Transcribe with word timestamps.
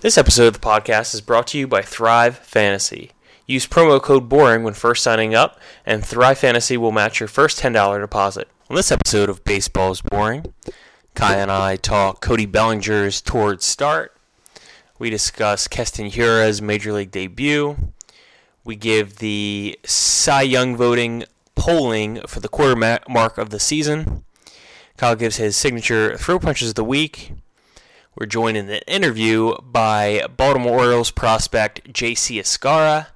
This 0.00 0.16
episode 0.16 0.46
of 0.46 0.52
the 0.52 0.60
podcast 0.60 1.12
is 1.12 1.20
brought 1.20 1.48
to 1.48 1.58
you 1.58 1.66
by 1.66 1.82
Thrive 1.82 2.38
Fantasy. 2.38 3.10
Use 3.48 3.66
promo 3.66 4.00
code 4.00 4.28
BORING 4.28 4.62
when 4.62 4.74
first 4.74 5.02
signing 5.02 5.34
up, 5.34 5.58
and 5.84 6.06
Thrive 6.06 6.38
Fantasy 6.38 6.76
will 6.76 6.92
match 6.92 7.18
your 7.18 7.26
first 7.26 7.58
$10 7.58 8.00
deposit. 8.00 8.46
On 8.70 8.76
this 8.76 8.92
episode 8.92 9.28
of 9.28 9.42
Baseball 9.42 9.90
is 9.90 10.00
Boring, 10.00 10.54
Kai 11.16 11.34
and 11.34 11.50
I 11.50 11.74
talk 11.74 12.20
Cody 12.20 12.46
Bellinger's 12.46 13.20
towards 13.20 13.64
start. 13.64 14.16
We 15.00 15.10
discuss 15.10 15.66
Keston 15.66 16.10
Hiura's 16.10 16.62
major 16.62 16.92
league 16.92 17.10
debut. 17.10 17.76
We 18.62 18.76
give 18.76 19.16
the 19.16 19.80
Cy 19.84 20.42
Young 20.42 20.76
voting 20.76 21.24
polling 21.56 22.20
for 22.28 22.38
the 22.38 22.48
quarter 22.48 22.76
mark 22.76 23.36
of 23.36 23.50
the 23.50 23.58
season. 23.58 24.22
Kyle 24.96 25.16
gives 25.16 25.38
his 25.38 25.56
signature 25.56 26.16
throw 26.16 26.38
punches 26.38 26.68
of 26.68 26.74
the 26.76 26.84
week. 26.84 27.32
We're 28.18 28.26
joined 28.26 28.56
in 28.56 28.66
the 28.66 28.84
interview 28.92 29.54
by 29.62 30.26
Baltimore 30.36 30.80
Orioles 30.80 31.12
prospect 31.12 31.92
J.C. 31.92 32.40
Escarra. 32.40 33.06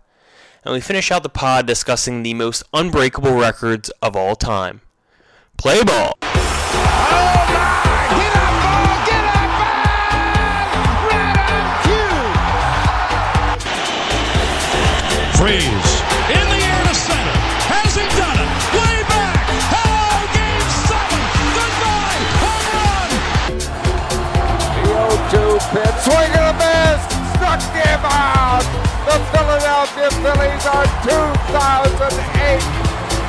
And 0.65 0.73
we 0.73 0.81
finish 0.81 1.11
out 1.11 1.25
the 1.25 1.29
pod 1.29 1.67
discussing 1.67 2.23
the 2.23 2.35
most 2.35 2.63
unbreakable 2.73 3.35
records 3.35 3.91
of 4.01 4.15
all 4.15 4.37
time. 4.37 4.81
Play 5.57 5.83
ball! 5.83 6.13
Freeze. 15.35 15.92
The 25.73 25.79
0-2 25.79 25.85
pitch, 25.85 25.97
swing 26.05 26.33
and 26.37 26.53
a 26.53 26.55
miss, 26.61 27.01
struck 27.33 27.63
him 27.73 28.05
out. 28.05 28.61
The 29.09 29.17
Philadelphia 29.33 30.11
Phillies 30.21 30.67
are 30.69 30.85
2008 31.01 32.61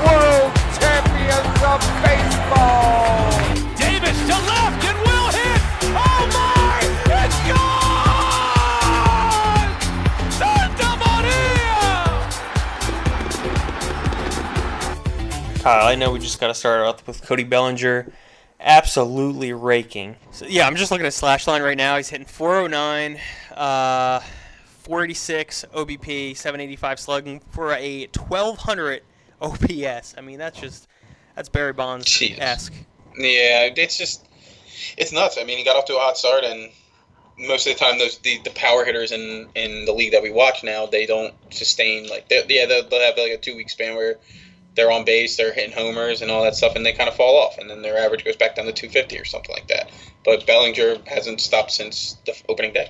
World 0.04 0.52
Champions 0.76 1.64
of 1.64 1.80
Baseball. 2.03 3.31
Davis 3.80 4.20
to 4.28 4.36
left 4.36 4.84
and 4.84 5.00
will 5.08 5.30
hit. 5.31 5.62
Oh 5.95 6.28
my! 6.36 6.84
It's 7.23 7.40
gone. 7.48 8.84
Santa 10.30 11.00
Maria. 11.00 11.88
Kyle, 15.62 15.88
I 15.88 15.96
know 15.96 16.12
we 16.12 16.20
just 16.20 16.42
got 16.42 16.48
to 16.48 16.53
start 16.53 16.81
off 16.81 17.08
with 17.08 17.22
Cody 17.25 17.46
Bellinger 17.46 18.12
absolutely 18.64 19.53
raking. 19.53 20.16
So, 20.31 20.45
yeah, 20.45 20.66
I'm 20.66 20.75
just 20.75 20.92
looking 20.92 21.06
at 21.06 21.14
slash 21.14 21.47
line 21.47 21.61
right 21.61 21.78
now. 21.78 21.97
He's 21.97 22.09
hitting 22.09 22.25
409, 22.25 23.19
uh, 23.56 24.19
486 24.80 25.66
OBP, 25.73 26.36
785 26.36 27.00
slugging 27.00 27.39
for 27.52 27.73
a 27.73 28.08
1200 28.08 29.02
OPS. 29.41 30.16
I 30.17 30.22
mean, 30.22 30.39
that's 30.39 30.59
just 30.59 30.88
that's 31.36 31.50
Barry 31.50 31.73
Bonds 31.73 32.22
esque. 32.39 32.73
Yeah, 33.17 33.69
it's 33.75 33.97
just 33.97 34.25
it's 34.97 35.11
nuts. 35.11 35.38
I 35.39 35.44
mean, 35.44 35.58
he 35.58 35.64
got 35.64 35.75
off 35.75 35.86
to 35.86 35.95
a 35.95 36.00
hot 36.00 36.17
start, 36.17 36.44
and 36.44 36.72
most 37.38 37.67
of 37.67 37.73
the 37.73 37.80
time, 37.80 38.00
those 38.00 38.17
the, 38.19 38.39
the 38.44 38.52
power 38.52 38.86
hitters 38.86 39.11
in 39.11 39.47
in 39.56 39.86
the 39.86 39.94
league 39.94 40.11
that 40.14 40.23
we 40.23 40.31
watch 40.31 40.64
now, 40.64 40.86
they 40.86 41.06
don't 41.06 41.34
sustain 41.52 42.08
like 42.08 42.25
yeah 42.30 42.66
they'll, 42.66 42.88
they'll 42.88 43.02
have 43.02 43.17
like 43.17 43.31
a 43.31 43.38
two 43.38 43.56
week 43.56 43.69
span 43.69 43.95
where 43.95 44.17
they're 44.76 44.92
on 44.92 45.06
base, 45.06 45.38
they're 45.38 45.54
hitting 45.54 45.72
homers 45.72 46.22
and 46.22 46.32
all 46.32 46.44
that 46.44 46.56
stuff, 46.56 46.76
and 46.76 46.86
they 46.86 46.94
kind 46.94 47.08
of 47.08 47.16
fall 47.16 47.38
off, 47.38 47.58
and 47.58 47.70
then 47.70 47.82
their 47.82 47.98
average 47.98 48.26
goes 48.26 48.36
back 48.36 48.56
down 48.56 48.66
to 48.66 48.72
250 48.72 49.20
or 49.20 49.26
something 49.26 49.54
like 49.54 49.68
that. 49.68 49.92
But 50.26 50.46
Bellinger 50.48 50.98
hasn't 51.06 51.42
stopped 51.42 51.72
since 51.72 52.18
the 52.26 52.36
opening 52.50 52.74
day. 52.74 52.90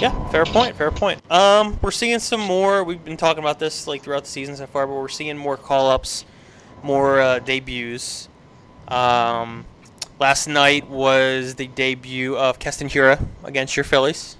Yeah, 0.00 0.28
fair 0.30 0.44
point. 0.44 0.76
Fair 0.76 0.90
point. 0.90 1.20
Um, 1.30 1.78
we're 1.82 1.90
seeing 1.90 2.18
some 2.18 2.40
more. 2.40 2.82
We've 2.82 3.04
been 3.04 3.16
talking 3.16 3.42
about 3.42 3.58
this 3.58 3.86
like 3.86 4.02
throughout 4.02 4.24
the 4.24 4.30
season 4.30 4.56
so 4.56 4.66
far, 4.66 4.86
but 4.86 4.94
we're 4.94 5.08
seeing 5.08 5.36
more 5.36 5.56
call 5.56 5.90
ups, 5.90 6.24
more 6.82 7.20
uh, 7.20 7.38
debuts. 7.40 8.28
Um, 8.88 9.66
last 10.18 10.48
night 10.48 10.88
was 10.88 11.54
the 11.56 11.66
debut 11.66 12.36
of 12.36 12.58
Keston 12.58 12.88
Hiura 12.88 13.24
against 13.44 13.76
your 13.76 13.84
Phillies. 13.84 14.36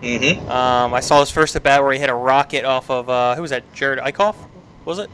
Mm-hmm. 0.00 0.48
Um, 0.50 0.94
I 0.94 1.00
saw 1.00 1.20
his 1.20 1.30
first 1.30 1.56
at 1.56 1.62
bat 1.62 1.82
where 1.82 1.92
he 1.92 1.98
hit 1.98 2.10
a 2.10 2.14
rocket 2.14 2.64
off 2.64 2.90
of 2.90 3.08
uh, 3.08 3.34
who 3.34 3.42
was 3.42 3.50
that? 3.50 3.70
Jerad 3.74 4.00
Eickhoff, 4.00 4.36
was 4.84 4.98
it? 4.98 5.10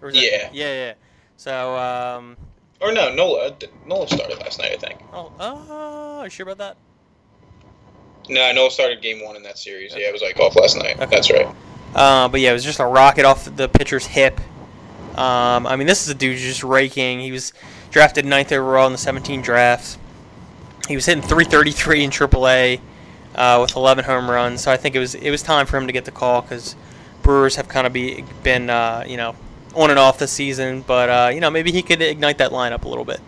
Was 0.00 0.14
that- 0.14 0.22
Yeah. 0.22 0.48
yeah, 0.52 0.72
yeah. 0.74 0.92
So, 1.36 1.76
um, 1.76 2.36
Or 2.80 2.92
no, 2.92 3.12
Nola 3.14 3.54
Nola 3.86 4.08
started 4.08 4.38
last 4.40 4.58
night, 4.58 4.72
I 4.72 4.76
think. 4.76 5.00
oh, 5.12 5.32
uh, 5.38 6.18
are 6.20 6.24
you 6.24 6.30
sure 6.30 6.48
about 6.48 6.58
that? 6.58 6.76
No, 8.28 8.52
Nola 8.52 8.70
started 8.70 9.02
game 9.02 9.24
one 9.24 9.36
in 9.36 9.42
that 9.42 9.58
series. 9.58 9.92
Yeah, 9.94 10.08
it 10.08 10.12
was 10.12 10.22
like 10.22 10.38
off 10.38 10.54
last 10.56 10.76
night. 10.76 10.96
Okay. 11.00 11.06
That's 11.06 11.30
right. 11.30 11.48
Uh, 11.94 12.28
but 12.28 12.40
yeah, 12.40 12.50
it 12.50 12.54
was 12.54 12.64
just 12.64 12.78
a 12.78 12.86
rocket 12.86 13.24
off 13.24 13.44
the 13.56 13.68
pitcher's 13.68 14.06
hip. 14.06 14.40
Um, 15.16 15.66
I 15.66 15.74
mean, 15.76 15.86
this 15.88 16.02
is 16.02 16.08
a 16.08 16.14
dude 16.14 16.38
just 16.38 16.62
raking. 16.62 17.20
He 17.20 17.32
was 17.32 17.52
drafted 17.90 18.24
ninth 18.24 18.52
overall 18.52 18.86
in 18.86 18.92
the 18.92 18.98
17 18.98 19.42
drafts. 19.42 19.98
He 20.86 20.94
was 20.94 21.06
hitting 21.06 21.22
333 21.22 22.04
in 22.04 22.10
AAA 22.10 22.80
uh, 23.34 23.58
with 23.60 23.74
11 23.74 24.04
home 24.04 24.30
runs. 24.30 24.62
So 24.62 24.70
I 24.70 24.76
think 24.76 24.94
it 24.94 25.00
was 25.00 25.14
it 25.16 25.30
was 25.30 25.42
time 25.42 25.66
for 25.66 25.76
him 25.76 25.86
to 25.88 25.92
get 25.92 26.04
the 26.04 26.10
call 26.12 26.42
because 26.42 26.76
Brewers 27.22 27.56
have 27.56 27.68
kind 27.68 27.86
of 27.86 27.92
be, 27.92 28.24
been 28.42 28.70
uh, 28.70 29.04
you 29.06 29.16
know 29.16 29.34
on 29.74 29.90
and 29.90 29.98
off 29.98 30.18
this 30.18 30.32
season. 30.32 30.82
But 30.82 31.08
uh, 31.08 31.30
you 31.34 31.40
know 31.40 31.50
maybe 31.50 31.72
he 31.72 31.82
could 31.82 32.00
ignite 32.02 32.38
that 32.38 32.50
lineup 32.50 32.84
a 32.84 32.88
little 32.88 33.04
bit. 33.04 33.20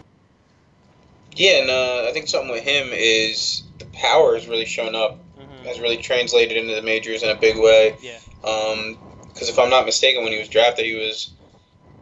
Yeah, 1.34 1.60
and 1.62 1.70
uh, 1.70 2.08
I 2.08 2.12
think 2.12 2.28
something 2.28 2.50
with 2.50 2.62
him 2.64 2.88
is 2.92 3.62
the 3.78 3.86
power 3.86 4.34
has 4.34 4.46
really 4.46 4.66
shown 4.66 4.94
up, 4.94 5.18
has 5.64 5.80
really 5.80 5.96
translated 5.96 6.56
into 6.58 6.74
the 6.74 6.82
majors 6.82 7.22
in 7.22 7.30
a 7.30 7.34
big 7.34 7.56
way. 7.56 7.96
Yeah. 8.02 8.18
Because 8.42 9.48
if 9.48 9.58
I'm 9.58 9.70
not 9.70 9.86
mistaken, 9.86 10.24
when 10.24 10.32
he 10.32 10.38
was 10.38 10.48
drafted, 10.48 10.84
he 10.84 10.94
was 10.94 11.30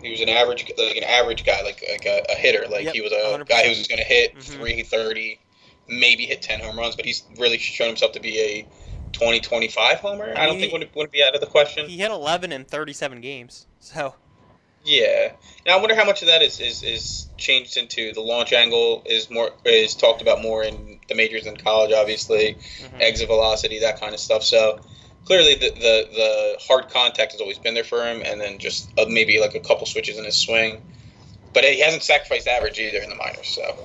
he 0.03 0.11
was 0.11 0.21
an 0.21 0.29
average 0.31 0.69
like 0.79 0.97
an 0.97 1.05
average 1.05 1.45
guy, 1.45 1.63
like 1.63 1.85
like 1.91 2.07
a, 2.07 2.25
a 2.31 2.35
hitter. 2.35 2.67
Like 2.69 2.85
Yep, 2.87 2.95
he 2.95 3.01
was 3.03 3.13
a 3.13 3.39
100%. 3.39 3.49
guy 3.49 3.63
who 3.65 3.69
was 3.69 3.87
going 3.87 3.99
to 3.99 4.05
hit 4.05 4.35
Mhm. 4.37 4.43
330, 4.57 5.39
maybe 5.89 6.27
hit 6.27 6.43
10 6.43 6.61
home 6.61 6.77
runs, 6.79 6.97
but 6.97 7.05
he's 7.05 7.23
really 7.39 7.59
shown 7.59 7.87
himself 7.89 8.13
to 8.13 8.21
be 8.21 8.39
a 8.41 8.67
20, 9.13 9.39
25 9.41 9.99
homer. 9.99 10.33
I 10.37 10.47
don't 10.47 10.59
think 10.59 10.73
would 10.73 10.89
would 10.97 11.11
be 11.13 11.23
out 11.23 11.35
of 11.37 11.41
the 11.41 11.47
question. 11.47 11.89
He 11.89 11.99
hit 11.99 12.11
11 12.11 12.51
in 12.51 12.65
37 12.65 13.21
games. 13.21 13.67
So 13.79 14.15
Yeah. 14.85 15.33
Now 15.67 15.77
I 15.77 15.81
wonder 15.81 15.95
how 15.95 16.05
much 16.05 16.23
of 16.23 16.29
that 16.29 16.43
is, 16.43 16.59
is, 16.61 16.83
is 16.83 17.29
changed 17.37 17.77
into 17.77 18.13
the 18.13 18.21
launch 18.21 18.53
angle 18.53 19.03
is 19.05 19.31
more 19.31 19.51
is 19.65 19.95
talked 19.95 20.23
about 20.23 20.41
more 20.41 20.63
in 20.63 20.99
the 21.09 21.15
majors 21.15 21.45
than 21.45 21.57
college, 21.57 21.93
obviously, 21.93 22.57
mhm. 22.81 23.01
exit 23.01 23.29
velocity, 23.29 23.81
that 23.81 24.01
kind 24.01 24.15
of 24.15 24.21
stuff. 24.21 24.43
So 24.43 24.81
clearly 25.25 25.55
the, 25.55 25.71
the 25.71 26.09
the 26.13 26.57
hard 26.61 26.89
contact 26.89 27.33
has 27.33 27.41
always 27.41 27.59
been 27.59 27.75
there 27.75 27.85
for 27.85 28.05
him, 28.05 28.23
and 28.25 28.41
then 28.41 28.59
just 28.59 28.91
uh, 28.99 29.05
maybe 29.09 29.39
like 29.39 29.55
a 29.55 29.61
couple 29.61 29.87
switches 29.87 30.19
in 30.19 30.25
his 30.25 30.37
swing. 30.37 30.83
But 31.53 31.65
he 31.65 31.81
hasn't 31.81 32.03
sacrificed 32.03 32.47
average 32.47 32.79
either 32.79 32.99
in 32.99 33.11
the 33.11 33.17
minors. 33.17 33.49
So 33.49 33.77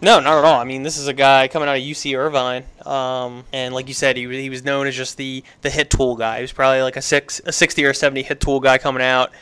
No, 0.00 0.20
not 0.20 0.38
at 0.38 0.44
all. 0.44 0.58
I 0.58 0.64
mean, 0.64 0.82
this 0.82 0.96
is 0.96 1.06
a 1.06 1.12
guy 1.12 1.48
coming 1.48 1.68
out 1.68 1.76
of 1.76 1.82
UC 1.82 2.18
Irvine, 2.18 2.64
um, 2.84 3.44
and 3.52 3.74
like 3.74 3.88
you 3.88 3.94
said, 3.94 4.16
he 4.16 4.26
was, 4.26 4.38
he 4.38 4.50
was 4.50 4.64
known 4.64 4.86
as 4.86 4.96
just 4.96 5.16
the, 5.16 5.44
the 5.60 5.70
hit 5.70 5.90
tool 5.90 6.16
guy. 6.16 6.36
He 6.36 6.42
was 6.42 6.52
probably 6.52 6.82
like 6.82 6.96
a 6.96 7.02
six 7.02 7.40
a 7.44 7.52
sixty 7.52 7.84
or 7.84 7.92
seventy 7.94 8.22
hit 8.22 8.40
tool 8.40 8.60
guy 8.60 8.78
coming 8.78 9.02
out. 9.02 9.32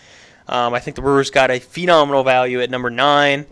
Um, 0.49 0.75
I 0.75 0.81
think 0.81 0.97
the 0.97 1.03
Brewers 1.03 1.31
got 1.31 1.51
a 1.51 1.59
phenomenal 1.59 2.25
value 2.25 2.61
at 2.61 2.71
number 2.71 2.91
nine. 2.91 3.47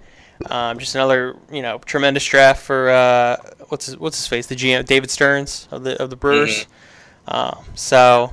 Um, 0.46 0.78
just 0.78 0.94
another 0.94 1.36
you 1.52 1.62
know 1.62 1.78
tremendous 1.78 2.24
draft 2.24 2.62
for 2.62 2.88
uh, 2.90 3.36
what's 3.68 3.86
his, 3.86 3.98
what's 3.98 4.16
his 4.16 4.26
face 4.26 4.46
the 4.46 4.56
GM 4.56 4.86
David 4.86 5.10
Stearns 5.10 5.68
of 5.70 5.84
the 5.84 6.00
of 6.02 6.10
the 6.10 6.16
Brewers. 6.16 6.66
Um, 7.28 7.64
so 7.74 8.32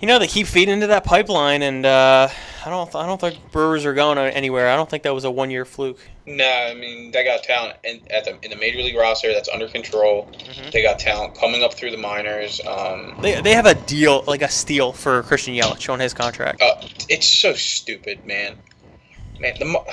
you 0.00 0.06
know 0.08 0.18
they 0.18 0.26
keep 0.26 0.46
feeding 0.46 0.74
into 0.74 0.86
that 0.88 1.04
pipeline, 1.04 1.62
and 1.62 1.84
uh, 1.86 2.28
I 2.64 2.70
don't 2.70 2.94
I 2.94 3.06
don't 3.06 3.20
think 3.20 3.38
Brewers 3.52 3.84
are 3.84 3.94
going 3.94 4.18
anywhere. 4.18 4.68
I 4.68 4.76
don't 4.76 4.88
think 4.88 5.02
that 5.02 5.14
was 5.14 5.24
a 5.24 5.30
one 5.30 5.50
year 5.50 5.64
fluke. 5.64 5.98
no, 6.26 6.44
I 6.48 6.74
mean 6.74 7.10
they 7.10 7.24
got 7.24 7.42
talent 7.42 7.76
in, 7.84 8.00
at 8.10 8.24
the 8.24 8.38
in 8.42 8.50
the 8.50 8.56
major 8.56 8.78
league 8.78 8.96
roster 8.96 9.32
that's 9.32 9.48
under 9.48 9.68
control. 9.68 10.28
Mhm. 10.32 10.70
They 10.72 10.82
got 10.82 10.98
talent 10.98 11.34
coming 11.36 11.62
up 11.62 11.74
through 11.74 11.90
the 11.90 11.96
minors. 11.96 12.60
Um, 12.66 13.16
They, 13.22 13.40
they 13.40 13.54
have 13.54 13.66
a 13.66 13.74
deal, 13.74 14.22
like 14.26 14.42
a 14.42 14.48
steal 14.48 14.92
for 14.92 15.22
Christian 15.24 15.54
Yelich 15.54 15.90
on 15.92 15.98
his 16.00 16.14
contract. 16.14 16.62
Uh, 16.62 16.74
it's 17.08 17.26
so 17.26 17.52
stupid, 17.54 18.24
man. 18.26 18.56
Man, 19.40 19.54
the 19.58 19.64
mo- 19.66 19.84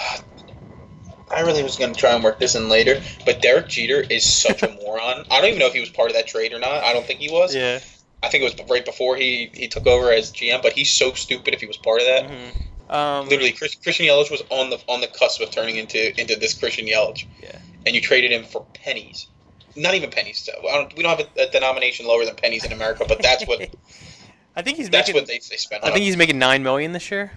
I 1.31 1.41
really 1.41 1.63
was 1.63 1.75
gonna 1.77 1.93
try 1.93 2.13
and 2.13 2.23
work 2.23 2.39
this 2.39 2.53
in 2.55 2.69
later, 2.69 3.01
but 3.25 3.41
Derek 3.41 3.67
Jeter 3.67 4.01
is 4.09 4.23
such 4.23 4.61
a 4.63 4.69
moron. 4.83 5.25
I 5.31 5.39
don't 5.41 5.47
even 5.49 5.59
know 5.59 5.65
if 5.67 5.73
he 5.73 5.79
was 5.79 5.89
part 5.89 6.09
of 6.09 6.15
that 6.15 6.27
trade 6.27 6.53
or 6.53 6.59
not. 6.59 6.83
I 6.83 6.93
don't 6.93 7.05
think 7.05 7.19
he 7.19 7.29
was. 7.31 7.55
Yeah. 7.55 7.79
I 8.23 8.29
think 8.29 8.43
it 8.43 8.57
was 8.57 8.67
right 8.69 8.83
before 8.85 9.15
he, 9.15 9.49
he 9.53 9.67
took 9.67 9.85
over 9.87 10.11
as 10.11 10.31
GM. 10.31 10.61
But 10.61 10.73
he's 10.73 10.91
so 10.91 11.13
stupid 11.13 11.53
if 11.53 11.61
he 11.61 11.67
was 11.67 11.77
part 11.77 12.01
of 12.01 12.07
that. 12.07 12.23
Mhm. 12.29 12.93
Um, 12.93 13.27
Literally, 13.29 13.51
Chris, 13.51 13.75
Christian 13.75 14.05
Yelich 14.05 14.29
was 14.29 14.43
on 14.49 14.69
the 14.69 14.79
on 14.87 15.01
the 15.01 15.07
cusp 15.07 15.41
of 15.41 15.49
turning 15.51 15.77
into 15.77 16.19
into 16.19 16.35
this 16.35 16.53
Christian 16.53 16.85
Yelich. 16.85 17.25
Yeah. 17.41 17.57
And 17.85 17.95
you 17.95 18.01
traded 18.01 18.31
him 18.31 18.43
for 18.43 18.65
pennies. 18.73 19.27
Not 19.75 19.93
even 19.95 20.09
pennies. 20.09 20.39
So 20.39 20.51
I 20.69 20.75
don't, 20.77 20.95
we 20.95 21.03
don't 21.03 21.17
have 21.17 21.27
a, 21.35 21.41
a 21.47 21.51
denomination 21.51 22.07
lower 22.07 22.25
than 22.25 22.35
pennies 22.35 22.63
in 22.63 22.71
America, 22.71 23.03
but 23.07 23.21
that's 23.21 23.45
what 23.45 23.69
I 24.55 24.61
think 24.61 24.77
he's 24.77 24.89
that's 24.89 25.07
making. 25.09 25.21
what 25.21 25.27
they, 25.27 25.39
they 25.49 25.57
spend. 25.57 25.83
I 25.83 25.91
think 25.91 26.03
he's 26.05 26.15
making 26.17 26.39
nine 26.39 26.63
million 26.63 26.91
this 26.93 27.09
year. 27.11 27.31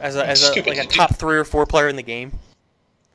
As 0.00 0.14
a, 0.16 0.24
as 0.24 0.42
a 0.42 0.46
Stupid. 0.52 0.76
like 0.76 0.86
a 0.86 0.88
top 0.88 1.16
three 1.16 1.36
or 1.36 1.44
four 1.44 1.66
player 1.66 1.88
in 1.88 1.96
the 1.96 2.02
game. 2.02 2.38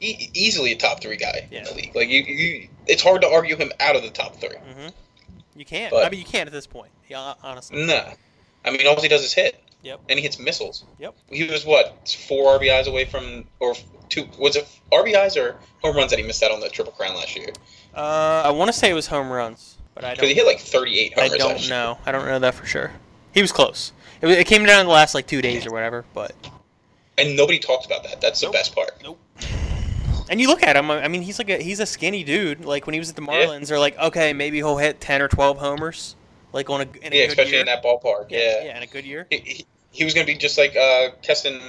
e- 0.02 0.30
easily 0.34 0.74
a 0.74 0.76
top 0.76 1.02
three 1.02 1.16
guy 1.16 1.48
in 1.50 1.64
the 1.64 1.74
league. 1.74 1.96
Like 1.96 2.10
you, 2.10 2.22
you, 2.22 2.68
it's 2.88 3.02
hard 3.02 3.22
to 3.22 3.28
argue 3.30 3.56
him 3.56 3.72
out 3.80 3.96
of 3.96 4.04
the 4.04 4.10
top 4.10 4.36
3 4.36 4.50
hmm 4.50 4.88
You 5.56 5.66
can't. 5.66 5.92
But- 5.92 6.06
I 6.06 6.10
mean, 6.10 6.20
you 6.20 6.26
can't 6.26 6.48
at 6.48 6.54
this 6.54 6.68
point. 6.68 6.92
Yeah, 7.10 7.34
honestly. 7.44 7.86
Nah, 7.86 8.14
I 8.66 8.72
mean 8.72 8.88
all 8.88 9.00
he 9.02 9.08
does 9.08 9.24
is 9.24 9.34
hit. 9.34 9.60
Yep. 9.84 10.00
And 10.08 10.18
he 10.18 10.24
hits 10.24 10.40
missiles. 10.40 10.86
Yep. 11.00 11.14
He 11.30 11.44
was 11.44 11.66
what 11.66 12.08
four 12.28 12.58
RBIs 12.58 12.88
away 12.88 13.04
from, 13.04 13.44
or 13.60 13.76
two? 14.08 14.26
Was 14.40 14.56
it 14.56 14.66
RBIs 14.94 15.36
or 15.36 15.58
home 15.82 15.98
runs 15.98 16.12
that 16.12 16.20
he 16.20 16.26
missed 16.26 16.42
out 16.42 16.52
on 16.52 16.62
the 16.62 16.70
Triple 16.70 16.94
Crown 16.94 17.16
last 17.16 17.36
year? 17.36 17.50
Uh, 17.94 18.44
I 18.46 18.52
want 18.52 18.70
to 18.70 18.74
say 18.74 18.90
it 18.90 18.94
was 18.94 19.08
home 19.08 19.30
runs, 19.30 19.78
but 19.94 20.06
I 20.06 20.08
don't. 20.10 20.16
Because 20.16 20.30
he 20.30 20.36
hit 20.36 20.46
like 20.46 20.60
38 20.60 21.14
I 21.18 21.22
homers 21.22 21.38
don't 21.38 21.70
know. 21.70 21.98
I 22.06 22.14
don't 22.14 22.26
know 22.26 22.40
that 22.40 22.54
for 22.56 22.66
sure. 22.66 22.94
He 23.34 23.42
was 23.42 23.52
close. 23.52 23.92
It, 24.22 24.28
was, 24.28 24.38
it 24.38 24.48
came 24.48 24.64
down 24.66 24.80
in 24.80 24.88
the 24.88 24.94
last 24.94 25.14
like 25.14 25.28
two 25.28 25.42
days 25.42 25.66
or 25.66 25.72
whatever. 25.72 26.06
But 26.14 26.34
And 27.18 27.36
nobody 27.36 27.60
talks 27.60 27.86
about 27.86 28.04
that. 28.06 28.22
That's 28.22 28.40
the 28.40 28.50
best 28.52 28.74
part. 28.74 28.92
And 30.30 30.40
you 30.42 30.48
look 30.48 30.64
at 30.64 30.76
him. 30.76 30.90
I 30.92 31.08
mean, 31.08 31.22
he's 31.22 31.38
like 31.40 31.50
a 31.50 31.58
he's 31.62 31.80
a 31.80 31.86
skinny 31.86 32.24
dude. 32.24 32.66
Like 32.66 32.86
when 32.86 32.94
he 32.94 33.00
was 33.00 33.10
at 33.10 33.16
the 33.16 33.22
Yeah. 33.24 33.46
Marlins, 33.46 33.68
they're 33.68 33.80
like, 33.80 33.98
okay, 34.00 34.34
maybe 34.34 34.58
he'll 34.58 34.78
hit 34.78 35.00
ten 35.02 35.22
or 35.22 35.28
twelve 35.28 35.58
homers, 35.60 36.16
like 36.52 36.70
on 36.70 36.82
a 36.82 36.88
in 37.06 37.14
a 37.14 37.16
Yeah, 37.16 37.24
especially 37.26 37.52
year. 37.54 37.60
in 37.62 37.66
that 37.68 37.84
ballpark. 37.84 38.28
yeah, 38.30 38.40
Yeah. 38.40 38.64
yeah, 38.66 38.78
in 38.78 38.84
a 38.84 38.88
good 38.88 39.06
year. 39.06 39.28
He, 39.30 39.38
he, 39.38 39.66
he 39.92 40.04
was 40.06 40.14
gonna 40.14 40.26
be 40.26 40.36
just 40.36 40.58
like 40.58 40.76
uh, 40.76 41.10
Keston. 41.22 41.60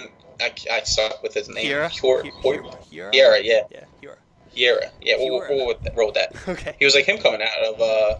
I, 0.40 0.52
I 0.70 0.82
suck 0.82 1.22
with 1.22 1.32
his 1.34 1.48
name. 1.48 1.66
Hiera. 1.66 1.88
Hiera. 1.90 2.22
Hiera. 2.42 3.12
Hiera. 3.12 3.40
Yeah. 3.44 3.62
Yeah, 3.70 3.84
Hiera. 4.02 4.16
Hiera. 4.54 4.90
Yeah, 5.00 5.14
we'll, 5.18 5.40
Hiera. 5.40 5.48
we'll, 5.50 5.66
we'll 5.66 5.78
roll 5.94 6.06
with 6.06 6.14
that. 6.16 6.34
Okay. 6.48 6.74
He 6.78 6.84
was 6.84 6.94
like 6.94 7.04
him 7.04 7.18
coming 7.18 7.40
out 7.42 7.64
of 7.64 7.80
uh, 7.80 8.18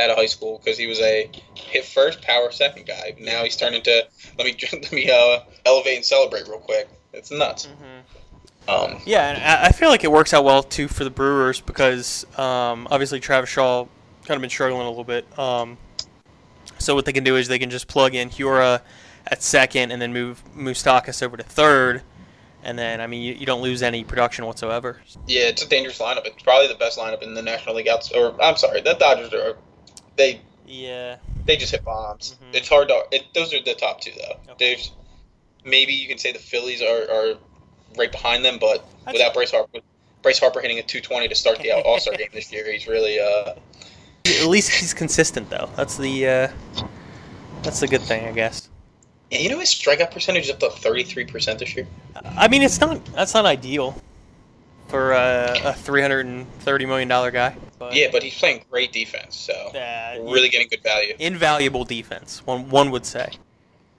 out 0.00 0.10
of 0.10 0.16
high 0.16 0.26
school 0.26 0.58
because 0.62 0.76
he 0.78 0.86
was 0.86 1.00
a 1.00 1.30
hit 1.54 1.84
first, 1.84 2.22
power 2.22 2.50
second 2.50 2.86
guy. 2.86 3.14
Now 3.20 3.44
he's 3.44 3.56
turned 3.56 3.74
into 3.76 4.06
let 4.38 4.46
me 4.46 4.56
let 4.72 4.92
me 4.92 5.10
uh, 5.10 5.40
elevate 5.64 5.96
and 5.96 6.04
celebrate 6.04 6.48
real 6.48 6.58
quick. 6.58 6.88
It's 7.12 7.30
nuts. 7.30 7.66
hmm 7.66 8.00
Um, 8.68 9.00
Yeah, 9.06 9.30
and 9.30 9.42
I 9.42 9.70
feel 9.72 9.88
like 9.88 10.04
it 10.04 10.12
works 10.12 10.34
out 10.34 10.44
well 10.44 10.62
too 10.62 10.88
for 10.88 11.04
the 11.04 11.10
Brewers 11.10 11.60
because 11.60 12.24
um, 12.38 12.86
obviously 12.90 13.18
Travis 13.20 13.48
Shaw 13.50 13.86
kind 14.24 14.36
of 14.36 14.40
been 14.42 14.50
struggling 14.50 14.82
a 14.82 14.88
little 14.88 15.04
bit. 15.04 15.26
Um, 15.38 15.78
so 16.78 16.94
what 16.94 17.04
they 17.06 17.12
can 17.12 17.24
do 17.24 17.36
is 17.36 17.48
they 17.48 17.58
can 17.58 17.70
just 17.70 17.88
plug 17.88 18.14
in 18.14 18.30
Hiura 18.30 18.82
at 19.26 19.42
second 19.42 19.90
and 19.90 20.00
then 20.00 20.12
move 20.12 20.42
Moustakas 20.56 21.22
over 21.22 21.36
to 21.36 21.42
third, 21.42 22.02
and 22.62 22.78
then 22.78 23.00
I 23.00 23.06
mean 23.06 23.22
you, 23.22 23.34
you 23.34 23.46
don't 23.46 23.62
lose 23.62 23.82
any 23.82 24.04
production 24.04 24.44
whatsoever. 24.46 25.00
yeah, 25.26 25.42
it's 25.48 25.62
a 25.62 25.68
dangerous 25.68 25.98
lineup. 25.98 26.26
It's 26.26 26.42
probably 26.42 26.68
the 26.68 26.74
best 26.76 26.98
lineup 26.98 27.22
in 27.22 27.34
the 27.34 27.42
National 27.42 27.74
League. 27.74 27.88
Outs- 27.88 28.12
or 28.12 28.40
I'm 28.42 28.56
sorry, 28.56 28.80
the 28.82 28.94
Dodgers 28.94 29.32
are 29.34 29.56
they 30.16 30.40
Yeah. 30.66 31.16
they 31.46 31.56
just 31.56 31.72
hit 31.72 31.84
bombs. 31.84 32.36
Mhm. 32.42 32.54
It's 32.56 32.68
hard 32.68 32.88
to. 32.88 33.02
It, 33.12 33.24
those 33.34 33.52
are 33.54 33.62
the 33.62 33.74
top 33.74 34.00
two 34.00 34.12
though. 34.16 34.52
Okay. 34.52 34.74
There's 34.74 34.92
maybe 35.64 35.92
you 35.94 36.06
can 36.08 36.18
say 36.18 36.32
the 36.32 36.38
Phillies 36.38 36.80
are, 36.82 37.10
are 37.10 37.34
right 37.96 38.10
behind 38.10 38.44
them, 38.44 38.58
but 38.58 38.84
I'd 39.06 39.12
without 39.12 39.34
Bryce 39.34 39.50
Harper, 39.50 39.78
Bryce 40.22 40.38
Harper 40.38 40.60
hitting 40.60 40.78
a 40.78 40.82
220 40.82 41.28
to 41.28 41.34
start 41.34 41.58
the 41.58 41.72
All 41.84 41.98
Star 42.00 42.14
game 42.14 42.28
this 42.32 42.52
year, 42.52 42.70
he's 42.70 42.86
really 42.86 43.18
uh 43.18 43.54
At 44.26 44.46
least 44.46 44.70
he's 44.70 44.94
consistent 44.94 45.48
though. 45.50 45.68
That's 45.76 45.96
the 45.96 46.28
uh, 46.28 46.48
that's 47.62 47.80
the 47.80 47.88
good 47.88 48.02
thing, 48.02 48.26
I 48.26 48.32
guess. 48.32 48.68
Yeah, 49.30 49.38
you 49.38 49.50
know 49.50 49.58
his 49.58 49.68
strikeout 49.68 50.10
percentage 50.10 50.44
is 50.44 50.50
up 50.50 50.60
to 50.60 50.68
33% 50.68 51.58
this 51.58 51.76
year. 51.76 51.86
I 52.24 52.48
mean, 52.48 52.62
it's 52.62 52.80
not 52.80 53.04
that's 53.06 53.34
not 53.34 53.44
ideal 53.46 53.94
for 54.88 55.12
uh, 55.12 55.58
a 55.64 55.74
three 55.74 56.00
hundred 56.00 56.26
and 56.26 56.50
thirty 56.60 56.86
million 56.86 57.08
dollar 57.08 57.30
guy. 57.30 57.54
But, 57.78 57.94
Yeah, 57.94 58.08
but 58.10 58.22
he's 58.22 58.36
playing 58.36 58.64
great 58.70 58.92
defense, 58.92 59.36
so 59.36 59.52
uh, 59.52 60.18
really 60.20 60.48
getting 60.48 60.68
good 60.68 60.82
value. 60.82 61.14
invaluable 61.18 61.84
defense. 61.84 62.44
One 62.46 62.68
one 62.70 62.90
would 62.90 63.06
say. 63.06 63.30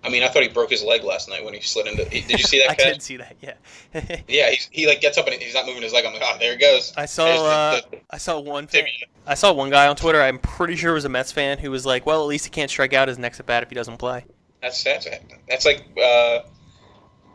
I 0.04 0.10
mean, 0.10 0.24
I 0.24 0.30
thought 0.30 0.44
he 0.44 0.50
broke 0.50 0.70
his 0.70 0.82
leg 0.84 1.04
last 1.04 1.28
night 1.28 1.44
when 1.44 1.54
he 1.54 1.60
slid 1.62 1.88
into. 1.88 2.06
Did 2.06 2.30
you 2.32 2.38
see 2.40 2.60
that 2.60 2.70
I 2.72 2.76
catch? 2.76 2.94
did 2.94 3.02
see 3.02 3.18
that. 3.18 3.36
Yeah. 3.42 3.54
Yeah, 4.28 4.50
he's, 4.52 4.70
he 4.72 4.88
like 4.88 5.02
gets 5.02 5.18
up 5.18 5.28
and 5.28 5.36
he's 5.42 5.54
not 5.54 5.66
moving 5.66 5.82
his 5.82 5.92
leg. 5.94 6.06
I'm 6.06 6.14
like, 6.14 6.22
oh, 6.26 6.38
there 6.40 6.54
he 6.54 6.58
goes. 6.58 6.94
I 6.96 7.06
saw 7.06 7.26
the- 7.26 7.32
uh, 7.44 7.82
the 7.92 8.00
I 8.12 8.18
saw 8.18 8.40
one 8.40 8.68
fan. 8.68 8.86
I 9.28 9.34
saw 9.36 9.52
one 9.54 9.70
guy 9.70 9.88
on 9.88 9.96
Twitter. 9.96 10.22
I'm 10.22 10.40
pretty 10.40 10.76
sure 10.76 10.92
it 10.92 10.94
was 10.96 11.06
a 11.06 11.10
Mets 11.10 11.32
fan 11.32 11.58
who 11.60 11.70
was 11.70 11.86
like, 11.86 12.06
"Well, 12.06 12.22
at 12.22 12.28
least 12.28 12.46
he 12.46 12.50
can't 12.52 12.70
strike 12.72 12.94
out 12.94 13.08
his 13.10 13.20
next 13.20 13.40
at 13.40 13.46
bat 13.46 13.62
if 13.64 13.70
he 13.70 13.76
doesn't 13.76 13.98
play." 13.98 14.26
That's 14.62 14.84
that's 14.84 15.08
that's 15.48 15.66
like 15.66 15.86
uh, 16.02 16.40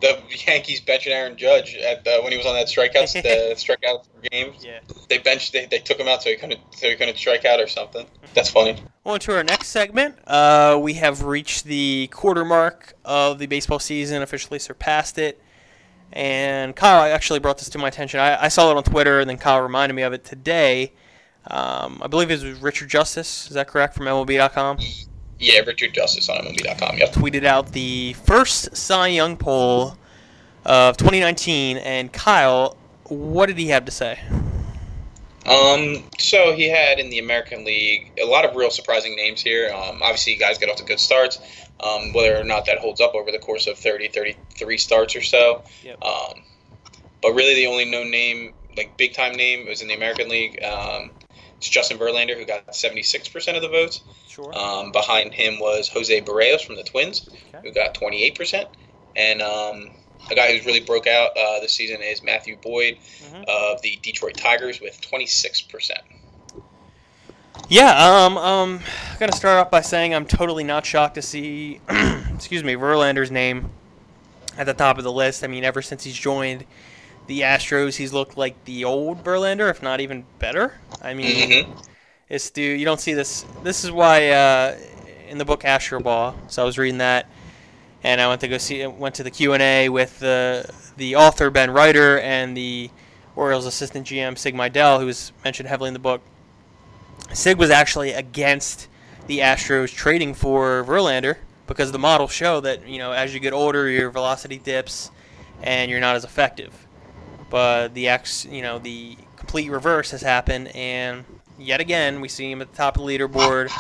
the 0.01 0.21
Yankees 0.47 0.81
benching 0.81 1.13
Aaron 1.13 1.37
Judge 1.37 1.75
at 1.77 2.07
uh, 2.07 2.21
when 2.23 2.33
he 2.33 2.39
was 2.39 2.47
on 2.47 2.55
that 2.55 2.67
strikeouts 2.67 3.15
the 3.23 3.55
strikeout 3.57 4.05
game. 4.31 4.53
Yeah. 4.61 4.81
They 5.09 5.19
benched 5.19 5.53
they, 5.53 5.67
they 5.67 5.79
took 5.79 5.99
him 5.99 6.09
out 6.09 6.23
so 6.23 6.31
he 6.31 6.37
couldn't 6.37 6.61
so 6.71 6.89
he 6.89 6.97
couldn't 6.97 7.17
strike 7.17 7.45
out 7.45 7.61
or 7.61 7.67
something. 7.69 8.07
That's 8.35 8.51
funny. 8.51 8.83
On 9.07 9.19
to 9.21 9.37
our 9.37 9.45
next 9.45 9.69
segment. 9.69 10.17
Uh, 10.27 10.79
we 10.81 10.95
have 10.95 11.25
reached 11.25 11.65
the 11.65 12.09
quarter 12.13 12.45
mark 12.45 12.95
of 13.05 13.39
the 13.39 13.47
baseball 13.47 13.79
season, 13.79 14.23
officially 14.23 14.59
surpassed 14.59 15.19
it. 15.19 15.41
And 16.13 16.77
Kyle 16.77 17.13
actually 17.13 17.41
brought 17.41 17.59
this 17.59 17.69
to 17.71 17.79
my 17.79 17.89
attention. 17.89 18.21
I, 18.21 18.45
I 18.45 18.49
saw 18.49 18.71
it 18.71 18.77
on 18.77 18.85
Twitter, 18.85 19.21
and 19.21 19.29
then 19.29 19.37
Kyle 19.37 19.61
reminded 19.61 19.95
me 19.95 20.03
of 20.03 20.13
it 20.13 20.25
today. 20.25 20.93
Um, 21.47 22.01
I 22.03 22.07
believe 22.07 22.31
it 22.31 22.43
was 22.43 22.61
Richard 22.61 22.89
Justice. 22.89 23.49
Is 23.49 23.55
that 23.55 23.67
correct 23.67 23.95
from 23.95 24.07
MLB.com? 24.07 24.79
Yeah, 25.39 25.61
Richard 25.61 25.95
Justice 25.95 26.29
on 26.29 26.39
MLB.com. 26.39 26.99
Yep. 26.99 27.13
Tweeted 27.13 27.45
out 27.45 27.73
the 27.73 28.13
first 28.15 28.77
Cy 28.77 29.09
Young 29.09 29.37
poll 29.37 29.97
of 30.65 30.97
2019. 30.97 31.79
And 31.79 32.13
Kyle, 32.13 32.77
what 33.05 33.47
did 33.47 33.59
he 33.59 33.69
have 33.69 33.85
to 33.85 33.91
say? 33.91 34.19
Um, 35.47 36.05
so 36.19 36.55
he 36.55 36.71
had 36.71 36.99
in 36.99 37.11
the 37.11 37.19
American 37.19 37.65
League 37.65 38.13
a 38.23 38.25
lot 38.25 38.45
of 38.45 38.57
real 38.57 38.71
surprising 38.71 39.15
names 39.15 39.43
here. 39.43 39.71
Um, 39.75 40.03
obviously, 40.03 40.37
guys 40.37 40.57
get 40.57 40.71
off 40.71 40.77
to 40.77 40.85
good 40.85 41.01
starts. 41.01 41.39
Um, 41.81 42.13
whether 42.13 42.39
or 42.39 42.45
not 42.45 42.67
that 42.67 42.79
holds 42.79 43.01
up 43.01 43.15
over 43.15 43.31
the 43.31 43.39
course 43.39 43.67
of 43.67 43.77
30, 43.77 44.09
33 44.09 44.79
starts 44.79 45.17
or 45.17 45.21
so. 45.21 45.65
Yep. 45.83 46.03
Um, 46.03 46.43
but 47.21 47.33
really, 47.33 47.55
the 47.55 47.67
only 47.67 47.85
known 47.85 48.11
name, 48.11 48.55
like 48.77 48.97
big 48.97 49.13
time 49.13 49.35
name, 49.35 49.67
was 49.67 49.83
in 49.83 49.89
the 49.89 49.95
American 49.95 50.29
League. 50.29 50.63
Um, 50.63 51.11
it's 51.65 51.71
Justin 51.73 51.97
Verlander, 51.99 52.37
who 52.37 52.45
got 52.45 52.67
76% 52.69 53.57
of 53.57 53.63
the 53.63 53.69
votes. 53.69 54.03
Sure. 54.29 54.55
Um, 54.57 54.93
behind 54.93 55.33
him 55.33 55.59
was 55.59 55.89
Jose 55.89 56.21
Berrios 56.21 56.61
from 56.63 56.77
the 56.77 56.83
Twins, 56.83 57.27
Okay. 57.55 57.67
who 57.67 57.73
got 57.73 57.95
28%. 57.95 58.67
And 59.17 59.41
um, 59.41 59.91
a 60.31 60.35
guy 60.35 60.53
who's 60.55 60.67
really 60.67 60.81
broke 60.81 61.07
out 61.07 61.31
uh, 61.35 61.61
this 61.61 61.73
season 61.73 62.03
is 62.03 62.23
Matthew 62.23 62.57
Boyd 62.63 62.99
Mhm. 62.99 63.45
of 63.49 63.81
the 63.81 63.99
Detroit 64.03 64.37
Tigers 64.37 64.83
with 64.83 65.01
26%. 65.01 65.93
Yeah, 67.71 67.93
um, 68.27 68.37
um, 68.37 68.81
I'm 69.13 69.19
gonna 69.19 69.33
start 69.33 69.59
off 69.59 69.71
by 69.71 69.81
saying 69.81 70.15
I'm 70.15 70.27
totally 70.27 70.65
not 70.65 70.85
shocked 70.85 71.15
to 71.15 71.23
see, 71.23 71.81
excuse 72.35 72.63
me, 72.63 72.75
Verlander's 72.75 73.31
name 73.31 73.71
at 74.59 74.67
the 74.67 74.75
top 74.75 74.99
of 74.99 75.05
the 75.05 75.13
list. 75.13 75.43
I 75.43 75.47
mean, 75.47 75.65
ever 75.65 75.81
since 75.81 76.05
he's 76.05 76.17
joined 76.17 76.67
the 77.27 77.41
Astros, 77.41 77.97
he's 77.97 78.13
looked 78.13 78.37
like 78.37 78.65
the 78.65 78.85
old 78.85 79.25
Verlander, 79.25 79.71
if 79.71 79.83
not 79.83 80.01
even 80.01 80.25
better. 80.39 80.75
I 81.03 81.15
mean, 81.15 81.49
hmm 81.51 81.73
it's 82.29 82.51
dude, 82.51 82.79
you 82.79 82.85
don't 82.85 83.01
see 83.01 83.15
this. 83.15 83.45
This 83.63 83.85
is 83.85 83.93
why 83.93 84.31
uh, 84.31 84.77
in 85.29 85.39
the 85.39 85.45
book 85.45 85.63
Astroball. 85.63 86.35
So 86.51 86.63
I 86.63 86.65
was 86.65 86.79
reading 86.79 86.99
that, 86.99 87.29
and 88.03 88.21
I 88.21 88.29
went 88.29 88.41
to 88.43 88.49
go 88.49 88.59
see. 88.59 88.87
Went 88.87 89.15
to 89.17 89.23
the 89.23 89.31
Q 89.31 89.53
and 89.53 89.63
A 89.63 89.89
with 89.89 90.19
the 90.21 90.69
the 90.97 91.17
author 91.17 91.51
Ben 91.51 91.71
Reiter 91.71 92.19
and 92.19 92.57
the 92.57 92.91
Orioles 93.37 93.67
assistant 93.67 94.07
GM 94.07 94.39
Sig 94.39 94.55
Mejdal, 94.55 95.01
who 95.01 95.07
was 95.07 95.33
mentioned 95.45 95.69
heavily 95.69 95.89
in 95.89 95.95
the 95.95 96.01
book. 96.01 96.23
Sig 97.33 97.59
was 97.59 97.71
actually 97.71 98.13
against 98.13 98.89
the 99.27 99.41
Astros 99.41 99.95
trading 99.95 100.35
for 100.35 100.85
Verlander 100.85 101.37
because 101.67 101.93
the 101.93 101.99
models 101.99 102.33
show 102.33 102.61
that 102.61 102.87
you 102.89 102.99
know 102.99 103.13
as 103.13 103.35
you 103.35 103.41
get 103.41 103.53
older, 103.53 103.89
your 103.89 104.11
velocity 104.11 104.59
dips, 104.59 105.11
and 105.63 105.91
you're 105.91 106.01
not 106.01 106.17
as 106.17 106.25
effective. 106.25 106.84
But 107.55 107.95
the 107.95 108.09
X, 108.09 108.45
you 108.47 108.63
know, 108.63 108.81
the 108.81 109.17
complete 109.37 109.71
reverse 109.71 110.11
has 110.11 110.23
happened, 110.23 110.75
and 110.75 111.25
yet 111.57 111.81
again 111.81 112.21
we 112.21 112.27
see 112.27 112.51
him 112.51 112.61
at 112.61 112.73
the 112.73 112.77
top 112.77 112.97
of 112.97 113.05
the 113.05 113.09
leaderboard. 113.09 113.71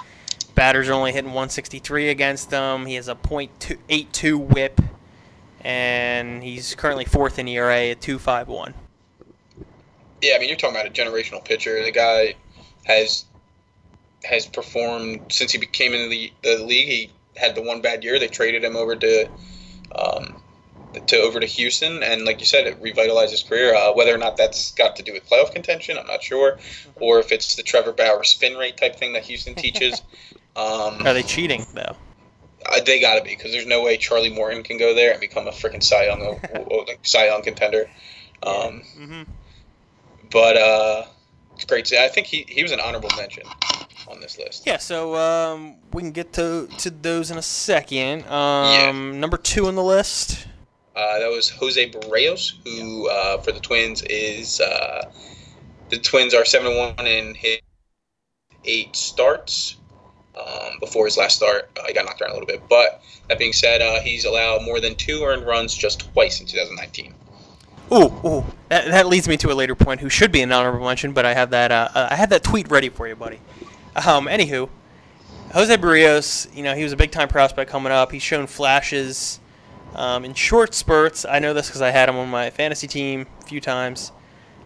Batters 0.54 0.88
are 0.88 0.92
only 0.92 1.10
hitting 1.10 1.30
163 1.30 2.10
against 2.10 2.52
him. 2.52 2.86
He 2.86 2.94
has 2.94 3.08
a 3.08 3.16
.82 3.16 4.38
WHIP, 4.38 4.80
and 5.62 6.40
he's 6.44 6.76
currently 6.76 7.04
fourth 7.04 7.40
in 7.40 7.48
ERA 7.48 7.86
at 7.88 8.00
2.51. 8.00 8.74
Yeah, 10.22 10.36
I 10.36 10.38
mean, 10.38 10.50
you're 10.50 10.56
talking 10.56 10.76
about 10.76 10.86
a 10.86 10.90
generational 10.90 11.44
pitcher. 11.44 11.82
The 11.82 11.90
guy 11.90 12.36
has 12.84 13.24
has 14.22 14.46
performed 14.46 15.32
since 15.32 15.50
he 15.50 15.58
became 15.58 15.94
in 15.94 16.10
the, 16.10 16.32
the 16.44 16.58
league. 16.58 16.86
He 16.86 17.10
had 17.34 17.56
the 17.56 17.62
one 17.62 17.80
bad 17.80 18.04
year. 18.04 18.20
They 18.20 18.28
traded 18.28 18.62
him 18.62 18.76
over 18.76 18.94
to 18.94 19.28
um, 19.96 20.43
to 21.06 21.16
over 21.18 21.40
to 21.40 21.46
Houston, 21.46 22.02
and 22.02 22.24
like 22.24 22.40
you 22.40 22.46
said, 22.46 22.66
it 22.66 22.78
revitalized 22.80 23.30
his 23.32 23.42
career. 23.42 23.74
Uh, 23.74 23.92
whether 23.92 24.14
or 24.14 24.18
not 24.18 24.36
that's 24.36 24.72
got 24.72 24.96
to 24.96 25.02
do 25.02 25.12
with 25.12 25.28
playoff 25.28 25.52
contention, 25.52 25.98
I'm 25.98 26.06
not 26.06 26.22
sure, 26.22 26.58
or 26.96 27.18
if 27.20 27.32
it's 27.32 27.56
the 27.56 27.62
Trevor 27.62 27.92
Bauer 27.92 28.24
spin 28.24 28.56
rate 28.56 28.76
type 28.76 28.96
thing 28.96 29.12
that 29.14 29.24
Houston 29.24 29.54
teaches. 29.54 30.02
Um, 30.56 31.04
Are 31.04 31.12
they 31.12 31.24
cheating 31.24 31.66
though? 31.74 31.96
uh, 32.70 32.80
they 32.86 33.00
got 33.00 33.16
to 33.16 33.24
be 33.24 33.30
because 33.30 33.50
there's 33.50 33.66
no 33.66 33.82
way 33.82 33.96
Charlie 33.96 34.30
Morton 34.32 34.62
can 34.62 34.78
go 34.78 34.94
there 34.94 35.10
and 35.10 35.20
become 35.20 35.48
a 35.48 35.50
freaking 35.50 35.82
Cy 35.82 36.04
Young, 36.06 36.22
uh, 36.22 36.84
like 36.86 37.00
Cy 37.02 37.26
Young 37.26 37.42
contender. 37.42 37.90
Um, 38.44 38.82
hmm 38.96 39.22
but 40.30 40.56
uh, 40.56 41.06
it's 41.56 41.64
great. 41.64 41.86
to- 41.86 42.00
I 42.00 42.06
think 42.08 42.28
he, 42.28 42.44
he 42.48 42.62
was 42.62 42.70
an 42.70 42.78
honorable 42.78 43.08
mention 43.16 43.42
on 44.08 44.20
this 44.20 44.38
list. 44.38 44.64
Yeah, 44.64 44.76
so 44.78 45.16
um, 45.16 45.74
we 45.92 46.02
can 46.02 46.12
get 46.12 46.32
to 46.34 46.68
to 46.78 46.90
those 46.90 47.32
in 47.32 47.36
a 47.38 47.42
second. 47.42 48.24
Um, 48.28 49.18
Number 49.18 49.36
two 49.36 49.66
on 49.66 49.74
the 49.74 49.82
list, 49.82 50.46
Uh, 50.96 51.18
that 51.18 51.28
was 51.28 51.50
Jose 51.50 51.90
Berrios, 51.90 52.52
who 52.64 53.08
uh, 53.08 53.38
for 53.38 53.50
the 53.50 53.60
Twins 53.60 54.02
is 54.02 54.60
uh, 54.60 55.10
the 55.90 55.98
Twins 55.98 56.34
are 56.34 56.44
seven 56.44 56.76
one 56.76 57.06
in 57.06 57.34
his 57.34 57.58
eight 58.64 58.94
starts. 58.94 59.76
Um, 60.36 60.78
before 60.80 61.04
his 61.04 61.16
last 61.16 61.36
start, 61.36 61.70
uh, 61.78 61.86
he 61.86 61.94
got 61.94 62.06
knocked 62.06 62.20
around 62.20 62.32
a 62.32 62.34
little 62.34 62.46
bit. 62.46 62.60
But 62.68 63.02
that 63.28 63.38
being 63.38 63.52
said, 63.52 63.80
uh, 63.80 64.00
he's 64.00 64.24
allowed 64.24 64.62
more 64.62 64.80
than 64.80 64.96
two 64.96 65.22
earned 65.22 65.46
runs 65.46 65.72
just 65.74 66.12
twice 66.12 66.40
in 66.40 66.46
2019. 66.46 67.14
Ooh, 67.92 67.96
ooh. 68.24 68.44
That, 68.68 68.86
that 68.86 69.06
leads 69.06 69.28
me 69.28 69.36
to 69.36 69.52
a 69.52 69.54
later 69.54 69.76
point. 69.76 70.00
Who 70.00 70.08
should 70.08 70.32
be 70.32 70.42
an 70.42 70.50
honorable 70.50 70.86
mention, 70.86 71.12
but 71.12 71.24
I 71.24 71.34
have 71.34 71.50
that. 71.50 71.70
Uh, 71.70 72.08
I 72.10 72.16
have 72.16 72.30
that 72.30 72.42
tweet 72.42 72.68
ready 72.68 72.88
for 72.88 73.06
you, 73.06 73.14
buddy. 73.14 73.38
Um, 73.94 74.26
anywho, 74.26 74.68
Jose 75.52 75.76
Berrios. 75.76 76.54
You 76.54 76.64
know, 76.64 76.74
he 76.74 76.82
was 76.82 76.92
a 76.92 76.96
big 76.96 77.12
time 77.12 77.28
prospect 77.28 77.70
coming 77.70 77.92
up. 77.92 78.10
He's 78.10 78.22
shown 78.22 78.48
flashes 78.48 79.38
um, 79.94 80.24
in 80.24 80.34
short 80.34 80.74
spurts. 80.74 81.24
I 81.24 81.38
know 81.38 81.54
this 81.54 81.68
because 81.68 81.82
I 81.82 81.90
had 81.90 82.08
him 82.08 82.16
on 82.16 82.28
my 82.28 82.50
fantasy 82.50 82.86
team 82.86 83.26
a 83.40 83.46
few 83.46 83.60
times. 83.60 84.12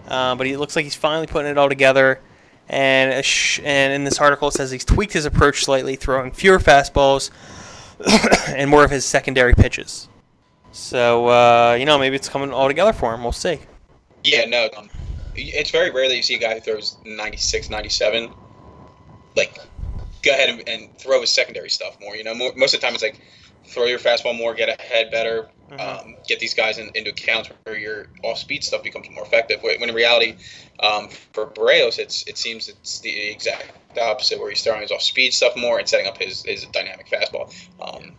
Uh, 0.07 0.35
but 0.35 0.47
he 0.47 0.57
looks 0.57 0.75
like 0.75 0.85
he's 0.85 0.95
finally 0.95 1.27
putting 1.27 1.51
it 1.51 1.59
all 1.59 1.69
together. 1.69 2.21
And 2.69 3.25
sh- 3.25 3.61
and 3.65 3.93
in 3.93 4.05
this 4.05 4.19
article 4.19 4.49
it 4.49 4.53
says 4.53 4.71
he's 4.71 4.85
tweaked 4.85 5.13
his 5.13 5.25
approach 5.25 5.65
slightly, 5.65 5.97
throwing 5.97 6.33
fewer 6.33 6.59
fastballs 6.59 7.31
and 8.49 8.71
more 8.71 8.85
of 8.85 8.91
his 8.91 9.05
secondary 9.05 9.55
pitches. 9.55 10.09
So 10.73 11.29
uh, 11.29 11.77
you 11.79 11.87
know 11.87 11.99
maybe 11.99 12.17
it's 12.17 12.29
coming 12.29 12.53
all 12.53 12.69
together 12.69 12.93
for 12.93 13.15
him. 13.15 13.23
We'll 13.23 13.33
see. 13.33 13.61
Yeah, 14.25 14.45
no. 14.47 14.69
Um, 14.77 14.91
it's 15.35 15.71
very 15.71 15.91
rare 15.91 16.09
that 16.09 16.17
you 16.17 16.23
see 16.23 16.35
a 16.35 16.39
guy 16.39 16.55
who 16.55 16.61
throws 16.61 16.97
96, 17.05 17.71
97. 17.71 18.31
Like, 19.37 19.59
go 20.23 20.33
ahead 20.33 20.49
and, 20.49 20.69
and 20.69 20.99
throw 20.99 21.21
his 21.21 21.31
secondary 21.31 21.71
stuff 21.71 21.97
more. 22.01 22.17
You 22.17 22.25
know, 22.25 22.35
more, 22.35 22.53
most 22.57 22.75
of 22.75 22.81
the 22.81 22.87
time 22.87 22.95
it's 22.95 23.03
like 23.03 23.21
throw 23.69 23.85
your 23.85 23.99
fastball 23.99 24.37
more, 24.37 24.55
get 24.55 24.81
ahead 24.81 25.11
better, 25.11 25.49
Mhm. 25.71 25.81
um, 25.81 26.17
get 26.27 26.41
these 26.41 26.55
guys 26.55 26.79
in, 26.79 26.91
into 26.95 27.11
accounts 27.11 27.51
where 27.65 27.77
your 27.79 28.09
off-speed 28.23 28.65
stuff 28.65 28.83
becomes 28.83 29.09
more 29.11 29.23
effective. 29.25 29.63
When 29.63 29.89
in 29.89 29.95
reality, 29.95 30.35
um, 30.81 31.09
for 31.33 31.47
Berrios, 31.47 31.99
it's 31.99 32.23
it 32.27 32.39
seems 32.39 32.69
it's 32.69 33.01
the 33.01 33.31
exact 33.31 33.73
opposite, 34.01 34.41
where 34.41 34.49
he's 34.49 34.63
throwing 34.63 34.83
his 34.83 34.91
off-speed 34.91 35.35
stuff 35.35 35.57
more 35.57 35.79
and 35.79 35.89
setting 35.89 36.07
up 36.07 36.19
his, 36.19 36.43
his 36.45 36.65
dynamic 36.67 37.09
fastball. 37.09 37.53
Um, 37.81 38.17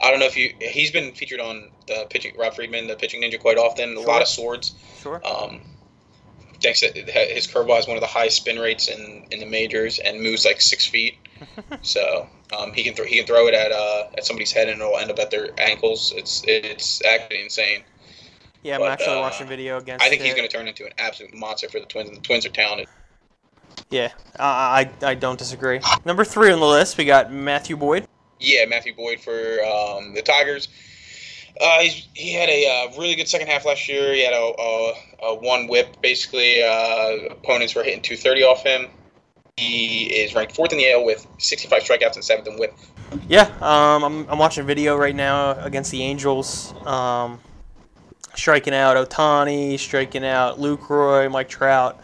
I 0.00 0.10
don't 0.10 0.20
know 0.20 0.26
if 0.26 0.36
you 0.36 0.54
he's 0.60 0.90
been 0.90 1.12
featured 1.12 1.40
on 1.40 1.70
the 1.86 2.06
pitching 2.08 2.34
Rob 2.38 2.54
Friedman, 2.54 2.86
the 2.86 2.96
pitching 2.96 3.22
ninja, 3.22 3.38
quite 3.38 3.58
often. 3.58 3.96
A 3.96 4.00
lot 4.00 4.22
of 4.22 4.28
swords. 4.28 4.74
Sure. 5.00 5.20
Um, 5.26 5.60
thanks 6.62 6.80
to 6.80 6.88
his 6.88 7.46
curveball 7.46 7.76
has 7.76 7.86
one 7.86 7.96
of 7.96 8.00
the 8.02 8.06
highest 8.06 8.36
spin 8.38 8.58
rates 8.58 8.88
in, 8.88 9.26
in 9.30 9.40
the 9.40 9.46
majors 9.46 9.98
and 9.98 10.20
moves 10.20 10.44
like 10.44 10.60
six 10.60 10.86
feet. 10.86 11.18
so 11.82 12.28
um, 12.52 12.72
he 12.72 12.82
can 12.82 12.94
throw 12.94 13.04
he 13.04 13.16
can 13.16 13.26
throw 13.26 13.46
it 13.48 13.54
at 13.54 13.72
uh, 13.72 14.04
at 14.16 14.24
somebody's 14.24 14.52
head 14.52 14.68
and 14.68 14.80
it'll 14.80 14.98
end 14.98 15.10
up 15.10 15.18
at 15.18 15.30
their 15.30 15.48
ankles. 15.58 16.12
It's 16.16 16.42
it's 16.46 17.04
actually 17.04 17.42
insane. 17.42 17.82
Yeah, 18.62 18.76
I'm 18.76 18.82
actually 18.82 19.16
uh, 19.16 19.20
watching 19.20 19.46
video 19.46 19.78
against. 19.78 20.04
I 20.04 20.08
think 20.08 20.22
he's 20.22 20.32
uh, 20.32 20.36
going 20.36 20.48
to 20.48 20.56
turn 20.56 20.66
into 20.66 20.84
an 20.86 20.92
absolute 20.98 21.34
monster 21.34 21.68
for 21.68 21.78
the 21.78 21.86
Twins, 21.86 22.08
and 22.08 22.18
the 22.18 22.22
Twins 22.22 22.44
are 22.46 22.50
talented. 22.50 22.88
Yeah, 23.90 24.10
I, 24.38 24.90
I 25.02 25.14
don't 25.14 25.38
disagree. 25.38 25.80
Number 26.04 26.24
three 26.24 26.50
on 26.50 26.58
the 26.58 26.66
list, 26.66 26.98
we 26.98 27.04
got 27.04 27.32
Matthew 27.32 27.76
Boyd. 27.76 28.08
Yeah, 28.40 28.64
Matthew 28.66 28.94
Boyd 28.94 29.20
for 29.20 29.32
um, 29.32 30.14
the 30.14 30.22
Tigers. 30.22 30.68
Uh, 31.60 31.80
he's, 31.80 32.08
he 32.14 32.32
had 32.32 32.48
a 32.48 32.66
uh, 32.66 33.00
really 33.00 33.14
good 33.14 33.28
second 33.28 33.46
half 33.46 33.64
last 33.64 33.88
year. 33.88 34.12
He 34.12 34.24
had 34.24 34.34
a, 34.34 34.52
a, 34.58 34.94
a 35.22 35.34
one 35.36 35.68
whip. 35.68 36.00
Basically, 36.02 36.62
uh, 36.62 37.32
opponents 37.32 37.74
were 37.74 37.84
hitting 37.84 38.02
230 38.02 38.42
off 38.42 38.62
him. 38.62 38.88
He 39.58 40.04
is 40.04 40.34
ranked 40.34 40.54
fourth 40.54 40.72
in 40.72 40.76
the 40.76 40.92
AL 40.92 41.06
with 41.06 41.26
65 41.38 41.82
strikeouts 41.82 42.16
and 42.16 42.22
seventh 42.22 42.46
in 42.46 42.58
whip. 42.58 42.76
Yeah, 43.26 43.44
um, 43.62 44.04
I'm, 44.04 44.28
I'm 44.28 44.38
watching 44.38 44.64
a 44.64 44.66
video 44.66 44.98
right 44.98 45.14
now 45.14 45.52
against 45.52 45.90
the 45.90 46.02
Angels. 46.02 46.74
Um, 46.84 47.40
striking 48.34 48.74
out 48.74 48.98
Ohtani, 48.98 49.78
striking 49.78 50.26
out 50.26 50.60
Luke 50.60 50.90
Roy, 50.90 51.30
Mike 51.30 51.48
Trout, 51.48 51.98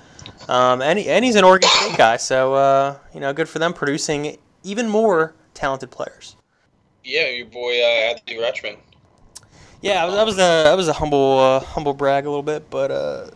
um, 0.49 0.81
and, 0.81 0.99
he, 0.99 1.11
and 1.11 1.27
he's 1.27 1.35
an 1.35 1.45
Oregon 1.45 1.69
State 1.69 1.99
guy, 1.99 2.17
so 2.17 2.55
uh, 2.55 2.97
you 3.13 3.21
know, 3.21 3.35
good 3.35 3.51
for 3.51 3.59
them 3.59 3.75
producing 3.75 4.39
even 4.63 4.89
more 4.89 5.35
talented 5.53 5.91
players. 5.91 6.37
Yeah, 7.05 7.29
your 7.29 7.45
boy 7.45 7.83
uh, 7.83 8.15
Adley 8.15 8.39
Rutschman. 8.39 8.79
Yeah, 9.83 10.07
that 10.07 10.25
was 10.25 10.37
a 10.37 10.65
that 10.65 10.75
was 10.75 10.89
a 10.89 10.95
humble 10.95 11.39
uh, 11.39 11.61
humble 11.61 11.93
brag 11.93 12.25
a 12.25 12.31
little 12.31 12.43
bit, 12.43 12.71
but 12.71 12.91
uh, 12.91 13.27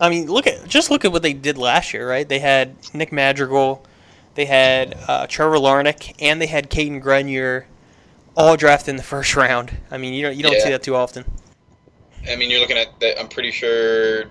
I 0.00 0.08
mean, 0.10 0.26
look 0.26 0.46
at 0.46 0.66
just 0.68 0.90
look 0.90 1.04
at 1.04 1.12
what 1.12 1.22
they 1.22 1.32
did 1.32 1.56
last 1.56 1.94
year, 1.94 2.08
right? 2.08 2.28
They 2.28 2.40
had 2.40 2.76
Nick 2.94 3.12
Madrigal, 3.12 3.84
they 4.34 4.44
had 4.44 4.96
uh, 5.06 5.26
Trevor 5.26 5.56
Larnach, 5.56 6.14
and 6.20 6.40
they 6.40 6.46
had 6.46 6.70
Cadyn 6.70 7.00
Grenier, 7.00 7.66
all 8.36 8.56
drafted 8.56 8.90
in 8.90 8.96
the 8.96 9.02
first 9.02 9.36
round. 9.36 9.72
I 9.90 9.98
mean, 9.98 10.14
you 10.14 10.22
don't 10.22 10.36
you 10.36 10.42
don't 10.42 10.60
see 10.60 10.70
that 10.70 10.82
too 10.82 10.96
often. 10.96 11.24
I 12.28 12.36
mean, 12.36 12.50
you're 12.50 12.60
looking 12.60 12.78
at 12.78 12.98
that. 13.00 13.20
I'm 13.20 13.28
pretty 13.28 13.50
sure 13.50 14.24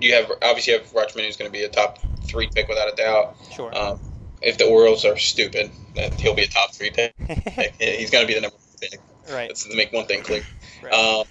you 0.00 0.14
have 0.14 0.30
obviously 0.42 0.72
you 0.72 0.78
have 0.78 0.88
Rutschman, 0.92 1.24
who's 1.24 1.36
going 1.36 1.50
to 1.50 1.56
be 1.56 1.64
a 1.64 1.68
top 1.68 1.98
three 2.24 2.48
pick 2.52 2.68
without 2.68 2.92
a 2.92 2.96
doubt. 2.96 3.36
Sure. 3.52 3.76
Um, 3.76 4.00
if 4.42 4.58
the 4.58 4.66
Orioles 4.66 5.04
are 5.04 5.16
stupid, 5.16 5.70
he'll 6.18 6.34
be 6.34 6.42
a 6.42 6.48
top 6.48 6.74
three 6.74 6.90
pick. 6.90 7.14
He's 7.78 8.10
going 8.10 8.22
to 8.22 8.28
be 8.28 8.34
the 8.34 8.42
number 8.42 8.56
one 8.56 8.76
pick. 8.80 9.00
right. 9.32 9.48
Let's 9.48 9.66
make 9.74 9.92
one 9.92 10.06
thing 10.06 10.22
clear. 10.22 10.42
right. 10.82 10.92
Um, 10.92 11.26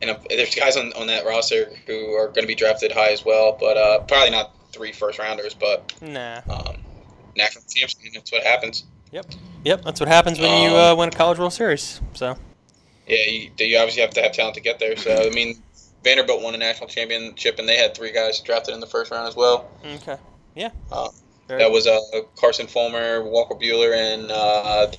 and 0.00 0.10
uh, 0.10 0.18
there's 0.28 0.54
guys 0.54 0.76
on, 0.76 0.92
on 0.94 1.06
that 1.06 1.24
roster 1.24 1.70
who 1.86 2.12
are 2.14 2.26
going 2.28 2.42
to 2.42 2.46
be 2.46 2.54
drafted 2.54 2.92
high 2.92 3.12
as 3.12 3.24
well, 3.24 3.56
but 3.58 3.76
uh, 3.76 4.00
probably 4.00 4.30
not 4.30 4.52
three 4.72 4.92
first 4.92 5.18
rounders, 5.18 5.54
but 5.54 5.92
nah. 6.02 6.40
um, 6.48 6.76
national 7.36 7.64
champs. 7.68 7.96
That's 8.12 8.32
what 8.32 8.42
happens. 8.42 8.84
Yep. 9.12 9.26
Yep. 9.64 9.84
That's 9.84 10.00
what 10.00 10.08
happens 10.08 10.38
when 10.38 10.62
you 10.62 10.76
uh, 10.76 10.92
Um, 10.92 10.98
win 10.98 11.08
a 11.08 11.12
college 11.12 11.38
World 11.38 11.52
Series. 11.52 12.00
So. 12.14 12.36
Yeah, 13.06 13.16
you, 13.28 13.50
you 13.58 13.78
obviously 13.78 14.02
have 14.02 14.10
to 14.14 14.22
have 14.22 14.32
talent 14.32 14.56
to 14.56 14.60
get 14.60 14.78
there. 14.78 14.96
So 14.96 15.14
I 15.14 15.30
mean, 15.30 15.62
Vanderbilt 16.02 16.42
won 16.42 16.54
a 16.54 16.58
national 16.58 16.88
championship, 16.88 17.58
and 17.58 17.68
they 17.68 17.76
had 17.76 17.94
three 17.94 18.12
guys 18.12 18.40
drafted 18.40 18.74
in 18.74 18.80
the 18.80 18.86
first 18.86 19.10
round 19.10 19.28
as 19.28 19.36
well. 19.36 19.70
Okay. 19.84 20.16
Yeah. 20.54 20.70
Uh, 20.90 21.08
that 21.48 21.70
was 21.70 21.86
uh, 21.86 22.00
Carson 22.36 22.66
Fulmer, 22.66 23.22
Walker 23.22 23.54
Buehler, 23.54 23.94
and 23.94 24.30
uh, 24.30 24.90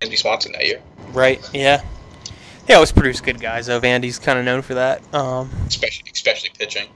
Andy 0.00 0.16
Swanson 0.16 0.52
that 0.52 0.66
year. 0.66 0.82
Right. 1.12 1.40
Yeah. 1.54 1.82
They 2.66 2.74
always 2.74 2.92
produce 2.92 3.20
good 3.20 3.40
guys. 3.40 3.66
Though 3.66 3.80
Vandy's 3.80 4.18
kind 4.18 4.38
of 4.38 4.44
known 4.44 4.62
for 4.62 4.74
that. 4.74 5.02
Um, 5.14 5.50
especially 5.66 6.10
especially 6.12 6.50
pitching. 6.58 6.88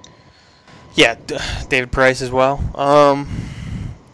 Yeah, 0.94 1.16
D- 1.26 1.36
David 1.68 1.92
Price 1.92 2.22
as 2.22 2.30
well. 2.30 2.58
Um, 2.74 3.28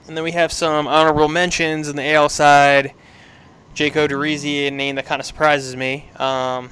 and 0.07 0.17
then 0.17 0.25
we 0.25 0.33
have 0.33 0.53
some 0.53 0.87
honorable 0.87 1.29
mentions 1.29 1.89
in 1.89 1.97
the 1.97 2.13
AL 2.13 2.29
side. 2.29 2.93
Jake 3.73 3.95
Odorizzi, 3.95 4.69
a 4.69 4.71
name 4.71 4.97
that 4.97 5.07
kind 5.07 5.21
of 5.21 5.27
surprises 5.27 5.75
me. 5.77 6.11
Um, 6.17 6.71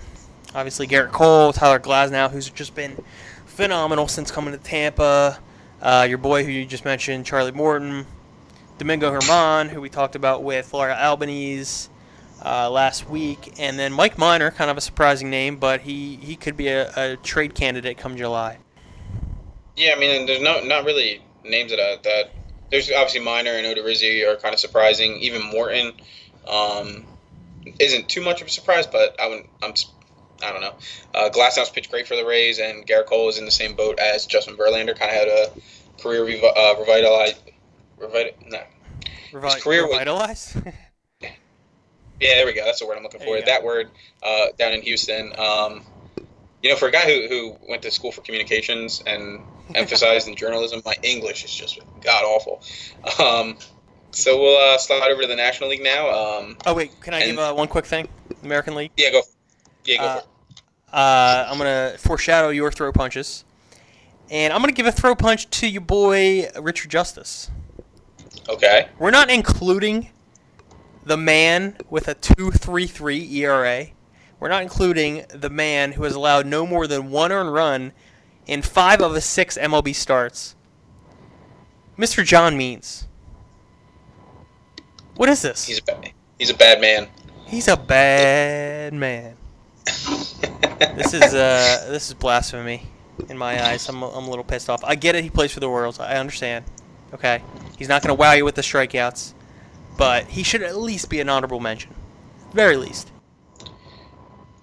obviously 0.54 0.86
Gerrit 0.86 1.12
Cole, 1.12 1.52
Tyler 1.52 1.80
Glasnow, 1.80 2.30
who's 2.30 2.50
just 2.50 2.74
been 2.74 3.02
phenomenal 3.46 4.06
since 4.08 4.30
coming 4.30 4.52
to 4.52 4.58
Tampa. 4.58 5.40
Uh, 5.80 6.06
your 6.08 6.18
boy, 6.18 6.44
who 6.44 6.50
you 6.50 6.64
just 6.64 6.84
mentioned, 6.84 7.26
Charlie 7.26 7.52
Morton. 7.52 8.06
Domingo 8.78 9.18
German, 9.18 9.68
who 9.68 9.80
we 9.80 9.88
talked 9.88 10.16
about 10.16 10.42
with 10.42 10.72
Laura 10.72 10.94
Albanese 10.94 11.88
uh, 12.44 12.70
last 12.70 13.08
week, 13.08 13.54
and 13.58 13.78
then 13.78 13.92
Mike 13.92 14.18
Minor, 14.18 14.50
kind 14.50 14.70
of 14.70 14.76
a 14.76 14.80
surprising 14.80 15.30
name, 15.30 15.56
but 15.56 15.80
he, 15.82 16.16
he 16.16 16.36
could 16.36 16.56
be 16.56 16.68
a, 16.68 16.90
a 16.96 17.16
trade 17.16 17.54
candidate 17.54 17.98
come 17.98 18.16
July. 18.16 18.58
Yeah, 19.76 19.94
I 19.96 19.98
mean, 19.98 20.26
there's 20.26 20.40
no 20.42 20.62
not 20.64 20.84
really 20.84 21.22
names 21.44 21.70
that 21.70 21.80
I, 21.80 21.96
that 22.02 22.30
there's 22.70 22.90
obviously 22.90 23.20
Miner 23.20 23.52
and 23.52 23.66
Odorizzi 23.66 24.26
are 24.26 24.36
kind 24.36 24.52
of 24.54 24.60
surprising. 24.60 25.18
Even 25.20 25.42
Morton 25.42 25.92
um, 26.48 27.04
isn't 27.78 28.08
too 28.08 28.20
much 28.22 28.40
of 28.42 28.48
a 28.48 28.50
surprise, 28.50 28.86
but 28.86 29.18
I 29.20 29.28
wouldn't. 29.28 29.48
I'm 29.62 29.70
s- 29.70 29.90
I 30.42 30.50
don't 30.52 30.60
know. 30.60 30.74
Uh, 31.14 31.28
Glasshouse 31.28 31.70
pitched 31.70 31.90
great 31.90 32.06
for 32.08 32.16
the 32.16 32.24
Rays, 32.24 32.58
and 32.58 32.86
Gerrit 32.86 33.06
Cole 33.06 33.28
is 33.28 33.38
in 33.38 33.44
the 33.44 33.50
same 33.50 33.74
boat 33.74 33.98
as 33.98 34.26
Justin 34.26 34.56
Verlander. 34.56 34.98
Kind 34.98 35.10
of 35.10 35.16
had 35.16 35.28
a 35.28 36.02
career 36.02 36.22
revi- 36.22 36.56
uh, 36.56 36.74
revitalize. 36.80 37.34
Revit- 38.00 38.34
no. 38.50 38.60
Revi- 39.32 39.60
career 39.62 39.84
was- 39.86 39.92
revitalized? 39.92 40.56
Yeah, 42.22 42.34
there 42.36 42.46
we 42.46 42.52
go. 42.52 42.64
That's 42.64 42.78
the 42.80 42.86
word 42.86 42.96
I'm 42.96 43.02
looking 43.02 43.20
There 43.20 43.40
for. 43.40 43.44
That 43.46 43.62
word 43.64 43.90
uh, 44.22 44.46
down 44.58 44.72
in 44.72 44.82
Houston. 44.82 45.32
Um, 45.38 45.84
you 46.62 46.70
know, 46.70 46.76
for 46.76 46.86
a 46.86 46.92
guy 46.92 47.00
who, 47.00 47.26
who 47.28 47.56
went 47.68 47.82
to 47.82 47.90
school 47.90 48.12
for 48.12 48.20
communications 48.20 49.02
and 49.06 49.40
emphasized 49.74 50.28
in 50.28 50.36
journalism, 50.36 50.80
my 50.84 50.94
English 51.02 51.44
is 51.44 51.52
just 51.52 51.80
god 52.02 52.22
awful. 52.24 52.62
Um, 53.22 53.56
so 54.12 54.40
we'll 54.40 54.56
uh, 54.74 54.78
slide 54.78 55.10
over 55.10 55.22
to 55.22 55.26
the 55.28 55.34
National 55.36 55.70
League 55.70 55.82
now. 55.82 56.10
Um, 56.10 56.56
oh 56.66 56.74
wait, 56.74 56.98
can 57.00 57.14
I 57.14 57.18
And- 57.20 57.30
give 57.32 57.38
uh, 57.40 57.52
one 57.54 57.66
quick 57.68 57.86
thing? 57.86 58.08
American 58.44 58.74
League. 58.76 58.92
yeah, 58.96 59.10
go. 59.10 59.22
Yeah, 59.84 59.96
go 59.98 60.04
Uh, 60.04 60.14
for 60.14 60.18
it. 60.20 60.26
Uh, 60.92 61.46
I'm 61.50 61.58
gonna 61.58 61.96
foreshadow 61.98 62.50
your 62.50 62.70
throw 62.70 62.92
punches, 62.92 63.44
and 64.30 64.52
I'm 64.52 64.60
gonna 64.60 64.72
give 64.72 64.86
a 64.86 64.92
throw 64.92 65.14
punch 65.16 65.48
to 65.50 65.66
your 65.66 65.80
boy 65.80 66.48
Richard 66.60 66.90
Justice. 66.90 67.50
Okay. 68.48 68.88
We're 68.98 69.10
not 69.10 69.30
including 69.30 70.10
the 71.04 71.16
man 71.16 71.76
with 71.90 72.08
a 72.08 72.14
2.33 72.14 73.30
ERA. 73.32 73.86
We're 74.38 74.48
not 74.48 74.62
including 74.62 75.24
the 75.28 75.50
man 75.50 75.92
who 75.92 76.04
has 76.04 76.14
allowed 76.14 76.46
no 76.46 76.66
more 76.66 76.86
than 76.86 77.10
one 77.10 77.32
earned 77.32 77.52
run 77.52 77.92
in 78.46 78.62
five 78.62 79.00
of 79.00 79.14
his 79.14 79.24
six 79.24 79.56
MLB 79.56 79.94
starts. 79.94 80.56
Mr. 81.96 82.24
John 82.24 82.56
Means. 82.56 83.06
What 85.16 85.28
is 85.28 85.42
this? 85.42 85.66
He's 85.66 85.78
a 85.78 85.82
bad, 85.82 86.12
he's 86.38 86.50
a 86.50 86.54
bad 86.54 86.80
man. 86.80 87.08
He's 87.46 87.68
a 87.68 87.76
bad 87.76 88.94
man. 88.94 89.36
This 89.84 91.14
is 91.14 91.34
uh, 91.34 91.86
this 91.90 92.08
is 92.08 92.14
blasphemy 92.14 92.82
in 93.28 93.36
my 93.38 93.62
eyes. 93.64 93.88
I'm, 93.88 94.02
I'm 94.02 94.24
a 94.24 94.28
little 94.30 94.44
pissed 94.44 94.68
off. 94.70 94.82
I 94.84 94.94
get 94.94 95.14
it. 95.14 95.22
He 95.22 95.30
plays 95.30 95.52
for 95.52 95.60
the 95.60 95.68
Royals. 95.68 96.00
I 96.00 96.16
understand. 96.16 96.64
Okay, 97.14 97.42
he's 97.78 97.88
not 97.88 98.02
gonna 98.02 98.14
wow 98.14 98.32
you 98.32 98.44
with 98.44 98.54
the 98.54 98.62
strikeouts, 98.62 99.34
but 99.96 100.26
he 100.26 100.42
should 100.42 100.62
at 100.62 100.76
least 100.76 101.08
be 101.08 101.20
an 101.20 101.28
honorable 101.28 101.60
mention, 101.60 101.94
very 102.52 102.76
least. 102.76 103.10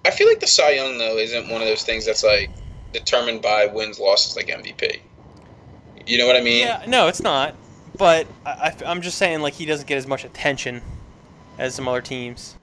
I 0.04 0.10
feel 0.10 0.28
like 0.28 0.40
the 0.40 0.46
Cy 0.46 0.70
Young 0.70 0.98
though 0.98 1.18
isn't 1.18 1.48
one 1.48 1.60
of 1.60 1.68
those 1.68 1.82
things 1.82 2.06
that's 2.06 2.24
like 2.24 2.50
determined 2.92 3.42
by 3.42 3.66
wins 3.66 3.98
losses 3.98 4.36
like 4.36 4.46
MVP. 4.46 5.00
You 6.06 6.18
know 6.18 6.26
what 6.26 6.36
I 6.36 6.40
mean? 6.40 6.60
Yeah, 6.60 6.84
no, 6.88 7.08
it's 7.08 7.22
not. 7.22 7.54
But 7.96 8.26
I, 8.46 8.74
am 8.84 9.02
just 9.02 9.18
saying, 9.18 9.40
like 9.40 9.54
he 9.54 9.66
doesn't 9.66 9.86
get 9.86 9.98
as 9.98 10.06
much 10.06 10.24
attention 10.24 10.80
as 11.58 11.74
some 11.74 11.86
other 11.86 12.00
teams. 12.00 12.56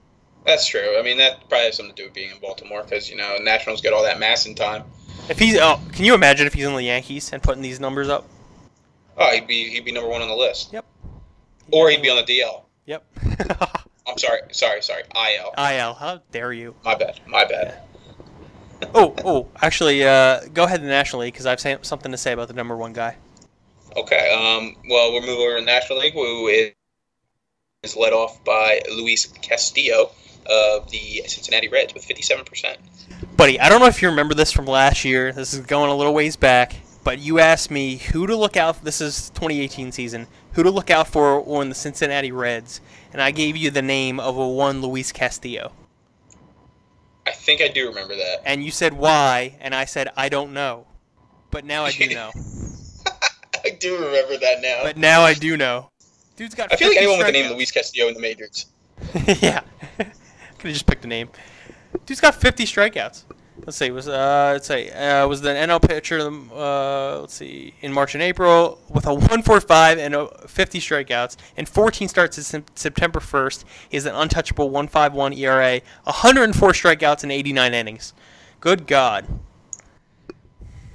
That's 0.46 0.66
true. 0.66 0.98
I 0.98 1.04
mean, 1.04 1.18
that 1.18 1.48
probably 1.50 1.66
has 1.66 1.78
something 1.78 1.94
to 1.94 2.02
do 2.02 2.08
with 2.08 2.14
being 2.14 2.32
in 2.32 2.40
Baltimore 2.40 2.84
because 2.84 3.10
you 3.10 3.18
know 3.18 3.38
Nationals 3.42 3.82
get 3.82 3.94
all 3.94 4.04
that 4.04 4.18
MASN 4.18 4.56
time. 4.56 4.84
If 5.30 5.38
he's, 5.38 5.58
oh, 5.58 5.80
can 5.92 6.06
you 6.06 6.14
imagine 6.14 6.48
if 6.48 6.54
he's 6.54 6.66
in 6.66 6.74
the 6.74 6.82
Yankees 6.82 7.34
and 7.34 7.44
putting 7.44 7.62
these 7.62 7.80
numbers 7.80 8.10
up? 8.10 8.28
Oh, 9.18 9.32
he'd 9.34 9.48
be 9.48 9.70
he'd 9.70 9.86
be 9.86 9.92
number 9.92 10.10
one 10.10 10.22
on 10.22 10.28
the 10.28 10.36
list. 10.36 10.74
Yep. 10.74 10.86
Or 11.72 11.90
he'd 11.90 12.02
be 12.02 12.10
on 12.10 12.18
the 12.18 12.24
DL. 12.24 12.64
Yep. 12.86 13.06
I'm 14.08 14.18
sorry, 14.18 14.42
sorry, 14.52 14.82
sorry. 14.82 15.04
IL. 15.16 15.54
IL. 15.58 15.94
How 15.94 16.22
dare 16.32 16.54
you? 16.54 16.76
My 16.86 16.96
bad. 16.96 17.20
My 17.28 17.44
bad. 17.46 17.82
oh, 18.94 19.14
oh, 19.26 19.48
actually, 19.62 20.04
uh, 20.04 20.42
go 20.54 20.64
ahead 20.64 20.80
to 20.80 20.86
the 20.86 20.92
National 20.92 21.24
League 21.24 21.34
because 21.34 21.46
I've 21.46 21.60
something 21.86 22.12
to 22.12 22.18
say 22.18 22.32
about 22.32 22.48
the 22.48 22.54
number 22.54 22.78
one 22.78 22.94
guy. 22.94 23.18
Okay. 23.96 24.32
Um. 24.32 24.76
Well, 24.90 25.12
we'll 25.12 25.22
move 25.22 25.40
over 25.40 25.56
to 25.56 25.60
the 25.60 25.66
National 25.66 26.00
League, 26.00 26.14
who 26.14 26.48
is, 26.48 26.72
is 27.84 27.96
led 27.98 28.14
off 28.14 28.44
by 28.46 28.82
Luis 28.90 29.26
Castillo 29.26 30.12
of 30.50 30.90
the 30.90 31.24
Cincinnati 31.28 31.68
Reds 31.68 31.94
with 31.94 32.08
57%. 32.08 32.78
Buddy, 33.36 33.60
I 33.60 33.70
don't 33.70 33.80
know 33.80 33.88
if 33.88 34.02
you 34.02 34.10
remember 34.10 34.34
this 34.34 34.52
from 34.52 34.66
last 34.66 35.04
year. 35.04 35.32
This 35.32 35.54
is 35.54 35.60
going 35.62 35.92
a 35.92 35.96
little 35.96 36.14
ways 36.14 36.36
back, 36.36 36.76
but 37.04 37.20
you 37.20 37.40
asked 37.40 37.70
me 37.70 37.98
who 37.98 38.28
to 38.28 38.36
look 38.36 38.56
out. 38.58 38.84
This 38.84 39.02
is 39.02 39.30
2018 39.32 39.92
season. 39.92 40.28
Who 40.58 40.64
to 40.64 40.72
look 40.72 40.90
out 40.90 41.08
for 41.08 41.48
on 41.48 41.70
the 41.70 41.76
Cincinnati 41.76 42.32
Reds, 42.32 42.82
and 43.14 43.22
I 43.22 43.30
gave 43.30 43.56
you 43.56 43.70
the 43.70 43.84
name 43.84 44.20
of 44.20 44.40
a 44.40 44.48
one 44.48 44.82
Luis 44.82 45.12
Castillo. 45.12 45.72
I 47.28 47.32
think 47.32 47.62
I 47.62 47.68
do 47.68 47.90
remember 47.90 48.16
that. 48.16 48.38
And 48.44 48.64
you 48.64 48.72
said 48.72 48.94
why, 48.94 49.56
and 49.62 49.76
I 49.76 49.86
said 49.86 50.10
I 50.18 50.30
don't 50.30 50.54
know, 50.54 50.88
but 51.52 51.64
now 51.64 51.86
I 51.86 51.92
do 51.92 52.10
know. 52.16 52.32
I 53.64 53.70
do 53.80 54.04
remember 54.04 54.36
that 54.38 54.64
now. 54.64 54.80
But 54.82 54.98
now 54.98 55.22
I 55.22 55.36
do 55.36 55.58
know. 55.58 55.92
Dude's 56.36 56.56
got. 56.56 56.74
I 56.74 56.76
feel 56.76 56.88
like 56.88 56.98
anyone 56.98 57.20
with 57.20 57.28
the 57.28 57.34
name. 57.34 57.52
Luis 57.52 57.72
Castillo 57.72 58.08
in 58.08 58.16
the 58.16 58.20
majors. 58.20 58.66
yeah. 59.40 59.62
Could 59.98 60.08
have 60.08 60.74
just 60.74 60.88
picked 60.88 61.06
a 61.06 61.08
name. 61.08 61.30
Dude's 62.08 62.20
got 62.20 62.34
50 62.34 62.66
strikeouts. 62.66 63.26
Let's 63.66 63.78
see. 63.78 63.92
Was 63.92 64.08
uh, 64.08 64.52
let's 64.54 64.68
say 64.68 64.90
uh, 64.92 65.28
was 65.28 65.42
the 65.42 65.50
NL 65.50 65.82
pitcher. 65.82 66.20
Uh, 66.20 67.22
let's 67.22 67.34
see, 67.34 67.74
in 67.82 67.92
March 67.92 68.14
and 68.16 68.24
April 68.24 68.80
with 68.90 69.06
a 69.06 69.10
1.45 69.10 69.98
and 69.98 70.16
a 70.16 70.48
50 70.48 70.80
strikeouts 70.80 71.36
and 71.58 71.68
14 71.68 72.08
starts 72.08 72.42
since 72.46 72.70
September 72.76 73.20
1st. 73.20 73.66
He 73.90 73.98
has 73.98 74.06
an 74.06 74.16
untouchable 74.16 74.70
1.51 74.70 75.38
ERA, 75.38 75.82
104 76.04 76.72
strikeouts 76.72 77.24
in 77.24 77.32
89 77.32 77.74
innings. 77.74 78.14
Good 78.60 78.88
God. 78.88 79.28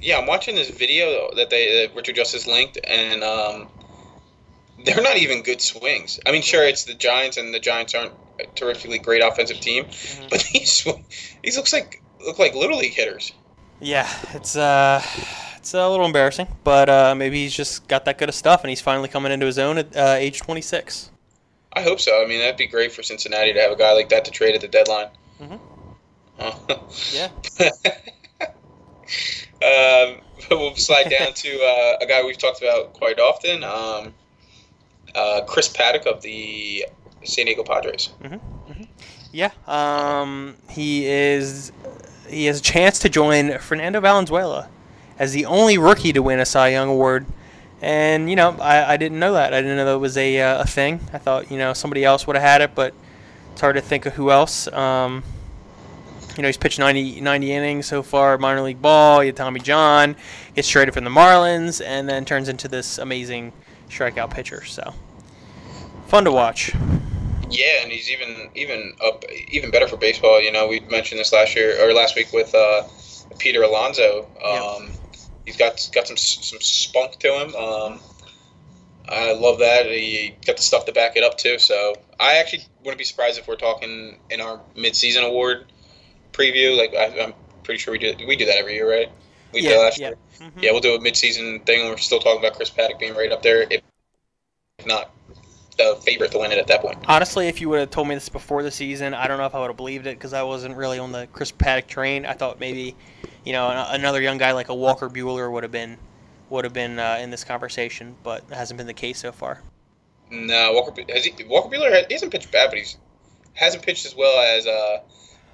Yeah, 0.00 0.18
I'm 0.18 0.26
watching 0.26 0.56
this 0.56 0.70
video 0.70 1.30
that 1.36 1.50
they 1.50 1.86
that 1.86 1.94
Richard 1.94 2.16
Justice 2.16 2.46
linked, 2.46 2.78
and 2.84 3.22
um, 3.22 3.68
they're 4.84 5.02
not 5.02 5.16
even 5.16 5.42
good 5.42 5.60
swings. 5.60 6.18
I 6.26 6.32
mean, 6.32 6.42
sure, 6.42 6.64
it's 6.64 6.84
the 6.84 6.94
Giants, 6.94 7.36
and 7.36 7.54
the 7.54 7.60
Giants 7.60 7.94
aren't 7.94 8.12
a 8.40 8.46
terrifically 8.54 8.98
great 8.98 9.22
offensive 9.22 9.60
team, 9.60 9.84
but 10.28 10.44
these 10.52 10.86
these 11.42 11.56
looks 11.56 11.72
like 11.72 12.01
look 12.24 12.38
like 12.38 12.54
little 12.54 12.78
league 12.78 12.92
hitters. 12.94 13.32
Yeah, 13.80 14.08
it's 14.34 14.54
uh, 14.56 15.02
it's 15.56 15.74
a 15.74 15.88
little 15.88 16.06
embarrassing, 16.06 16.46
but 16.64 16.88
uh, 16.88 17.14
maybe 17.14 17.42
he's 17.42 17.54
just 17.54 17.88
got 17.88 18.04
that 18.04 18.18
good 18.18 18.28
of 18.28 18.34
stuff, 18.34 18.62
and 18.62 18.70
he's 18.70 18.80
finally 18.80 19.08
coming 19.08 19.32
into 19.32 19.46
his 19.46 19.58
own 19.58 19.78
at 19.78 19.96
uh, 19.96 20.14
age 20.18 20.40
26. 20.40 21.10
I 21.74 21.80
hope 21.82 22.00
so. 22.00 22.22
I 22.22 22.26
mean, 22.28 22.38
that'd 22.38 22.56
be 22.56 22.66
great 22.66 22.92
for 22.92 23.02
Cincinnati 23.02 23.52
to 23.54 23.60
have 23.60 23.72
a 23.72 23.76
guy 23.76 23.92
like 23.94 24.08
that 24.10 24.24
to 24.26 24.30
trade 24.30 24.54
at 24.54 24.60
the 24.60 24.68
deadline. 24.68 25.08
Mhm. 25.40 25.58
Uh, 26.38 26.52
Yeah. 27.12 27.28
um, 29.62 30.20
we'll 30.50 30.74
slide 30.76 31.08
down 31.10 31.32
to 31.34 31.48
uh, 31.62 31.96
a 32.00 32.06
guy 32.06 32.22
we've 32.24 32.38
talked 32.38 32.62
about 32.62 32.92
quite 32.94 33.18
often, 33.18 33.64
um, 33.64 34.14
uh, 35.14 35.40
Chris 35.46 35.68
Paddack 35.68 36.06
of 36.06 36.22
the 36.22 36.86
San 37.24 37.46
Diego 37.46 37.62
Padres. 37.64 38.10
Yeah. 39.32 39.50
Um, 39.66 40.56
he 40.68 41.06
is. 41.06 41.72
He 42.28 42.46
has 42.46 42.60
a 42.60 42.62
chance 42.62 42.98
to 43.00 43.08
join 43.08 43.58
Fernando 43.58 44.00
Valenzuela 44.00 44.68
as 45.18 45.32
the 45.32 45.44
only 45.46 45.78
rookie 45.78 46.12
to 46.12 46.22
win 46.22 46.40
a 46.40 46.46
Cy 46.46 46.68
Young 46.68 46.88
award. 46.88 47.26
And 47.80 48.30
you 48.30 48.36
know, 48.36 48.56
I, 48.60 48.94
I 48.94 48.96
didn't 48.96 49.18
know 49.18 49.32
that. 49.34 49.52
I 49.52 49.60
didn't 49.60 49.76
know 49.76 49.84
that 49.84 49.98
was 49.98 50.16
a, 50.16 50.40
uh, 50.40 50.62
a 50.62 50.66
thing. 50.66 51.00
I 51.12 51.18
thought 51.18 51.50
you 51.50 51.58
know 51.58 51.72
somebody 51.72 52.04
else 52.04 52.26
would 52.26 52.36
have 52.36 52.42
had 52.44 52.60
it, 52.60 52.74
but 52.74 52.94
it's 53.52 53.60
hard 53.60 53.76
to 53.76 53.82
think 53.82 54.06
of 54.06 54.14
who 54.14 54.30
else. 54.30 54.68
Um, 54.68 55.22
you 56.36 56.42
know, 56.42 56.48
he's 56.48 56.56
pitched 56.56 56.78
90, 56.78 57.20
90 57.20 57.52
innings 57.52 57.86
so 57.86 58.02
far, 58.02 58.38
minor 58.38 58.62
league 58.62 58.80
ball. 58.80 59.20
He 59.20 59.26
had 59.26 59.36
Tommy 59.36 59.60
John, 59.60 60.16
gets 60.54 60.68
traded 60.68 60.94
from 60.94 61.04
the 61.04 61.10
Marlins, 61.10 61.84
and 61.84 62.08
then 62.08 62.24
turns 62.24 62.48
into 62.48 62.68
this 62.68 62.96
amazing 62.98 63.52
strikeout 63.90 64.30
pitcher. 64.30 64.64
So, 64.64 64.94
fun 66.06 66.24
to 66.24 66.32
watch. 66.32 66.72
Yeah, 67.52 67.82
and 67.82 67.92
he's 67.92 68.10
even 68.10 68.50
even 68.54 68.94
up 69.04 69.24
even 69.48 69.70
better 69.70 69.86
for 69.86 69.96
baseball. 69.96 70.40
You 70.40 70.52
know, 70.52 70.66
we 70.66 70.80
mentioned 70.80 71.20
this 71.20 71.32
last 71.32 71.54
year 71.54 71.76
or 71.82 71.92
last 71.92 72.16
week 72.16 72.32
with 72.32 72.54
uh, 72.54 72.82
Peter 73.38 73.62
Alonso. 73.62 74.26
Um, 74.44 74.90
He's 75.44 75.56
got 75.56 75.88
got 75.92 76.06
some 76.06 76.16
some 76.16 76.60
spunk 76.60 77.18
to 77.18 77.28
him. 77.28 77.54
Um, 77.56 78.00
I 79.08 79.32
love 79.32 79.58
that. 79.58 79.86
He 79.86 80.34
got 80.46 80.56
the 80.56 80.62
stuff 80.62 80.84
to 80.86 80.92
back 80.92 81.16
it 81.16 81.24
up 81.24 81.36
too. 81.36 81.58
So 81.58 81.94
I 82.20 82.34
actually 82.38 82.64
wouldn't 82.80 82.98
be 82.98 83.04
surprised 83.04 83.38
if 83.38 83.48
we're 83.48 83.56
talking 83.56 84.18
in 84.30 84.40
our 84.40 84.60
mid-season 84.76 85.24
award 85.24 85.66
preview. 86.32 86.78
Like 86.78 86.94
I, 86.94 87.24
I'm 87.24 87.34
pretty 87.64 87.78
sure 87.78 87.92
we 87.92 87.98
do 87.98 88.14
we 88.26 88.36
do 88.36 88.46
that 88.46 88.56
every 88.56 88.74
year, 88.74 88.88
right? 88.88 89.10
We 89.52 89.62
did 89.62 89.70
Yeah, 89.72 89.78
last 89.78 89.98
yeah. 89.98 90.08
year. 90.08 90.16
Mhm. 90.40 90.62
Yeah, 90.62 90.70
we'll 90.70 90.80
do 90.80 90.94
a 90.94 91.00
mid-season 91.00 91.60
thing. 91.60 91.80
and 91.80 91.90
We're 91.90 91.96
still 91.96 92.20
talking 92.20 92.38
about 92.38 92.54
Chris 92.54 92.70
Paddack 92.70 93.00
being 93.00 93.14
right 93.14 93.32
up 93.32 93.42
there, 93.42 93.66
if 93.68 93.82
not 94.86 95.10
the 95.76 95.98
favorite 96.04 96.32
to 96.32 96.38
win 96.38 96.52
it 96.52 96.58
at 96.58 96.66
that 96.68 96.82
point. 96.82 96.98
Honestly, 97.08 97.48
if 97.48 97.60
you 97.60 97.68
would 97.68 97.80
have 97.80 97.90
told 97.90 98.08
me 98.08 98.14
this 98.14 98.28
before 98.28 98.62
the 98.62 98.70
season, 98.70 99.14
I 99.14 99.26
don't 99.26 99.38
know 99.38 99.46
if 99.46 99.54
I 99.54 99.60
would 99.60 99.68
have 99.68 99.76
believed 99.76 100.06
it 100.06 100.18
because 100.18 100.32
I 100.32 100.42
wasn't 100.42 100.76
really 100.76 100.98
on 100.98 101.12
the 101.12 101.26
Chris 101.32 101.52
Paddack 101.52 101.86
train. 101.86 102.26
I 102.26 102.34
thought 102.34 102.60
maybe, 102.60 102.94
you 103.44 103.52
know, 103.52 103.86
another 103.88 104.20
young 104.20 104.38
guy 104.38 104.52
like 104.52 104.68
a 104.68 104.74
Walker 104.74 105.08
Buehler 105.08 105.50
would 105.50 105.62
have 105.62 105.72
been 105.72 105.98
would 106.50 106.64
have 106.64 106.74
been 106.74 106.98
uh, 106.98 107.18
in 107.20 107.30
this 107.30 107.44
conversation, 107.44 108.14
but 108.22 108.44
it 108.50 108.54
hasn't 108.54 108.76
been 108.76 108.86
the 108.86 108.92
case 108.92 109.18
so 109.18 109.32
far. 109.32 109.62
No, 110.30 110.72
Walker 110.72 111.02
has 111.08 111.24
he, 111.24 111.32
Walker 111.44 111.74
Buehler 111.74 111.90
has, 111.90 112.06
he 112.06 112.14
hasn't 112.14 112.32
pitched 112.32 112.52
bad, 112.52 112.70
but 112.70 112.78
he's 112.78 112.98
hasn't 113.54 113.82
pitched 113.82 114.06
as 114.06 114.14
well 114.14 114.38
as 114.56 114.66
uh, 114.66 114.98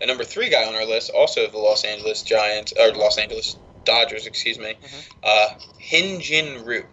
the 0.01 0.07
number 0.07 0.25
three 0.25 0.49
guy 0.49 0.65
on 0.65 0.75
our 0.75 0.85
list, 0.85 1.11
also 1.11 1.49
the 1.49 1.59
Los 1.59 1.85
Angeles 1.85 2.23
Giants 2.23 2.73
or 2.79 2.93
Los 2.93 3.19
Angeles 3.19 3.57
Dodgers, 3.85 4.27
excuse 4.27 4.59
me, 4.59 4.75
uh, 5.25 5.49
Hyun-Jin 5.81 6.65
Ryu. 6.65 6.85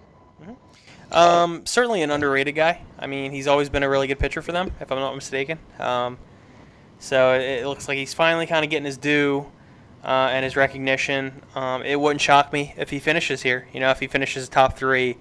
Um, 1.12 1.66
certainly 1.66 2.02
an 2.02 2.12
underrated 2.12 2.56
guy. 2.56 2.82
I 3.00 3.08
mean, 3.08 3.32
he's 3.32 3.48
always 3.48 3.70
been 3.70 3.84
a 3.84 3.90
really 3.90 4.08
good 4.08 4.20
pitcher 4.20 4.42
for 4.42 4.52
them, 4.52 4.72
if 4.80 4.92
I'm 4.92 5.00
not 5.00 5.16
mistaken. 5.16 5.60
Um, 5.80 6.18
so 7.00 7.34
it, 7.34 7.62
it 7.62 7.68
looks 7.68 7.88
like 7.88 7.98
he's 7.98 8.14
finally 8.14 8.48
kind 8.48 8.64
of 8.64 8.72
getting 8.72 8.86
his 8.86 8.98
due 8.98 9.46
uh, 10.04 10.30
and 10.32 10.44
his 10.44 10.56
recognition. 10.56 11.42
Um, 11.56 11.84
it 11.84 12.00
wouldn't 12.00 12.22
shock 12.22 12.54
me 12.54 12.74
if 12.78 12.90
he 12.90 13.00
finishes 13.00 13.42
here. 13.42 13.68
You 13.74 13.80
know, 13.80 13.90
if 13.90 14.00
he 14.00 14.08
finishes 14.08 14.48
top 14.48 14.78
three 14.78 15.18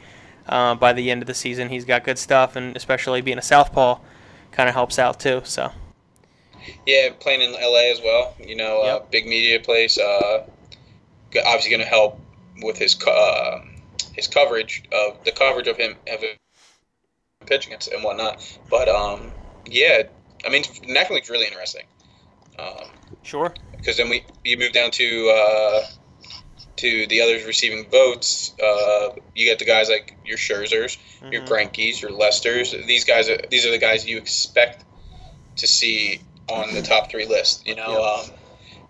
uh, 0.47 0.75
by 0.75 0.93
the 0.93 1.11
end 1.11 1.23
of 1.23 1.27
the 1.27 1.35
season, 1.35 1.69
he's 1.69 1.85
got 1.85 2.05
good 2.05 2.19
stuff, 2.19 2.57
and 2.57 2.77
especially 2.77 3.21
being 3.21 3.39
a 3.39 3.43
southpaw 3.43 3.99
kind 4.53 4.69
of 4.69 4.75
helps 4.75 4.99
out 4.99 5.19
too. 5.19 5.43
So 5.45 5.73
Yeah, 6.87 7.11
playing 7.19 7.43
in 7.43 7.53
LA 7.53 7.93
as 7.93 8.01
well. 8.01 8.35
You 8.39 8.57
know, 8.57 8.83
uh, 8.83 9.05
big 9.11 9.27
media 9.27 9.61
place. 9.61 9.99
Uh, 9.99 10.47
obviously 11.47 11.71
going 11.71 11.83
to 11.83 11.89
help 11.89 12.21
with 12.63 12.79
his 12.79 13.01
uh, 13.07 13.61
his 14.15 14.29
coverage 14.29 14.85
of 14.93 15.23
the 15.25 15.33
coverage 15.33 15.67
of 15.69 15.77
him 15.77 15.97
of 16.13 16.21
him 16.21 16.37
pitching 17.47 17.73
and, 17.73 17.87
and 17.93 18.03
whatnot. 18.05 18.41
But 18.71 18.89
um, 18.89 19.33
yeah, 19.67 20.05
I 20.47 20.51
mean, 20.51 20.65
National 20.87 21.17
League's 21.17 21.31
really 21.31 21.47
interesting. 21.47 21.83
Um, 22.59 22.87
sure. 23.23 23.53
because 23.77 23.97
then 23.97 24.09
we 24.09 24.25
you 24.45 24.57
move 24.57 24.73
down 24.73 24.91
to 24.93 25.31
uh, 25.31 25.83
to 26.77 27.07
the 27.09 27.21
others 27.21 27.45
receiving 27.45 27.89
votes. 27.91 28.55
Uh, 28.63 29.11
you 29.35 29.45
get 29.45 29.59
the 29.59 29.65
guys 29.65 29.89
like 29.89 30.17
your 30.25 30.39
Scherzers, 30.39 30.97
your 31.31 31.43
Mhm. 31.43 31.49
Greinkes, 31.49 32.01
your 32.01 32.13
Lesters. 32.13 32.73
These 32.73 33.05
guys 33.05 33.29
are 33.29 33.39
these 33.51 33.67
are 33.67 33.71
the 33.71 33.79
guys 33.79 34.07
you 34.07 34.19
expect 34.19 34.85
to 35.57 35.67
see 35.67 36.21
on 36.49 36.75
the 36.75 36.83
top 36.83 37.11
three 37.11 37.27
list. 37.27 37.67
You 37.67 37.75
know, 37.75 37.93
Yeah. 37.93 38.31
um, 38.33 38.39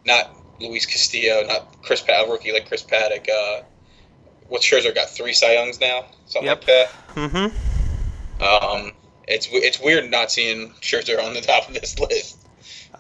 not 0.04 0.36
Luis 0.60 0.86
Castillo, 0.86 1.44
not 1.46 1.82
Chris 1.82 2.04
a 2.08 2.26
rookie 2.26 2.52
like 2.52 2.68
Chris 2.68 2.82
Paddack. 2.82 3.28
Uh, 3.28 3.62
what 4.48 4.62
Scherzer 4.62 4.94
got 4.94 5.08
three 5.10 5.32
Cy 5.32 5.54
Youngs 5.54 5.80
now, 5.80 6.04
something 6.26 6.46
Yep. 6.48 6.58
like 6.58 6.66
that. 6.66 6.90
Mm-hmm. 7.14 8.42
Um, 8.42 8.92
it's 9.28 9.48
it's 9.50 9.80
weird 9.80 10.10
not 10.10 10.30
seeing 10.30 10.70
Scherzer 10.80 11.22
on 11.22 11.34
the 11.34 11.40
top 11.52 11.68
of 11.68 11.74
this 11.74 11.98
list. 11.98 12.38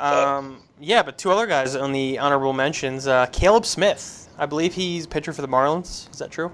Um, 0.00 0.62
yeah, 0.80 1.02
but 1.02 1.18
two 1.18 1.30
other 1.30 1.46
guys 1.46 1.76
on 1.76 1.92
the 1.92 2.18
honorable 2.18 2.52
mentions. 2.52 3.06
Uh, 3.06 3.26
Caleb 3.26 3.66
Smith. 3.66 4.28
I 4.38 4.46
believe 4.46 4.74
he's 4.74 5.06
pitcher 5.06 5.32
for 5.32 5.42
the 5.42 5.48
Marlins. 5.48 6.10
Is 6.10 6.18
that 6.18 6.30
true? 6.30 6.50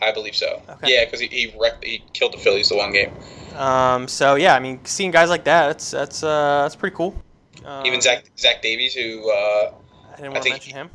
I 0.00 0.10
believe 0.12 0.34
so. 0.34 0.62
Okay. 0.68 0.94
Yeah, 0.94 1.04
because 1.04 1.20
he 1.20 1.26
he, 1.28 1.54
wrecked, 1.60 1.84
he 1.84 2.02
killed 2.12 2.32
the 2.32 2.38
Phillies 2.38 2.68
the 2.68 2.76
one 2.76 2.92
game. 2.92 3.12
Um, 3.56 4.08
so 4.08 4.34
yeah, 4.36 4.54
I 4.54 4.60
mean, 4.60 4.80
seeing 4.84 5.10
guys 5.10 5.28
like 5.28 5.44
that, 5.44 5.66
that's 5.68 5.90
that's 5.90 6.22
uh, 6.22 6.62
that's 6.62 6.76
pretty 6.76 6.96
cool. 6.96 7.14
Um, 7.64 7.84
Even 7.86 8.00
Zach 8.00 8.24
Zach 8.38 8.62
Davies, 8.62 8.94
who 8.94 9.30
uh, 9.30 9.72
I 10.12 10.16
didn't 10.16 10.32
want 10.32 10.36
to 10.36 10.42
think- 10.42 10.54
mention 10.54 10.74
him. 10.74 10.90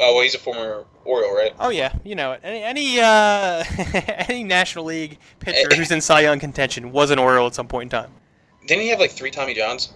oh 0.00 0.14
well, 0.14 0.22
he's 0.22 0.34
a 0.34 0.38
former 0.38 0.84
Oriole, 1.04 1.34
right? 1.34 1.54
Oh 1.60 1.68
yeah, 1.70 1.92
you 2.04 2.14
know 2.14 2.32
it. 2.32 2.40
Any 2.42 2.62
any 2.62 3.00
uh, 3.00 3.64
any 4.28 4.44
National 4.44 4.84
League 4.86 5.18
pitcher 5.40 5.74
who's 5.74 5.90
in 5.90 6.00
Cy 6.00 6.20
Young 6.20 6.38
contention 6.38 6.92
was 6.92 7.10
an 7.10 7.18
Oriole 7.18 7.46
at 7.46 7.54
some 7.54 7.68
point 7.68 7.92
in 7.92 8.00
time. 8.00 8.10
Didn't 8.66 8.82
he 8.82 8.88
have 8.88 8.98
like 9.00 9.10
three 9.10 9.30
Tommy 9.30 9.54
Johns? 9.54 9.92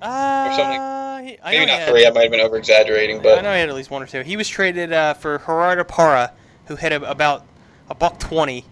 Uh, 0.00 0.56
something. 0.56 1.26
he- 1.26 1.38
I 1.42 1.50
Maybe 1.52 1.66
not 1.66 1.78
had- 1.80 1.88
three. 1.88 2.06
I 2.06 2.10
might 2.10 2.22
have 2.22 2.30
been 2.30 2.40
over 2.40 2.56
exaggerating, 2.56 3.20
but 3.22 3.38
I 3.38 3.42
know 3.42 3.52
he 3.52 3.58
had 3.60 3.68
at 3.68 3.74
least 3.74 3.90
one 3.90 4.02
or 4.02 4.06
two. 4.06 4.20
He 4.22 4.36
was 4.36 4.48
traded 4.48 4.92
uh, 4.92 5.14
for 5.14 5.38
Gerardo 5.38 5.84
Parra, 5.84 6.32
who 6.66 6.76
hit 6.76 6.92
a, 6.92 7.10
about 7.10 7.46
a 7.90 7.94
buck 7.94 8.18
twenty 8.20 8.64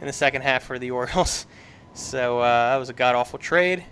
in 0.00 0.06
the 0.06 0.12
second 0.12 0.42
half 0.42 0.62
for 0.62 0.78
the 0.78 0.90
Orioles. 0.92 1.46
So 1.94 2.38
uh, 2.38 2.70
that 2.70 2.76
was 2.76 2.88
a 2.88 2.92
god 2.94 3.14
awful 3.16 3.38
trade. 3.38 3.84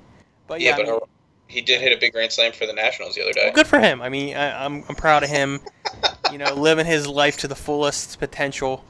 But 0.46 0.60
yeah, 0.60 0.76
yeah, 0.78 0.84
I 0.84 0.86
mean, 0.92 1.00
he 1.48 1.60
did 1.60 1.80
hit 1.80 1.96
a 1.96 2.00
big 2.00 2.12
grand 2.12 2.32
slam 2.32 2.52
for 2.52 2.66
the 2.66 2.72
Nationals 2.72 3.14
the 3.14 3.22
other 3.22 3.32
day. 3.32 3.42
well, 3.44 3.54
good 3.54 3.66
for 3.66 3.78
him. 3.78 4.02
I 4.02 4.08
mean, 4.08 4.36
I, 4.36 4.64
I'm 4.64 4.84
I'm 4.88 4.94
proud 4.94 5.22
of 5.22 5.30
him. 5.30 5.60
you 6.32 6.38
know, 6.38 6.54
living 6.54 6.86
his 6.86 7.06
life 7.06 7.38
to 7.38 7.48
the 7.48 7.54
fullest 7.54 8.18
potential. 8.18 8.84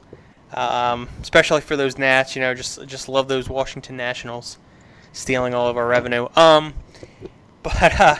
Um, 0.53 1.09
especially 1.21 1.61
for 1.61 1.75
those 1.75 1.97
Nats. 1.97 2.35
You 2.35 2.41
know, 2.41 2.53
just 2.53 2.85
just 2.87 3.09
love 3.09 3.27
those 3.27 3.49
Washington 3.49 3.97
Nationals 3.97 4.57
stealing 5.13 5.53
all 5.53 5.67
of 5.67 5.77
our 5.77 5.87
revenue. 5.87 6.27
Um, 6.35 6.73
but 7.63 7.99
uh, 7.99 8.15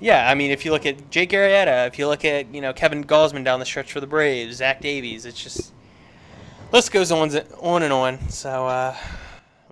yeah, 0.00 0.28
I 0.30 0.34
mean, 0.34 0.50
if 0.50 0.64
you 0.64 0.72
look 0.72 0.86
at 0.86 1.10
Jake 1.10 1.30
Arrieta, 1.30 1.86
if 1.86 1.98
you 1.98 2.08
look 2.08 2.24
at 2.24 2.54
you 2.54 2.60
know 2.60 2.72
Kevin 2.72 3.04
Gausman 3.04 3.44
down 3.44 3.60
the 3.60 3.66
stretch 3.66 3.92
for 3.92 4.00
the 4.00 4.06
Braves, 4.06 4.56
Zach 4.56 4.80
Davies, 4.80 5.26
it's 5.26 5.42
just 5.42 5.72
list 6.72 6.90
goes 6.92 7.12
on 7.12 7.36
on 7.60 7.82
and 7.82 7.92
on. 7.92 8.28
So 8.28 8.66
uh, 8.66 8.96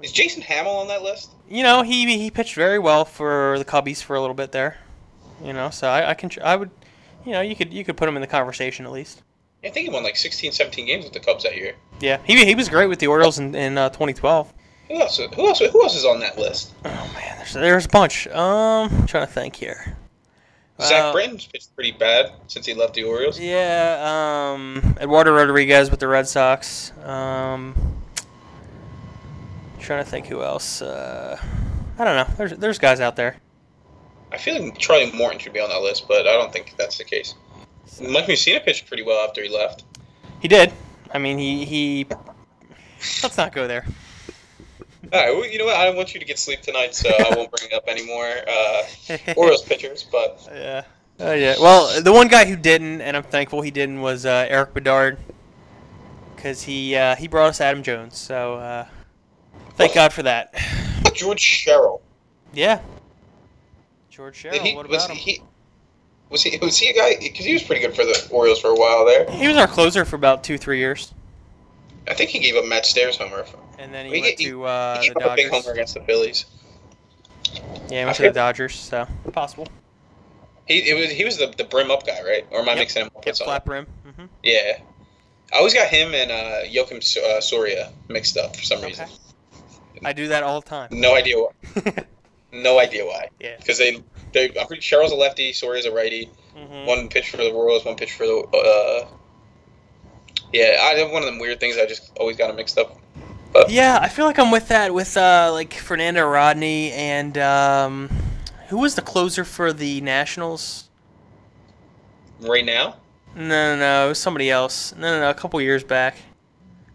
Is 0.03 0.13
Jason 0.13 0.43
Hammel 0.43 0.77
on 0.77 0.89
that 0.89 1.03
list? 1.03 1.31
You 1.51 1.63
know, 1.63 1.83
he 1.83 2.17
he 2.17 2.31
pitched 2.31 2.55
very 2.55 2.79
well 2.79 3.05
for 3.05 3.57
the 3.59 3.65
Cubbies 3.65 4.03
for 4.03 4.17
a 4.17 4.21
little 4.21 4.35
bit 4.35 4.53
there. 4.53 4.79
You 5.45 5.53
know, 5.53 5.71
so 5.71 5.89
I, 5.89 6.11
I 6.11 6.15
can 6.15 6.31
I 6.43 6.57
would, 6.57 6.71
you 7.27 7.33
know, 7.33 7.41
you 7.41 7.57
could 7.57 7.73
you 7.73 7.85
could 7.85 7.97
put 7.97 8.09
him 8.09 8.17
in 8.17 8.21
the 8.21 8.27
conversation 8.27 8.87
at 8.87 8.93
least. 8.93 9.23
I 9.63 9.69
think 9.69 9.89
he 9.89 9.93
won 9.93 10.03
like 10.03 10.17
16, 10.17 10.53
17 10.53 10.87
games 10.87 11.05
with 11.05 11.13
the 11.13 11.21
Cubs 11.21 11.45
that 11.45 11.55
year. 11.55 11.75
Yeah, 12.01 12.19
he, 12.25 12.43
he 12.47 12.55
was 12.55 12.71
great 12.71 12.87
with 12.87 12.99
the 12.99 13.09
Orioles 13.09 13.39
in, 13.39 13.55
in 13.55 13.77
uh, 13.77 13.91
2012. 13.91 14.55
Who 14.89 15.01
else? 15.01 15.19
Who 15.19 15.47
else? 15.47 15.59
Who 15.59 15.83
else 15.83 15.95
is 15.95 16.07
on 16.07 16.21
that 16.21 16.39
list? 16.39 16.73
Oh 16.85 17.11
man, 17.15 17.37
there's 17.37 17.53
there's 17.53 17.85
a 17.85 17.89
bunch. 17.89 18.27
Um, 18.29 18.89
I'm 18.93 19.07
trying 19.07 19.27
to 19.27 19.33
think 19.33 19.57
here. 19.57 19.97
Zach 20.81 20.91
Well, 20.91 21.13
Britton's 21.13 21.47
pitched 21.47 21.75
pretty 21.75 21.93
bad 21.93 22.33
since 22.47 22.65
he 22.65 22.73
left 22.73 22.95
the 22.95 23.05
Orioles. 23.05 23.39
Yeah, 23.39 24.53
um, 24.55 24.97
Eduardo 24.99 25.33
Rodriguez 25.33 25.91
with 25.91 26.01
the 26.01 26.09
Red 26.09 26.27
Sox. 26.27 26.93
Um, 27.05 28.00
trying 29.81 30.05
to 30.05 30.11
think 30.11 30.27
who 30.27 30.43
else. 30.43 30.83
Uh, 30.83 31.39
I 31.99 32.05
don't 32.05 32.17
know. 32.17 32.35
There's 32.37 32.53
there's 32.53 32.79
guys 32.79 33.01
out 33.01 33.17
there. 33.17 33.37
I 34.33 34.39
feel 34.39 34.63
like 34.63 34.79
Charlie 34.79 35.11
Morton 35.13 35.39
should 35.39 35.53
be 35.53 35.61
on 35.61 35.69
that 35.71 35.83
list, 35.83 36.07
but 36.07 36.27
I 36.27 36.33
don't 36.33 36.53
think 36.53 36.75
that's 36.79 36.99
the 36.99 37.05
case. 37.05 37.35
Mike 38.01 38.27
Mussina 38.27 38.65
pitched 38.65 38.87
pretty 38.87 39.03
well 39.03 39.27
after 39.27 39.43
he 39.43 39.49
left. 39.49 39.85
He 40.41 40.49
did. 40.49 40.73
I 41.13 41.19
mean, 41.19 41.39
he 41.39 41.65
he. 41.65 42.07
Let's 43.23 43.37
not 43.37 43.53
go 43.53 43.67
there. 43.67 43.85
All 45.13 45.21
right, 45.21 45.35
well, 45.35 45.51
you 45.51 45.59
know 45.59 45.65
what? 45.65 45.77
I 45.77 45.87
don't 45.87 45.97
want 45.97 46.15
you 46.15 46.21
to 46.21 46.27
get 46.27 46.39
sleep 46.39 46.61
tonight, 46.61 46.95
so 46.95 47.09
I 47.09 47.35
won't 47.35 47.51
bring 47.51 47.69
it 47.71 47.75
up 47.75 47.85
any 47.89 48.07
more 48.07 48.31
uh, 48.49 49.35
Orioles 49.37 49.63
pitchers. 49.63 50.05
But 50.05 50.49
Yeah. 50.53 50.85
Oh 51.19 51.33
yeah. 51.33 51.57
Well, 51.61 52.01
the 52.01 52.13
one 52.13 52.29
guy 52.29 52.45
who 52.45 52.57
didn't, 52.57 53.01
and 53.01 53.17
I'm 53.17 53.25
thankful 53.25 53.61
he 53.61 53.71
didn't, 53.71 54.01
was 54.01 54.25
uh, 54.25 54.47
Erik 54.49 54.73
Bedard, 54.73 55.19
because 56.37 56.63
he 56.63 56.95
uh, 56.95 57.17
he 57.17 57.29
brought 57.29 57.49
us 57.49 57.61
Adam 57.61 57.83
Jones. 57.83 58.17
So 58.17 58.55
uh, 58.55 58.87
thank 59.81 59.95
God 59.95 60.13
for 60.13 60.23
that. 60.23 60.55
George 61.15 61.41
Sherrill, 61.41 62.01
Yeah. 62.53 62.81
George 64.11 64.37
Sherrill. 64.37 64.61
He, 64.65 64.75
what 64.75 64.89
was 64.89 65.05
about 65.05 65.11
him? 65.11 65.17
he? 65.17 65.43
Was 66.31 66.43
he? 66.43 66.59
Was 66.59 66.79
he 66.79 66.89
a 66.91 66.95
guy? 66.95 67.17
Because 67.21 67.45
he 67.45 67.53
was 67.53 67.63
pretty 67.63 67.81
good 67.81 67.95
for 67.95 68.05
the 68.05 68.29
Orioles 68.31 68.61
for 68.61 68.69
a 68.69 68.75
while 68.75 69.05
there. 69.05 69.29
He 69.31 69.49
was 69.49 69.57
our 69.57 69.67
closer 69.67 70.05
for 70.05 70.17
about 70.17 70.45
two, 70.45 70.59
three 70.59 70.79
years, 70.79 71.13
I 72.09 72.15
think 72.15 72.31
he 72.31 72.39
gave 72.39 72.57
up 72.57 72.65
Matt 72.65 72.87
Stairs 72.87 73.17
homer. 73.17 73.45
and 73.79 73.93
then 73.93 74.07
he, 74.07 74.15
He 74.15 74.21
went 74.21 74.39
he- 74.39 74.45
to 74.47 74.65
uh, 74.65 75.01
he 75.03 75.09
the 75.09 75.15
gave 75.15 75.27
up 75.27 75.33
a 75.33 75.37
big 75.37 75.51
homer 75.51 75.73
against 75.73 75.95
the 75.95 76.01
Phillies. 76.01 76.45
Yeah, 77.89 77.89
he 77.89 77.99
I 78.01 78.05
went 78.05 78.17
to 78.17 78.23
the 78.23 78.31
Dodgers. 78.31 78.75
So 78.77 79.07
possible. 79.33 79.67
He 80.67 80.89
it 80.91 80.95
was 80.95 81.11
he 81.11 81.25
was 81.25 81.37
the, 81.39 81.53
the 81.57 81.65
brim 81.65 81.91
up 81.91 82.07
guy, 82.07 82.23
right? 82.23 82.47
Or 82.53 82.61
am 82.61 82.69
I 82.69 82.73
Yep. 82.73 82.79
mixing 82.79 83.03
him 83.03 83.11
up 83.17 83.27
Yep, 83.27 83.37
flat 83.37 83.65
brim. 83.65 83.87
hmm 84.17 84.27
Yeah. 84.43 84.79
I 85.53 85.57
always 85.59 85.75
got 85.75 85.89
him 85.89 86.15
and 86.15 86.31
uh, 86.31 86.63
Joakim 86.71 86.99
uh, 87.17 87.41
Soria 87.41 87.91
mixed 88.09 88.37
up 88.37 88.55
for 88.55 88.63
some 88.63 88.79
Okay. 88.79 88.87
reason. 88.89 89.09
I 90.05 90.13
do 90.13 90.29
that 90.29 90.43
all 90.43 90.61
the 90.61 90.69
time. 90.69 90.89
No 90.93 91.15
idea 91.15 91.37
why. 91.39 91.93
No 92.53 92.81
idea 92.81 93.05
why. 93.07 93.29
yeah. 93.39 93.55
Because 93.59 93.79
they, 93.79 94.03
they, 94.33 94.47
I'm 94.59 94.67
pretty. 94.67 94.83
Sherrill's 94.83 95.13
a 95.13 95.15
lefty. 95.15 95.53
Soria's 95.53 95.87
is 95.87 95.93
a 95.93 95.95
righty. 95.95 96.29
hmm 96.53 96.85
One 96.85 97.09
pitch 97.09 97.31
for 97.31 97.37
the 97.37 97.53
Royals. 97.53 97.85
One 97.85 97.95
pitch 97.95 98.13
for 98.15 98.27
the. 98.27 98.39
Uh, 98.53 99.07
yeah, 100.53 100.79
I 100.81 100.95
have 100.99 101.13
one 101.13 101.23
of 101.23 101.27
them 101.27 101.39
weird 101.39 101.61
things. 101.61 101.79
I 101.79 101.87
just 101.87 102.11
always 102.19 102.37
got 102.37 102.49
them 102.49 102.57
mixed 102.57 102.77
up. 102.77 102.99
Yeah, 103.69 104.01
I 104.03 104.09
feel 104.09 104.27
like 104.27 104.41
I'm 104.41 104.51
with 104.51 104.67
that 104.67 104.93
with 104.93 105.17
uh, 105.17 105.51
like 105.53 105.75
Fernando 105.75 106.27
Rodney 106.29 106.91
and 106.93 107.39
um, 107.39 108.11
who 108.69 108.79
was 108.79 108.97
the 108.97 109.03
closer 109.03 109.45
for 109.45 109.73
the 109.73 110.01
Nationals? 110.01 110.89
Right 112.41 112.65
now, 112.65 112.97
No, 113.37 113.43
no, 113.45 113.77
no, 113.77 114.07
it 114.07 114.09
was 114.09 114.19
somebody 114.19 114.51
else. 114.51 114.93
No, 114.97 115.03
no, 115.15 115.21
no, 115.21 115.31
a 115.31 115.35
couple 115.35 115.61
years 115.61 115.85
back. 115.85 116.17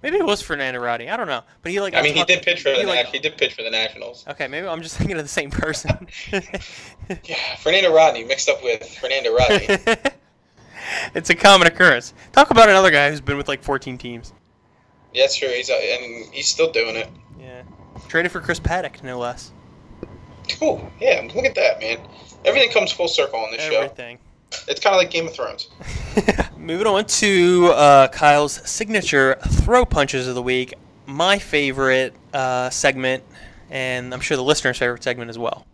Maybe 0.06 0.18
it 0.18 0.24
was 0.26 0.40
Fernando 0.40 0.80
Rodney. 0.80 1.10
I 1.10 1.18
don't 1.18 1.26
know, 1.26 1.42
but 1.64 1.72
he 1.72 1.82
like. 1.82 1.96
I 1.96 2.04
mean, 2.04 2.14
he 2.14 2.24
did 2.26 2.44
pitch 2.44 2.62
for 2.62 2.70
the 2.70 2.76
he, 2.76 2.86
like- 2.86 3.08
he 3.08 3.18
did 3.18 3.38
pitch 3.38 3.56
for 3.56 3.64
the 3.64 3.72
Nationals. 3.72 4.24
Okay, 4.28 4.48
maybe 4.48 4.68
I'm 4.68 4.84
just 4.84 4.98
thinking 4.98 5.18
of 5.18 5.24
the 5.24 5.28
same 5.30 5.50
person. 5.50 6.08
Yeah, 7.24 7.56
Fernando 7.58 7.92
Rodney 7.92 8.24
mixed 8.24 8.48
up 8.48 8.62
with 8.64 8.88
Fernando 8.88 9.34
Rodney. 9.36 9.68
it's 11.16 11.32
a 11.32 11.36
common 11.36 11.68
occurrence. 11.68 12.14
Talk 12.34 12.52
about 12.52 12.70
another 12.70 12.92
guy 12.92 13.10
who's 13.10 13.20
been 13.22 13.38
with 13.38 13.48
like 13.48 13.64
14 13.64 13.98
teams. 13.98 14.32
yeah, 15.12 15.24
that's 15.24 15.36
true. 15.36 15.48
He's 15.50 15.72
uh, 15.72 15.74
and 15.74 16.32
he's 16.32 16.48
still 16.48 16.72
doing 16.72 16.96
it. 16.96 17.10
Yeah. 17.40 17.64
Traded 18.08 18.32
for 18.32 18.42
Chris 18.42 18.60
Paddack, 18.60 19.02
no 19.04 19.18
less. 19.18 19.52
Cool. 20.60 20.88
Yeah, 21.00 21.28
look 21.34 21.46
at 21.46 21.56
that, 21.56 21.80
man. 21.80 21.98
Everything 22.44 22.70
comes 22.72 22.92
full 22.92 23.08
circle 23.08 23.40
on 23.40 23.50
this 23.52 23.62
show. 23.62 23.82
Everything. 23.82 24.20
It's 24.68 24.80
kind 24.80 24.96
of 24.96 25.00
like 25.00 25.12
Game 25.12 25.28
of 25.28 25.34
Thrones. 25.34 25.70
Moving 26.58 26.88
on 26.88 27.06
to 27.06 27.68
uh, 27.74 28.08
Kyle's 28.10 28.54
signature 28.70 29.36
throw 29.48 29.86
punches 29.86 30.28
of 30.28 30.36
the 30.36 30.42
week. 30.42 30.74
My 31.06 31.38
favorite 31.38 32.14
uh, 32.34 32.70
segment, 32.72 33.24
and 33.70 34.14
I'm 34.14 34.20
sure 34.22 34.36
the 34.38 34.44
listeners' 34.44 34.78
favorite 34.78 35.04
segment 35.04 35.30
as 35.30 35.38
well. 35.38 35.66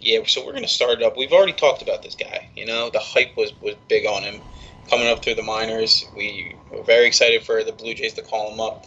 Yeah, 0.00 0.20
so 0.26 0.44
we're 0.44 0.52
gonna 0.52 0.68
start 0.68 1.00
it 1.00 1.02
up. 1.02 1.16
We've 1.16 1.32
already 1.32 1.52
talked 1.52 1.82
about 1.82 2.02
this 2.02 2.14
guy. 2.14 2.48
You 2.54 2.66
know, 2.66 2.90
the 2.90 2.98
hype 3.00 3.36
was 3.36 3.52
was 3.60 3.74
big 3.88 4.06
on 4.06 4.22
him 4.22 4.40
coming 4.88 5.08
up 5.08 5.22
through 5.22 5.34
the 5.34 5.42
minors. 5.42 6.04
We 6.16 6.54
were 6.70 6.82
very 6.82 7.06
excited 7.06 7.42
for 7.44 7.64
the 7.64 7.72
Blue 7.72 7.94
Jays 7.94 8.12
to 8.14 8.22
call 8.22 8.52
him 8.52 8.60
up. 8.60 8.86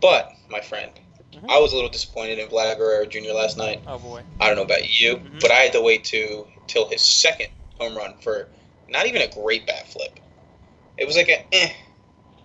But 0.00 0.32
my 0.48 0.60
friend, 0.60 0.90
Mhm. 1.32 1.48
I 1.48 1.60
was 1.60 1.72
a 1.72 1.76
little 1.76 1.90
disappointed 1.90 2.38
in 2.40 2.48
Vlad 2.48 2.78
Guerrero 2.78 3.06
Jr. 3.06 3.32
last 3.32 3.56
night. 3.56 3.80
Oh 3.86 3.98
boy. 3.98 4.22
I 4.40 4.46
don't 4.48 4.56
know 4.56 4.62
about 4.62 4.98
you, 5.00 5.16
Mhm. 5.18 5.40
but 5.40 5.50
I 5.52 5.56
had 5.60 5.72
to 5.72 5.80
wait 5.80 6.02
to 6.06 6.46
till 6.66 6.88
his 6.88 7.02
second 7.02 7.48
home 7.80 7.96
run 7.96 8.14
for 8.22 8.48
not 8.88 9.06
even 9.06 9.22
a 9.22 9.28
great 9.28 9.66
bat 9.66 9.88
flip. 9.88 10.20
It 10.98 11.06
was 11.06 11.16
like 11.16 11.28
a 11.28 11.46
eh, 11.54 11.72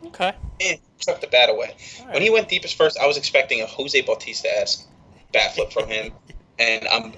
Okay. 0.07 0.33
eh, 0.61 0.77
took 0.99 1.19
the 1.21 1.27
bat 1.27 1.49
away. 1.49 1.75
When 2.11 2.21
he 2.21 2.29
went 2.29 2.47
deepest 2.47 2.75
first, 2.75 2.97
I 2.97 3.05
was 3.05 3.17
expecting 3.17 3.61
a 3.61 3.65
Jose 3.65 3.99
Bautista 4.01 4.47
esque 4.59 4.87
bat 5.33 5.53
flip 5.53 5.71
from 5.71 5.87
him, 5.89 6.11
and 6.59 6.87
I'm 6.87 7.13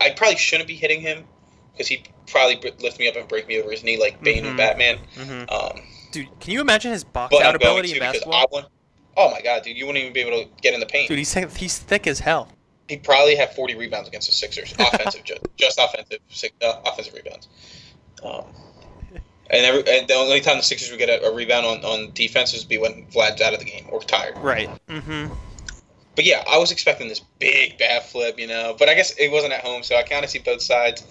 I 0.00 0.10
probably 0.10 0.36
shouldn't 0.36 0.68
be 0.68 0.74
hitting 0.74 1.00
him 1.00 1.24
because 1.72 1.88
he'd 1.88 2.08
probably 2.26 2.56
lift 2.80 2.98
me 2.98 3.08
up 3.08 3.16
and 3.16 3.28
break 3.28 3.46
me 3.46 3.60
over 3.60 3.70
his 3.70 3.84
knee 3.84 3.98
like 3.98 4.20
Bane 4.22 4.44
Mhm. 4.44 4.48
and 4.48 4.56
Batman. 4.56 4.98
hmm 5.14 5.44
Um, 5.48 5.80
Dude, 6.12 6.28
can 6.40 6.52
you 6.52 6.60
imagine 6.60 6.92
his 6.92 7.04
box 7.04 7.34
out 7.40 7.54
ability 7.54 7.92
in 7.92 7.98
basketball? 7.98 8.46
Want. 8.50 8.66
Oh 9.16 9.30
my 9.30 9.40
god, 9.40 9.62
dude, 9.62 9.76
you 9.76 9.86
wouldn't 9.86 10.02
even 10.02 10.12
be 10.12 10.20
able 10.20 10.42
to 10.42 10.48
get 10.60 10.74
in 10.74 10.80
the 10.80 10.86
paint. 10.86 11.08
Dude, 11.08 11.18
he's 11.18 11.32
he's 11.56 11.78
thick 11.78 12.06
as 12.06 12.20
hell. 12.20 12.48
He'd 12.88 13.02
probably 13.02 13.34
have 13.36 13.52
40 13.54 13.74
rebounds 13.74 14.08
against 14.08 14.28
the 14.28 14.32
Sixers, 14.32 14.72
offensive, 14.78 15.24
just, 15.24 15.40
just 15.56 15.78
offensive, 15.80 16.20
si- 16.28 16.50
uh, 16.62 16.80
offensive 16.86 17.14
rebounds. 17.14 17.48
Um, 18.22 18.44
and, 19.50 19.64
every, 19.66 19.80
and 19.88 20.06
the 20.08 20.14
only 20.14 20.40
time 20.40 20.56
the 20.56 20.62
Sixers 20.62 20.90
would 20.90 20.98
get 20.98 21.08
a, 21.08 21.26
a 21.26 21.34
rebound 21.34 21.66
on, 21.66 21.84
on 21.84 22.12
defense 22.12 22.52
would 22.56 22.68
be 22.68 22.78
when 22.78 23.06
Vlad's 23.12 23.42
out 23.42 23.52
of 23.54 23.58
the 23.58 23.64
game 23.64 23.86
or 23.90 24.00
tired. 24.02 24.38
Right. 24.38 24.70
Mm-hmm. 24.88 25.32
But 26.14 26.24
yeah, 26.24 26.44
I 26.50 26.56
was 26.58 26.72
expecting 26.72 27.08
this 27.08 27.20
big 27.38 27.76
bad 27.78 28.02
flip, 28.04 28.38
you 28.38 28.46
know. 28.46 28.74
But 28.78 28.88
I 28.88 28.94
guess 28.94 29.12
it 29.18 29.30
wasn't 29.30 29.52
at 29.52 29.60
home, 29.60 29.82
so 29.82 29.96
I 29.96 30.02
kind 30.02 30.24
of 30.24 30.30
see 30.30 30.38
both 30.38 30.62
sides. 30.62 31.04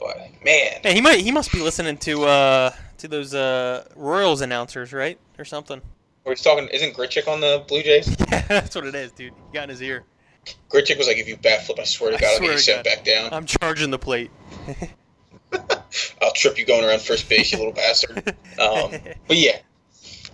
But 0.00 0.16
man, 0.44 0.80
Hey, 0.82 0.94
he 0.94 1.00
might 1.00 1.20
he 1.20 1.30
must 1.30 1.52
be 1.52 1.60
listening 1.60 1.96
to 1.98 2.24
uh 2.24 2.70
to 2.98 3.06
those 3.08 3.32
uh 3.34 3.86
Royals 3.94 4.40
announcers, 4.40 4.92
right, 4.92 5.18
or 5.38 5.44
something. 5.44 5.80
we're 6.24 6.34
talking. 6.34 6.66
Isn't 6.68 6.94
Grichuk 6.96 7.28
on 7.28 7.40
the 7.40 7.64
Blue 7.68 7.82
Jays? 7.82 8.08
Yeah, 8.30 8.42
that's 8.48 8.74
what 8.74 8.86
it 8.86 8.94
is, 8.96 9.12
dude. 9.12 9.32
He 9.34 9.54
got 9.54 9.64
in 9.64 9.68
his 9.70 9.82
ear. 9.82 10.02
Grichuk 10.70 10.98
was 10.98 11.06
like, 11.06 11.16
if 11.18 11.28
you 11.28 11.36
bat 11.36 11.64
flip, 11.64 11.78
I 11.78 11.84
swear 11.84 12.10
to 12.10 12.16
I 12.16 12.20
God, 12.20 12.34
I'll 12.34 12.40
get 12.40 12.52
you 12.52 12.58
sent 12.58 12.84
God. 12.84 12.96
back 12.96 13.04
down. 13.04 13.32
I'm 13.32 13.46
charging 13.46 13.90
the 13.90 13.98
plate. 13.98 14.30
I'll 16.22 16.32
trip 16.32 16.58
you 16.58 16.66
going 16.66 16.84
around 16.84 17.00
first 17.00 17.28
base, 17.28 17.52
you 17.52 17.58
little 17.58 17.72
bastard. 17.72 18.34
Um, 18.58 18.90
but 19.28 19.36
yeah, 19.36 19.58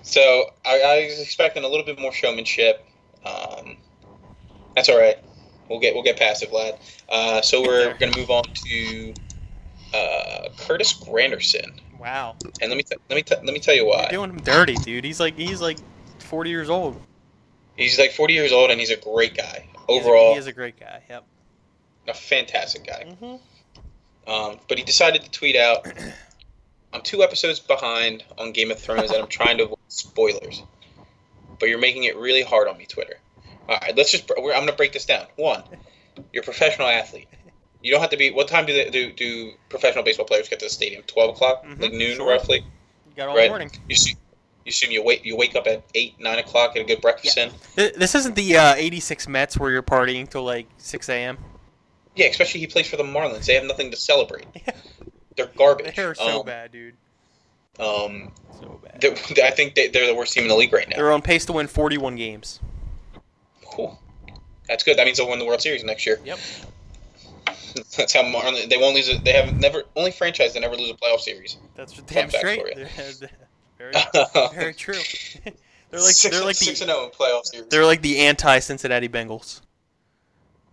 so 0.03 0.21
I, 0.65 0.81
I 0.81 1.07
was 1.11 1.21
expecting 1.21 1.63
a 1.63 1.69
little 1.69 1.85
bit 1.85 1.99
more 1.99 2.11
showmanship. 2.11 2.87
Um, 3.23 3.77
that's 4.75 4.89
all 4.89 4.99
right. 4.99 5.19
We'll 5.69 5.79
get 5.79 5.93
we'll 5.93 6.03
get 6.03 6.19
past 6.19 6.43
it, 6.43 6.51
Vlad. 6.51 6.79
Uh, 7.09 7.43
so 7.43 7.61
we're 7.61 7.93
gonna 7.99 8.17
move 8.17 8.31
on 8.31 8.45
to 8.45 9.15
uh, 9.93 10.49
Curtis 10.57 10.95
Granderson, 10.95 11.81
wow. 11.99 12.35
and 12.63 12.71
let 12.71 12.77
me 12.77 12.83
t- 12.83 12.97
let 13.11 13.17
me 13.17 13.23
t- 13.23 13.35
let 13.35 13.53
me 13.53 13.59
tell 13.59 13.75
you 13.75 13.87
why. 13.87 14.09
You're 14.11 14.27
doing 14.27 14.31
him 14.31 14.41
dirty, 14.41 14.75
dude. 14.77 15.05
He's 15.05 15.21
like 15.21 15.37
he's 15.37 15.61
like 15.61 15.79
40 16.21 16.49
years 16.49 16.71
old. 16.71 17.01
He's 17.77 17.99
like 17.99 18.13
40 18.13 18.33
years 18.35 18.53
old, 18.53 18.71
and 18.71 18.81
he's 18.81 18.91
a 18.91 18.97
great 18.97 19.37
guy. 19.37 19.67
He 19.89 19.95
is 19.97 20.05
a- 20.05 20.09
Overall, 20.09 20.33
he 20.33 20.39
is 20.39 20.47
a 20.47 20.53
great 20.53 20.79
guy. 20.79 21.03
Yep. 21.09 21.25
a 22.09 22.15
fantastic 22.15 22.87
guy. 22.87 23.05
hmm 23.19 23.37
Um, 24.31 24.59
but 24.69 24.79
he 24.79 24.85
decided 24.85 25.23
to 25.23 25.31
tweet 25.31 25.57
out, 25.57 25.87
"I'm 26.93 27.03
two 27.03 27.23
episodes 27.23 27.61
behind 27.61 28.25
on 28.39 28.53
Game 28.53 28.71
of 28.71 28.79
Thrones, 28.79 29.11
and 29.11 29.21
I'm 29.23 29.29
trying 29.29 29.59
to 29.59 29.65
avoid 29.65 29.79
spoilers. 29.89 30.63
But 31.61 31.69
you're 31.69 31.79
making 31.79 32.05
it 32.05 32.17
really 32.17 32.43
hard 32.43 32.69
on 32.69 32.77
me, 32.79 32.87
Twitter. 32.87 33.19
All 33.69 33.77
right, 33.81 33.97
let's 33.97 34.11
just. 34.11 34.31
I'm 34.31 34.43
gonna 34.45 34.73
break 34.73 34.93
this 34.93 35.05
down. 35.07 35.27
One, 35.37 35.63
you're 36.33 36.43
a 36.43 36.45
professional 36.45 36.89
athlete. 36.89 37.29
You 37.83 37.91
don't 37.93 38.01
have 38.01 38.11
to 38.11 38.17
be. 38.17 38.31
What 38.31 38.49
time 38.49 38.65
do 38.67 38.73
they, 38.73 38.91
do 38.91 39.13
do 39.13 39.53
professional 39.69 40.05
baseball 40.05 40.27
players 40.27 40.49
get 40.49 40.59
to 40.61 40.67
the 40.67 40.71
stadium? 40.71 41.03
Twelve 41.07 41.31
o'clock, 41.37 41.65
Mhm, 41.65 41.81
like 41.81 41.93
noon, 41.93 42.17
sure. 42.17 42.29
roughly. 42.29 42.59
You 43.07 43.15
got 43.17 43.29
all 43.29 43.37
Right. 43.37 43.49
morning. 43.51 43.71
You 43.89 43.97
see, 43.97 44.17
you 44.65 44.71
assume 44.71 44.91
you 44.91 45.03
wake 45.03 45.25
you 45.25 45.37
wake 45.37 45.57
up 45.57 45.67
at 45.67 45.83
eight 45.95 46.19
nine 46.19 46.39
o'clock, 46.39 46.75
get 46.75 46.81
a 46.81 46.85
good 46.85 47.01
breakfast 47.01 47.37
in. 47.37 47.51
This 47.77 48.15
isn't 48.15 48.35
the 48.35 48.57
uh, 48.57 48.75
86 48.75 49.29
Mets 49.29 49.59
where 49.59 49.71
you're 49.71 49.83
partying 49.83 50.29
till 50.29 50.45
like 50.45 50.67
6 50.79 51.09
a.m. 51.11 51.39
Yeah, 52.17 52.27
especially 52.27 52.61
he 52.61 52.67
plays 52.67 52.89
for 52.89 52.97
the 52.97 53.03
Marlins. 53.03 53.47
They 53.47 53.55
have 53.55 53.65
nothing 53.65 53.91
to 53.91 53.97
celebrate. 53.97 54.47
They're 55.37 55.51
garbage. 55.57 55.97
They're 55.97 56.15
so 56.15 56.41
um, 56.41 56.47
bad, 56.47 56.73
dude. 56.73 56.95
Um, 57.81 58.31
So 58.61 58.81
bad. 58.85 59.05
I 59.43 59.51
think 59.51 59.75
they, 59.75 59.89
they're 59.89 60.07
the 60.07 60.15
worst 60.15 60.33
team 60.33 60.45
in 60.45 60.49
the 60.49 60.55
league 60.55 60.73
right 60.73 60.89
now. 60.89 60.97
They're 60.97 61.13
on 61.13 61.23
pace 61.23 61.45
to 61.47 61.53
win 61.53 61.67
41 61.67 62.15
games. 62.17 62.61
Cool. 63.65 63.99
That's 64.69 64.85
good. 64.85 64.97
That 64.97 65.07
means 65.07 65.19
they'll 65.19 65.29
win 65.29 65.41
the 65.41 65.45
World 65.45 65.61
Series 65.61 65.83
next 65.83 66.07
year. 66.07 66.21
Yep. 66.25 66.39
That's 67.97 68.15
how 68.15 68.23
Marlins. 68.23 68.69
They 68.69 68.77
won't 68.77 68.95
lose. 68.95 69.09
A, 69.09 69.19
they 69.19 69.33
have 69.33 69.59
never 69.59 69.83
only 69.97 70.13
franchise 70.13 70.55
that 70.55 70.61
never 70.61 70.77
lose 70.77 70.91
a 70.91 70.95
playoff 70.95 71.21
series. 71.21 71.59
That's 71.75 72.01
damn 72.03 72.31
fact 72.31 72.47
straight. 72.47 73.31
for 73.77 73.85
you. 73.87 73.93
They're- 73.93 74.25
very, 74.33 74.49
very 74.55 74.75
true. 74.75 74.95
they're 75.91 76.01
like 76.01 76.13
six, 76.13 76.35
they're 76.37 76.45
like 76.45 76.57
six 76.57 76.79
the 76.81 76.85
and 76.87 76.93
zero 76.93 77.05
in 77.05 77.11
playoff 77.11 77.45
series. 77.47 77.69
they're 77.69 77.85
like 77.85 78.03
the 78.03 78.19
anti-Cincinnati 78.21 79.09
Bengals 79.09 79.61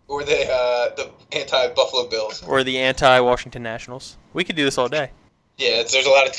or 0.08 0.24
they 0.24 0.44
uh, 0.46 0.94
the 0.96 1.10
anti 1.32 1.68
Buffalo 1.74 2.08
Bills. 2.10 2.44
or 2.44 2.64
the 2.64 2.78
anti-Washington 2.80 3.64
Nationals. 3.64 4.18
We 4.34 4.44
could 4.44 4.56
do 4.58 4.66
this 4.66 4.78
all 4.78 4.90
day. 4.90 5.12
Yeah, 5.58 5.84
there's 5.90 6.06
a 6.06 6.10
lot 6.10 6.28
of 6.28 6.34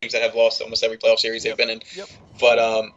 teams 0.00 0.12
that 0.12 0.22
have 0.22 0.34
lost 0.34 0.60
almost 0.62 0.82
every 0.82 0.96
playoff 0.96 1.18
series 1.18 1.44
Yep. 1.44 1.56
they've 1.56 1.66
been 1.68 1.76
in. 1.76 1.82
Yep. 1.94 2.08
But 2.40 2.58
um, 2.58 2.92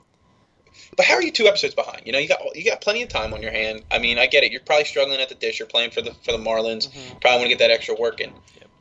but 0.98 1.06
how 1.06 1.14
are 1.16 1.22
you 1.22 1.32
two 1.32 1.46
episodes 1.48 1.76
behind? 1.76 2.04
You 2.06 2.12
know, 2.14 2.20
you 2.20 2.28
got 2.28 2.40
you 2.56 2.64
got 2.66 2.82
plenty 2.82 3.04
of 3.04 3.10
time 3.10 3.34
on 3.34 3.42
your 3.44 3.52
hand. 3.52 3.84
I 3.92 4.00
mean, 4.00 4.18
I 4.18 4.26
get 4.28 4.44
it. 4.44 4.52
You're 4.52 4.62
probably 4.62 4.86
struggling 4.86 5.20
at 5.22 5.30
the 5.30 5.36
dish. 5.36 5.60
You're 5.60 5.68
playing 5.68 5.92
for 5.92 6.02
the 6.02 6.14
for 6.24 6.32
the 6.32 6.38
Marlins. 6.40 6.90
Mhm. 6.90 7.22
Probably 7.22 7.38
want 7.40 7.44
to 7.44 7.50
get 7.50 7.60
that 7.60 7.72
extra 7.72 7.94
work 7.96 8.20
in. 8.20 8.32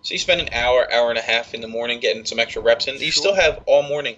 So 0.03 0.13
you 0.15 0.19
spend 0.19 0.41
an 0.41 0.49
hour, 0.53 0.91
hour 0.93 1.11
and 1.11 1.19
a 1.19 1.23
half 1.23 1.53
in 1.55 1.61
the 1.61 1.69
morning 1.69 2.01
getting 2.01 2.25
some 2.25 2.39
extra 2.39 2.63
reps 2.63 2.87
in. 2.89 2.95
You 2.97 3.11
Sure. 3.11 3.23
still 3.23 3.35
have 3.35 3.63
all 3.67 3.83
morning. 3.83 4.17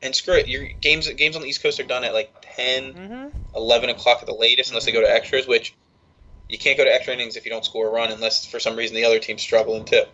And 0.00 0.14
screw 0.14 0.34
it. 0.34 0.46
Your 0.48 0.64
games 0.80 1.08
games 1.10 1.34
on 1.34 1.42
the 1.42 1.48
East 1.48 1.62
Coast 1.62 1.80
are 1.80 1.84
done 1.84 2.04
at 2.04 2.14
like 2.14 2.32
10, 2.56 2.94
Mm-hmm. 2.94 3.38
11 3.56 3.90
o'clock 3.90 4.18
at 4.20 4.26
the 4.26 4.34
latest, 4.34 4.70
unless 4.70 4.84
they 4.84 4.92
go 4.92 5.00
to 5.00 5.10
extras, 5.12 5.46
which 5.48 5.74
you 6.48 6.56
can't 6.56 6.78
go 6.78 6.84
to 6.84 6.94
extra 6.94 7.12
innings 7.14 7.36
if 7.36 7.44
you 7.44 7.50
don't 7.50 7.64
score 7.64 7.88
a 7.88 7.90
run, 7.90 8.10
unless 8.12 8.46
for 8.46 8.60
some 8.60 8.76
reason 8.76 8.94
the 8.94 9.04
other 9.04 9.18
team's 9.18 9.42
struggling 9.42 9.84
too. 9.84 10.04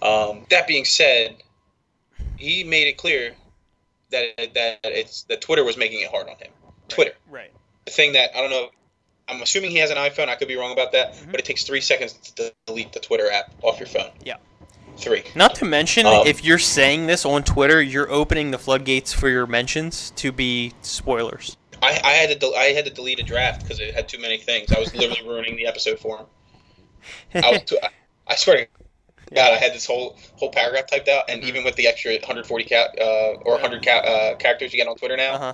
Um, 0.00 0.46
that 0.50 0.66
being 0.68 0.84
said, 0.84 1.42
he 2.38 2.62
made 2.64 2.86
it 2.86 2.96
clear 2.96 3.34
that 4.10 4.54
that 4.54 4.78
it's 4.84 5.24
that 5.24 5.40
Twitter 5.40 5.64
was 5.64 5.76
making 5.76 6.00
it 6.00 6.08
hard 6.10 6.28
on 6.28 6.36
him. 6.36 6.52
Twitter, 6.88 7.12
Right. 7.28 7.50
the 7.84 7.90
thing 7.90 8.12
that 8.12 8.36
I 8.36 8.40
don't 8.40 8.50
know. 8.50 8.70
I'm 9.28 9.40
assuming 9.42 9.70
he 9.70 9.78
has 9.78 9.90
an 9.90 9.96
iPhone. 9.96 10.28
I 10.28 10.34
could 10.34 10.48
be 10.48 10.56
wrong 10.56 10.72
about 10.72 10.92
that, 10.92 11.14
Mhm. 11.14 11.30
but 11.30 11.40
it 11.40 11.46
takes 11.46 11.64
three 11.64 11.80
seconds 11.80 12.14
to 12.36 12.52
delete 12.66 12.92
the 12.92 13.00
Twitter 13.00 13.30
app 13.30 13.52
off 13.62 13.78
your 13.78 13.86
phone. 13.86 14.10
Yeah. 14.24 14.36
Three. 14.98 15.22
Not 15.34 15.54
to 15.56 15.64
mention, 15.64 16.04
Um, 16.06 16.26
if 16.26 16.44
you're 16.44 16.58
saying 16.58 17.06
this 17.06 17.24
on 17.24 17.44
Twitter, 17.44 17.80
you're 17.80 18.10
opening 18.10 18.50
the 18.50 18.58
floodgates 18.58 19.12
for 19.12 19.28
your 19.28 19.46
mentions 19.46 20.12
to 20.16 20.32
be 20.32 20.72
spoilers. 20.82 21.56
I, 21.80 21.98
I 22.04 22.12
had 22.12 22.28
to 22.28 22.34
del- 22.36 22.54
I 22.54 22.64
had 22.66 22.84
to 22.84 22.90
delete 22.90 23.18
a 23.18 23.22
draft 23.22 23.62
because 23.62 23.80
it 23.80 23.94
had 23.94 24.08
too 24.08 24.18
many 24.18 24.36
things. 24.38 24.70
I 24.70 24.78
was 24.78 24.94
literally 24.94 25.22
ruining 25.26 25.56
the 25.56 25.66
episode 25.66 25.98
for 25.98 26.18
him. 26.18 26.26
I 27.42 27.50
was 27.52 27.62
too, 27.62 27.78
I, 27.82 27.88
I 28.28 28.36
swear 28.36 28.56
to 28.58 28.66
God, 29.34 29.52
I 29.52 29.56
had 29.56 29.72
this 29.72 29.86
whole 29.86 30.16
whole 30.36 30.50
paragraph 30.50 30.86
typed 30.88 31.08
out, 31.08 31.24
and 31.30 31.42
Mhm. 31.42 31.46
even 31.48 31.64
with 31.64 31.74
the 31.76 31.86
extra 31.88 32.12
140 32.12 32.64
ca- 32.64 32.88
uh, 33.00 33.38
or 33.44 33.54
100 33.54 33.84
ca- 33.84 33.90
uh, 33.98 34.34
characters 34.36 34.72
you 34.72 34.78
get 34.78 34.86
on 34.88 34.96
Twitter 34.96 35.16
now, 35.16 35.34
uh-huh. 35.34 35.52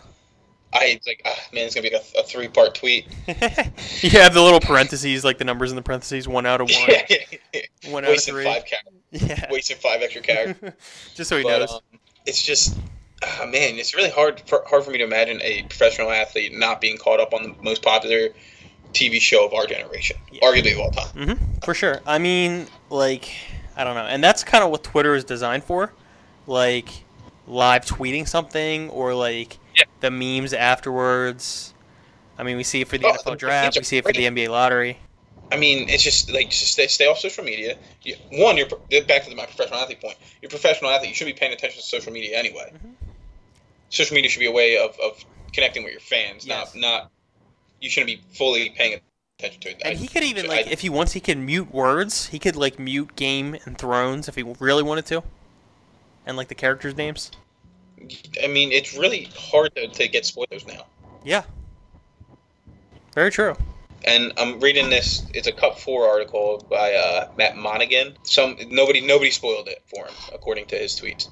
I 0.73 0.85
it's 0.87 1.07
like, 1.07 1.23
ah, 1.25 1.35
man, 1.53 1.65
it's 1.67 1.75
gonna 1.75 1.89
be 1.89 1.95
a, 1.95 2.01
a 2.21 2.23
three 2.23 2.49
part 2.49 2.75
tweet. 2.75 3.07
you 3.27 4.11
have 4.11 4.35
the 4.35 4.43
little 4.43 4.61
parentheses, 4.61 5.25
like 5.25 5.39
the 5.39 5.45
numbers 5.45 5.71
in 5.71 5.77
the 5.77 5.83
parentheses, 5.83 6.29
one 6.29 6.45
out 6.47 6.61
of 6.61 6.69
one, 6.71 6.91
one 7.93 8.05
out 8.05 8.09
of 8.11 8.15
wasting 8.15 8.35
three. 8.35 8.45
five 8.45 8.65
ca- 8.69 8.91
Yeah. 9.11 9.47
wasting 9.51 9.77
five 9.79 10.03
extra 10.03 10.21
characters. 10.23 10.73
Just 11.15 11.31
so 11.31 11.39
he 11.39 11.43
but 11.43 11.59
knows. 11.61 11.73
um, 11.73 11.81
it's 12.27 12.43
just, 12.43 12.77
ah, 13.25 13.47
man, 13.47 13.77
it's 13.79 13.95
really 13.95 14.11
hard 14.11 14.43
for 14.47 14.63
hard 14.69 14.85
for 14.85 14.91
me 14.91 14.99
to 14.99 15.05
imagine 15.05 15.41
a 15.43 15.63
professional 15.63 16.11
athlete 16.11 16.53
not 16.53 16.81
being 16.81 16.99
caught 16.99 17.21
up 17.21 17.33
on 17.33 17.43
the 17.43 17.55
most 17.63 17.81
popular 17.83 18.29
TV 18.93 19.19
show 19.21 19.47
of 19.47 19.55
our 19.55 19.67
generation, 19.67 20.17
Yeah. 20.31 20.41
arguably 20.43 20.73
of 20.75 20.81
all 20.81 20.91
time. 20.91 21.09
hmm 21.37 21.45
for 21.65 21.73
sure. 21.75 22.01
I 22.07 22.19
mean, 22.19 22.67
like, 22.91 23.31
I 23.77 23.85
don't 23.85 23.95
know, 23.95 24.05
and 24.05 24.23
that's 24.23 24.45
kind 24.45 24.63
of 24.63 24.71
what 24.71 24.83
Twitter 24.85 25.15
is 25.15 25.25
designed 25.25 25.65
for, 25.65 25.93
like 26.47 26.89
live 27.47 27.87
tweeting 27.87 28.29
something 28.29 28.91
or 28.91 29.15
like 29.15 29.55
Yeah. 29.55 29.59
The 30.01 30.11
memes 30.11 30.53
afterwards. 30.53 31.75
I 32.39 32.43
mean, 32.45 32.57
we 32.57 32.63
see 32.65 32.81
it 32.83 32.89
for 32.89 32.99
the 32.99 33.07
Oh, 33.07 33.13
NFL 33.13 33.39
draft, 33.39 33.77
we 33.77 33.83
see 33.85 33.97
it 33.99 34.05
for 34.05 34.13
the. 34.13 34.25
NBA 34.25 34.49
lottery. 34.49 34.99
I 35.51 35.57
mean, 35.57 35.89
it's 35.89 36.03
just 36.03 36.31
like 36.31 36.51
just 36.51 36.73
stay, 36.73 36.87
stay 36.87 37.07
off 37.07 37.19
social 37.19 37.43
media. 37.43 37.77
You, 38.03 38.15
one, 38.33 38.57
you're 38.59 39.05
back 39.05 39.25
to 39.25 39.35
my 39.35 39.47
professional 39.47 39.79
athlete 39.81 40.01
point. 40.01 40.17
You're 40.43 40.49
a 40.49 40.51
professional 40.51 40.91
athlete. 40.91 41.09
You 41.09 41.15
should 41.17 41.25
be 41.25 41.33
paying 41.33 41.53
attention 41.53 41.81
to 41.81 41.87
social 41.87 42.13
media 42.13 42.39
anyway. 42.39 42.71
Mhm. 42.75 42.93
Social 43.89 44.15
media 44.15 44.31
should 44.31 44.41
be 44.41 44.47
a 44.47 44.53
way 44.53 44.77
of, 44.77 44.99
of 45.01 45.25
connecting 45.53 45.83
with 45.85 45.93
your 45.93 46.01
fans, 46.03 46.47
Yes. 46.47 46.75
not 46.75 46.81
not. 46.81 47.11
You 47.81 47.89
shouldn't 47.89 48.09
be 48.09 48.21
fully 48.37 48.69
paying 48.71 49.01
attention 49.39 49.61
to 49.63 49.71
it. 49.71 49.81
And 49.85 49.97
I- 49.97 50.01
he 50.01 50.07
could 50.07 50.23
even 50.25 50.45
I- 50.47 50.49
like, 50.49 50.67
if 50.67 50.81
he 50.83 50.91
wants, 50.91 51.13
he 51.15 51.21
could 51.21 51.39
mute 51.39 51.73
words. 51.73 52.27
He 52.27 52.39
could 52.39 52.55
like 52.55 52.79
mute 52.79 53.17
Game 53.17 53.57
and 53.65 53.79
Thrones 53.79 54.29
if 54.29 54.35
he 54.35 54.43
really 54.43 54.83
wanted 54.83 55.07
to, 55.07 55.23
and 56.27 56.37
like 56.37 56.49
the 56.49 56.55
characters' 56.55 56.95
names. 56.97 57.31
I 58.43 58.47
mean, 58.47 58.73
it's 58.73 58.97
really 58.97 59.29
hard 59.37 59.75
to, 59.77 59.89
to 59.89 60.09
get 60.09 60.27
spoilers 60.27 60.67
now. 60.67 60.87
Yeah. 61.25 61.43
Very 63.15 63.31
true. 63.31 63.57
And 64.05 64.33
I'm 64.39 64.61
reading 64.61 64.91
this. 64.91 65.27
It's 65.35 65.49
a 65.49 65.53
Cut4 65.53 66.09
article 66.09 66.65
by 66.71 66.95
uh, 66.95 67.31
Matt 67.37 67.57
Monagan. 67.57 68.17
Some 68.23 68.57
nobody 68.69 69.01
nobody 69.01 69.31
spoiled 69.31 69.69
it 69.69 69.83
for 69.87 70.07
him, 70.07 70.15
according 70.33 70.67
to 70.67 70.77
his 70.77 70.99
tweets 70.99 71.29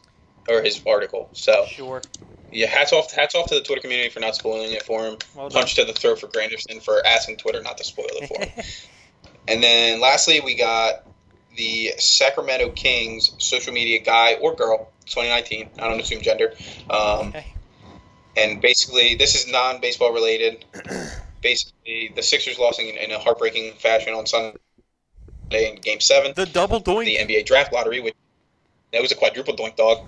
or 0.48 0.62
his 0.62 0.82
article. 0.86 1.28
So 1.32 1.64
Sure. 1.68 2.02
yeah, 2.50 2.66
hats 2.66 2.92
off 2.92 3.12
hats 3.12 3.34
off 3.36 3.46
to 3.48 3.54
the 3.54 3.60
Twitter 3.60 3.80
community 3.80 4.10
for 4.10 4.18
not 4.20 4.34
spoiling 4.34 4.72
it 4.72 4.82
for 4.82 5.04
him. 5.06 5.16
Well. 5.36 5.48
Punch 5.48 5.76
to 5.76 5.84
the 5.84 5.92
throat 5.92 6.18
for 6.18 6.26
Granderson 6.26 6.82
for 6.82 7.06
asking 7.06 7.36
Twitter 7.36 7.62
not 7.62 7.78
to 7.78 7.84
spoil 7.84 8.06
it 8.10 8.28
for 8.28 8.40
him. 8.44 8.64
and 9.48 9.62
then 9.62 10.00
lastly, 10.00 10.40
we 10.40 10.56
got 10.56 11.05
the 11.56 11.92
Sacramento 11.98 12.70
Kings 12.70 13.32
social 13.38 13.72
media 13.72 13.98
guy 14.00 14.34
or 14.34 14.54
girl, 14.54 14.90
2019. 15.06 15.68
I 15.78 15.88
don't 15.88 16.00
assume 16.00 16.20
gender. 16.22 16.52
Um, 16.90 17.28
Okay. 17.28 17.46
and 18.36 18.60
basically, 18.60 19.14
this 19.14 19.34
is 19.34 19.50
non-baseball 19.50 20.12
related. 20.12 20.64
basically, 21.42 22.12
the 22.14 22.22
Sixers 22.22 22.58
lost 22.58 22.80
in, 22.80 22.96
in 22.96 23.10
a 23.10 23.18
heartbreaking 23.18 23.72
fashion 23.74 24.12
on 24.14 24.26
Sunday 24.26 24.58
in 25.50 25.76
Game 25.76 26.00
Seven 26.00 26.32
The 26.34 26.46
double 26.46 26.80
doink. 26.80 27.04
the 27.04 27.16
NBA 27.18 27.46
draft 27.46 27.72
lottery, 27.72 28.00
which 28.00 28.14
that 28.92 29.02
was 29.02 29.12
a 29.12 29.14
quadruple 29.14 29.54
doink 29.54 29.76
dog. 29.76 29.98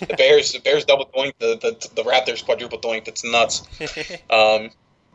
The 0.00 0.14
Bears, 0.18 0.52
the 0.52 0.60
Bears 0.60 0.84
double 0.84 1.06
doink, 1.14 1.32
the, 1.38 1.56
the 1.56 1.88
the 1.94 2.02
Raptors 2.08 2.44
quadruple 2.44 2.78
doink. 2.78 3.08
It's 3.08 3.24
nuts. 3.24 3.62
Um, 4.30 4.70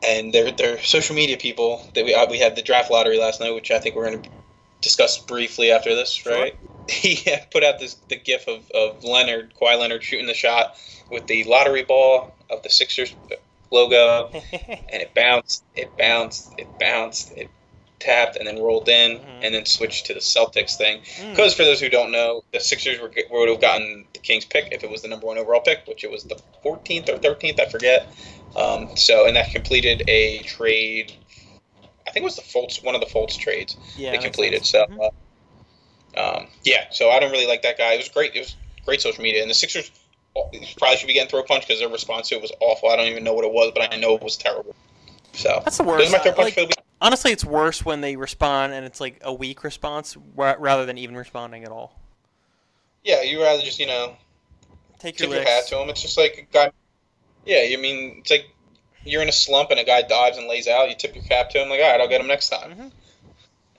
and 0.07 0.33
their 0.33 0.51
their 0.51 0.81
social 0.81 1.15
media 1.15 1.37
people. 1.37 1.85
That 1.93 2.05
we 2.05 2.13
uh, 2.15 2.25
we 2.29 2.39
had 2.39 2.55
the 2.55 2.61
draft 2.61 2.89
lottery 2.89 3.19
last 3.19 3.39
night, 3.41 3.53
which 3.53 3.69
I 3.71 3.79
think 3.79 3.95
we're 3.95 4.09
going 4.09 4.23
to 4.23 4.29
discuss 4.81 5.17
briefly 5.19 5.71
after 5.71 5.95
this, 5.95 6.13
Sure. 6.13 6.33
right? 6.35 6.57
He 6.89 7.23
put 7.51 7.63
out 7.63 7.79
this 7.79 7.95
the 8.09 8.17
gif 8.17 8.47
of, 8.47 8.69
of 8.71 9.03
Leonard 9.03 9.53
Kawhi 9.59 9.79
Leonard 9.79 10.03
shooting 10.03 10.27
the 10.27 10.33
shot 10.33 10.75
with 11.09 11.27
the 11.27 11.43
lottery 11.45 11.83
ball 11.83 12.35
of 12.49 12.63
the 12.63 12.69
Sixers 12.69 13.15
logo, 13.71 14.29
and 14.51 15.01
it 15.01 15.13
bounced, 15.15 15.63
it 15.75 15.95
bounced, 15.97 16.53
it 16.57 16.69
bounced, 16.79 17.31
it 17.37 17.49
tapped, 17.99 18.35
and 18.35 18.47
then 18.47 18.59
rolled 18.61 18.89
in, 18.89 19.19
Mhm. 19.19 19.39
and 19.43 19.55
then 19.55 19.65
switched 19.65 20.07
to 20.07 20.13
the 20.13 20.19
Celtics 20.19 20.75
thing. 20.75 21.01
Mm. 21.17 21.29
Because 21.31 21.53
for 21.53 21.63
those 21.63 21.79
who 21.79 21.87
don't 21.87 22.11
know, 22.11 22.43
the 22.51 22.59
Sixers 22.59 22.99
were, 22.99 23.13
would 23.29 23.47
have 23.49 23.61
gotten 23.61 24.05
the 24.13 24.19
Kings 24.19 24.43
pick 24.43 24.67
if 24.71 24.83
it 24.83 24.89
was 24.89 25.01
the 25.03 25.07
number 25.07 25.27
one 25.27 25.37
overall 25.37 25.61
pick, 25.61 25.85
which 25.87 26.03
it 26.03 26.11
was 26.11 26.23
the 26.25 26.41
14th 26.65 27.07
or 27.07 27.17
13th, 27.19 27.59
I 27.59 27.65
forget. 27.65 28.11
Um, 28.55 28.89
so, 28.95 29.27
and 29.27 29.35
that 29.37 29.51
completed 29.51 30.03
a 30.09 30.39
trade 30.39 31.13
I 32.11 32.13
think 32.13 32.23
it 32.23 32.25
was 32.25 32.35
the 32.35 32.41
Fultz, 32.41 32.83
one 32.83 32.93
of 32.93 32.99
the 32.99 33.07
Fultz 33.07 33.37
trades 33.37 33.77
Yeah, 33.95 34.11
they 34.11 34.17
completed. 34.17 34.65
sense. 34.65 34.69
So, 34.69 34.85
Mhm. 34.97 35.11
uh, 36.17 36.37
um, 36.37 36.47
yeah. 36.65 36.87
So 36.91 37.09
I 37.09 37.21
don't 37.21 37.31
really 37.31 37.47
like 37.47 37.61
that 37.61 37.77
guy. 37.77 37.93
It 37.93 37.99
was 37.99 38.09
great. 38.09 38.35
It 38.35 38.39
was 38.39 38.55
great 38.85 38.99
social 39.01 39.23
media, 39.23 39.41
and 39.41 39.49
the 39.49 39.53
Sixers 39.55 39.89
probably 40.33 40.97
should 40.97 41.07
be 41.07 41.13
getting 41.13 41.29
throw 41.29 41.39
a 41.39 41.43
punch 41.43 41.65
because 41.65 41.79
their 41.79 41.87
response 41.87 42.27
to 42.29 42.35
it 42.35 42.41
was 42.41 42.51
awful. 42.59 42.89
I 42.89 42.97
don't 42.97 43.07
even 43.07 43.23
know 43.23 43.33
what 43.33 43.45
it 43.45 43.51
was, 43.53 43.71
but 43.73 43.93
I 43.93 43.95
know 43.95 44.15
it 44.15 44.21
was 44.23 44.35
terrible. 44.35 44.75
So 45.33 45.61
That's 45.63 45.77
the 45.77 45.83
worst. 45.83 46.11
my 46.11 46.17
throw 46.19 46.31
Uh, 46.31 46.35
punch 46.35 46.45
like- 46.47 46.53
for 46.55 46.59
the 46.61 46.67
week. 46.67 46.75
Honestly, 46.99 47.31
it's 47.31 47.45
worse 47.45 47.85
when 47.85 48.01
they 48.01 48.17
respond 48.17 48.73
and 48.73 48.85
it's 48.85 48.99
like 48.99 49.19
a 49.21 49.33
weak 49.33 49.63
response 49.63 50.17
rather 50.35 50.85
than 50.85 50.97
even 50.97 51.15
responding 51.15 51.63
at 51.63 51.71
all. 51.71 51.99
Yeah, 53.03 53.21
you 53.23 53.41
rather 53.41 53.63
just 53.63 53.79
you 53.79 53.87
know 53.87 54.17
Take 54.99 55.17
your 55.19 55.29
tip 55.29 55.35
your 55.37 55.45
hat 55.45 55.65
to 55.69 55.79
him. 55.79 55.89
It's 55.89 56.01
just 56.01 56.17
like 56.17 56.37
a 56.37 56.53
guy. 56.53 56.71
Yeah, 57.45 57.63
you 57.63 57.77
mean 57.79 58.17
it's 58.19 58.29
like 58.29 58.45
you're 59.05 59.21
in 59.21 59.29
a 59.29 59.33
slump 59.33 59.71
and 59.71 59.79
a 59.79 59.83
guy 59.83 60.01
dives 60.01 60.37
and 60.37 60.47
lays 60.47 60.67
out. 60.67 60.89
You 60.89 60.95
tip 60.95 61.15
your 61.15 61.23
cap 61.23 61.49
to 61.51 61.61
him, 61.61 61.69
like 61.69 61.79
all 61.81 61.91
right, 61.91 61.99
I'll 62.01 62.07
get 62.07 62.21
him 62.21 62.27
next 62.27 62.49
time. 62.49 62.71
Mhm. 62.75 62.91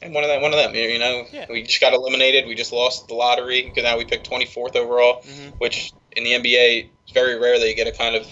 And 0.02 0.12
one 0.14 0.24
of 0.24 0.28
them, 0.30 0.42
one 0.42 0.52
of 0.52 0.58
them. 0.58 0.74
You 0.74 0.98
know, 0.98 1.26
Yeah. 1.32 1.46
we 1.48 1.62
just 1.62 1.80
got 1.80 1.92
eliminated. 1.92 2.46
We 2.46 2.54
just 2.56 2.72
lost 2.72 3.06
the 3.08 3.14
lottery 3.14 3.62
because 3.62 3.84
now 3.84 3.96
we 3.96 4.04
picked 4.04 4.26
24th 4.26 4.74
overall, 4.74 5.22
Mhm. 5.22 5.52
which 5.58 5.92
in 6.16 6.24
the 6.24 6.34
NBA 6.34 6.90
very 7.14 7.38
rarely 7.38 7.68
you 7.68 7.74
get 7.76 7.86
a 7.86 7.92
kind 7.92 8.16
of. 8.16 8.26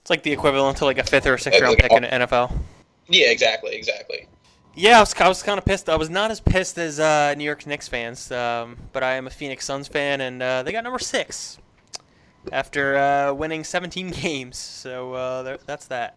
It's 0.00 0.08
like 0.10 0.22
the 0.22 0.32
equivalent 0.32 0.78
to 0.78 0.86
like 0.86 0.96
a 0.98 1.04
fifth 1.04 1.26
or 1.26 1.34
a 1.34 1.38
sixth 1.38 1.60
Like- 1.60 1.66
round 1.66 1.78
pick 1.78 1.92
in 1.92 2.02
the 2.02 2.14
NFL. 2.14 2.50
Yeah, 3.08 3.26
exactly, 3.30 3.74
exactly. 3.74 4.26
Yeah, 4.74 4.96
I 4.98 5.00
was, 5.00 5.14
I 5.20 5.28
was 5.28 5.42
kind 5.42 5.58
of 5.58 5.64
pissed. 5.64 5.88
I 5.90 5.96
was 5.96 6.08
not 6.08 6.30
as 6.30 6.40
pissed 6.40 6.78
as 6.78 6.98
uh, 7.00 7.34
New 7.36 7.44
York 7.44 7.66
Knicks 7.66 7.88
fans, 7.88 8.30
um, 8.32 8.78
but 8.92 9.02
I 9.02 9.14
am 9.16 9.26
a 9.26 9.30
Phoenix 9.30 9.64
Suns 9.66 9.88
fan, 9.88 10.20
and 10.22 10.40
uh, 10.42 10.62
they 10.62 10.70
got 10.72 10.84
number 10.84 11.00
six 11.00 11.58
after 12.52 12.96
uh, 12.96 13.32
winning 13.34 13.64
17 13.64 14.10
games. 14.22 14.56
So 14.56 15.12
uh, 15.14 15.56
that's 15.66 15.86
that. 15.86 16.16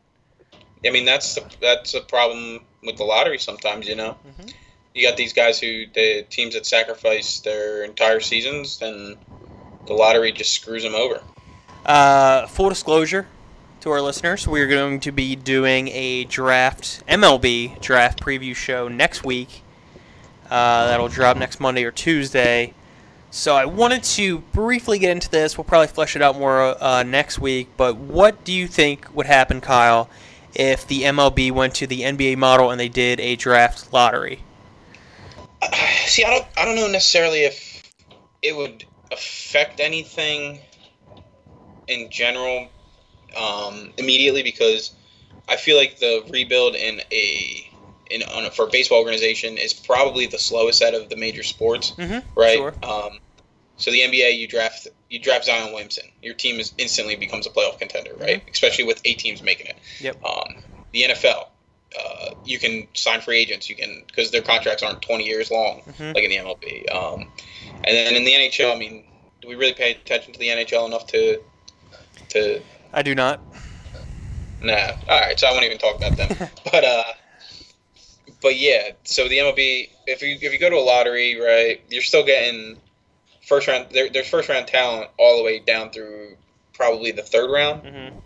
I 0.86 0.90
mean, 0.90 1.06
that's 1.06 1.36
the 1.36 1.44
that's 1.62 1.94
a 1.94 2.02
problem 2.02 2.62
with 2.84 2.98
the 2.98 3.04
lottery 3.04 3.40
sometimes. 3.40 3.88
You 3.88 3.96
know, 3.96 4.18
Mhm. 4.42 4.54
you 4.94 5.08
got 5.08 5.18
these 5.18 5.34
guys 5.34 5.60
who 5.60 5.86
the 5.94 6.26
teams 6.30 6.54
that 6.56 6.66
sacrifice 6.66 7.40
their 7.40 7.84
entire 7.84 8.20
seasons, 8.20 8.80
and 8.82 9.18
the 9.88 9.94
lottery 9.94 10.32
just 10.32 10.54
screws 10.54 10.84
them 10.84 10.96
over. 10.96 11.22
Uh, 11.86 12.48
full 12.48 12.70
disclosure 12.70 13.28
to 13.82 13.92
our 13.92 14.02
listeners, 14.02 14.48
we're 14.48 14.68
going 14.68 15.00
to 15.02 15.12
be 15.12 15.36
doing 15.36 15.90
a 15.90 16.24
draft 16.26 17.04
MLB 17.08 17.78
draft 17.82 18.22
preview 18.22 18.56
show 18.56 18.88
next 18.88 19.24
week. 19.26 19.62
Uh, 20.50 20.88
that'll 20.88 21.08
drop 21.10 21.36
next 21.38 21.60
Monday 21.60 21.84
or 21.84 21.92
Tuesday. 21.92 22.74
So 23.32 23.56
I 23.56 23.66
wanted 23.66 24.04
to 24.04 24.40
briefly 24.54 25.00
get 25.00 25.10
into 25.10 25.30
this. 25.30 25.58
We'll 25.58 25.64
probably 25.66 25.88
flesh 25.88 26.16
it 26.16 26.22
out 26.22 26.38
more 26.38 26.82
uh, 26.82 27.02
next 27.04 27.40
week. 27.40 27.70
But 27.76 27.96
what 27.98 28.44
do 28.46 28.54
you 28.54 28.68
think 28.68 29.08
would 29.16 29.26
happen, 29.26 29.60
Kyle, 29.60 30.08
if 30.56 30.88
the 30.88 31.04
MLB 31.04 31.52
went 31.52 31.76
to 31.76 31.88
the 31.88 32.02
NBA 32.02 32.38
model 32.38 32.72
and 32.72 32.80
they 32.80 32.90
did 32.90 33.20
a 33.20 33.36
draft 33.36 33.92
lottery? 33.94 34.40
See, 36.08 36.24
I 36.24 36.30
don't, 36.30 36.46
I 36.58 36.66
don't 36.66 36.76
know 36.76 36.88
necessarily 36.88 37.42
if 37.42 37.84
it 38.42 38.56
would 38.56 38.86
affect 39.12 39.80
anything 39.80 40.60
in 41.88 42.10
general 42.10 42.70
um, 43.38 43.92
immediately 43.98 44.44
because 44.44 44.92
I 45.48 45.56
feel 45.56 45.78
like 45.78 46.00
the 46.00 46.24
rebuild 46.30 46.76
in 46.76 47.02
a 47.12 47.70
in 48.12 48.24
on 48.24 48.46
a, 48.46 48.52
for 48.52 48.68
a 48.68 48.70
baseball 48.70 49.00
organization 49.00 49.58
is 49.58 49.74
probably 49.74 50.26
the 50.28 50.38
slowest 50.38 50.82
out 50.82 50.94
of 50.94 51.10
the 51.10 51.16
major 51.16 51.44
sports, 51.44 51.92
Mm-hmm. 51.92 52.40
right? 52.40 52.58
Sure. 52.58 52.74
Um, 52.84 53.20
so 53.78 53.92
the 53.92 54.02
NBA, 54.02 54.38
you 54.38 54.48
draft 54.48 54.88
you 55.14 55.20
draft 55.20 55.46
Zion 55.46 55.72
Williamson, 55.72 56.06
your 56.24 56.34
team 56.34 56.60
is 56.60 56.74
instantly 56.80 57.16
becomes 57.16 57.46
a 57.46 57.52
playoff 57.52 57.78
contender, 57.78 58.16
right? 58.20 58.42
Especially 58.52 58.84
with 58.84 59.00
eight 59.06 59.20
teams 59.20 59.44
making 59.44 59.68
it. 59.68 59.78
Yep. 60.00 60.26
Um, 60.26 60.56
the 60.92 61.04
NFL, 61.04 61.50
uh, 62.00 62.32
you 62.44 62.58
can 62.58 62.88
sign 62.96 63.22
free 63.22 63.38
agents. 63.38 63.70
You 63.70 63.76
can 63.76 64.02
because 64.08 64.32
their 64.32 64.42
contracts 64.42 64.82
aren't 64.82 65.04
20 65.04 65.24
years 65.24 65.52
long 65.52 65.84
Mhm. 65.84 66.16
like 66.16 66.24
in 66.24 66.32
the 66.32 66.38
MLB. 66.38 66.88
Um, 66.92 67.30
and 67.84 67.96
then 67.96 68.16
in 68.16 68.24
the 68.24 68.34
NHL, 68.34 68.74
I 68.74 68.76
mean, 68.76 69.06
do 69.40 69.48
we 69.48 69.54
really 69.54 69.74
pay 69.74 69.92
attention 69.92 70.34
to 70.34 70.40
the 70.40 70.48
NHL 70.50 70.88
enough 70.88 71.06
to 71.08 71.40
to? 72.30 72.60
I 72.92 73.04
do 73.04 73.14
not. 73.14 73.40
Nah. 74.64 74.94
All 75.10 75.20
right, 75.20 75.40
so 75.40 75.46
I 75.46 75.52
won't 75.52 75.66
even 75.66 75.78
talk 75.78 75.96
about 75.98 76.18
them. 76.18 76.50
but 76.72 76.84
uh, 76.84 77.04
but 78.42 78.58
yeah. 78.58 78.94
So 79.04 79.30
the 79.30 79.38
MLB, 79.38 79.90
if 80.08 80.24
you 80.24 80.40
if 80.42 80.52
you 80.52 80.58
go 80.58 80.72
to 80.72 80.78
a 80.78 80.80
lottery, 80.82 81.40
right, 81.40 81.80
you're 81.90 82.02
still 82.02 82.26
getting 82.26 82.80
first 83.46 83.68
round. 83.68 83.88
There, 83.92 84.10
there's 84.10 84.28
first 84.28 84.50
round 84.50 84.68
talent 84.68 85.10
all 85.18 85.38
the 85.38 85.44
way 85.44 85.60
down 85.60 85.90
through 85.92 86.36
probably 86.74 87.12
the 87.12 87.22
third 87.24 87.52
round 87.52 87.84
Mm-hmm. 87.84 88.18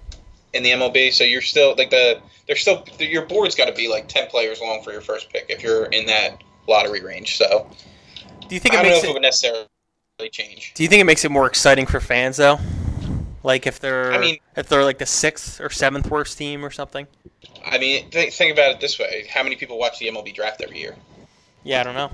in 0.53 0.63
the 0.63 0.71
MLB. 0.71 1.11
So 1.13 1.23
you're 1.23 1.41
still 1.41 1.75
like 1.77 1.89
the 1.89 2.21
there's 2.47 2.61
still 2.61 2.83
your 2.99 3.25
board's 3.25 3.55
got 3.55 3.65
to 3.65 3.73
be 3.73 3.87
like 3.89 4.07
ten 4.07 4.27
players 4.27 4.61
long 4.61 4.81
for 4.83 4.91
your 4.91 5.01
first 5.01 5.29
pick 5.31 5.45
if 5.49 5.61
you're 5.63 5.85
in 5.85 6.05
that 6.07 6.41
lottery 6.67 7.01
range. 7.03 7.37
So 7.37 7.69
Do 8.47 8.55
you 8.55 8.59
think 8.59 8.75
I 8.75 8.79
it 8.79 8.83
don't 8.83 8.91
know 8.91 8.97
if 8.99 9.03
it 9.03 9.09
it? 9.09 9.13
would 9.13 9.21
necessarily 9.21 9.67
change. 10.31 10.73
Do 10.75 10.83
you 10.83 10.89
think 10.89 11.01
it 11.01 11.05
makes 11.05 11.25
it 11.25 11.31
more 11.31 11.45
exciting 11.47 11.85
for 11.85 11.99
fans 11.99 12.37
though? 12.37 12.59
Like 13.43 13.67
if 13.67 13.79
they're 13.79 14.13
I 14.13 14.17
mean- 14.17 14.39
if 14.55 14.67
they're 14.69 14.83
like 14.83 14.97
the 14.97 15.05
sixth 15.05 15.61
or 15.61 15.69
seventh 15.69 16.09
worst 16.09 16.37
team 16.37 16.65
or 16.65 16.71
something? 16.71 17.05
I 17.65 17.77
mean, 17.77 18.09
think, 18.11 18.31
think 18.33 18.53
about 18.53 18.71
it 18.71 18.79
this 18.79 18.97
way: 18.97 19.27
how 19.29 19.43
many 19.43 19.55
people 19.57 19.77
watch 19.77 19.99
the 19.99 20.07
MLB 20.07 20.33
draft 20.33 20.61
every 20.61 20.79
year? 20.79 20.95
Yeah, 21.63 21.81
I 21.81 21.83
don't 21.83 21.95
know. 21.95 22.09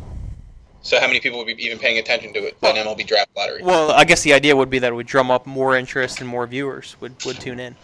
So 0.84 1.00
how 1.00 1.08
many 1.08 1.22
people 1.22 1.38
would 1.39 1.48
be 1.48 1.63
even 1.63 1.80
paying 1.80 1.98
attention 1.98 2.34
to 2.34 2.46
it? 2.46 2.58
An 2.62 2.76
MLB 2.76 3.08
draft 3.08 3.30
lottery. 3.38 3.63
Well, 3.63 3.91
I 3.91 4.04
guess 4.04 4.22
the 4.22 4.34
idea 4.34 4.54
would 4.56 4.69
be 4.69 4.80
that 4.80 4.91
it 4.91 4.96
would 4.96 5.08
drum 5.08 5.32
up 5.32 5.46
more 5.46 5.78
interest 5.78 6.19
and 6.19 6.28
more 6.30 6.46
viewers 6.46 6.98
would, 7.00 7.15
would 7.26 7.39
tune 7.39 7.60
in. 7.60 7.76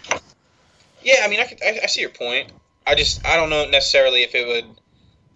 Yeah, 1.01 1.21
I 1.23 1.29
mean, 1.29 1.39
I, 1.39 1.45
could, 1.45 1.59
I, 1.63 1.79
I 1.83 1.85
see 1.87 2.01
your 2.01 2.09
point. 2.09 2.51
I 2.85 2.95
just 2.95 3.25
I 3.25 3.37
don't 3.37 3.49
know 3.49 3.69
necessarily 3.69 4.23
if 4.23 4.35
it 4.35 4.45
would 4.45 4.65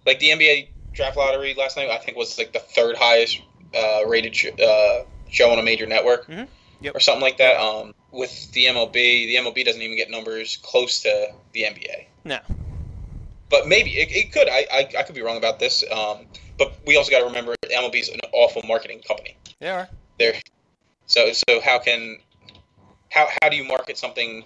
like 0.06 0.20
the 0.20 0.30
NBA 0.30 0.68
draft 0.92 1.16
lottery 1.16 1.54
last 1.54 1.78
night. 1.78 1.90
I 1.90 1.98
think 2.00 2.18
was 2.18 2.38
like 2.38 2.52
the 2.52 2.60
third 2.60 2.98
highest 2.98 3.42
uh, 3.74 4.06
rated 4.08 4.36
sh- 4.36 4.48
uh, 4.62 5.04
show 5.30 5.50
on 5.52 5.58
a 5.58 5.64
major 5.64 5.86
network 5.86 6.28
Mhm. 6.28 6.48
Yep. 6.82 6.96
or 6.96 7.00
something 7.00 7.22
like 7.22 7.38
that. 7.38 7.56
Um, 7.58 7.94
with 8.12 8.52
the 8.52 8.66
MLB, 8.66 8.92
the 8.94 9.36
MLB 9.38 9.64
doesn't 9.64 9.82
even 9.82 9.96
get 9.96 10.10
numbers 10.12 10.58
close 10.64 11.00
to 11.04 11.28
the 11.54 11.64
NBA. 11.64 12.06
No. 12.26 12.40
But 13.50 13.68
maybe 13.68 13.92
it, 13.92 14.12
it 14.12 14.32
could. 14.34 14.50
I, 14.50 14.66
I 14.72 14.90
I 15.00 15.04
could 15.04 15.16
be 15.16 15.22
wrong 15.22 15.38
about 15.38 15.60
this. 15.60 15.84
Um, 15.90 16.26
but 16.64 16.80
we 16.86 16.98
also 16.98 17.12
got 17.12 17.20
to 17.20 17.26
remember 17.26 17.56
MLB 17.64 18.00
is 18.00 18.10
an 18.10 18.20
awful 18.32 18.62
marketing 18.68 19.02
company. 19.08 19.36
They 19.60 19.70
are. 19.70 19.90
There, 20.20 20.34
so 21.06 21.32
so 21.34 21.60
how 21.62 21.80
can 21.80 22.18
how 23.12 23.28
how 23.42 23.50
do 23.50 23.58
you 23.58 23.64
market 23.64 23.98
something 23.98 24.44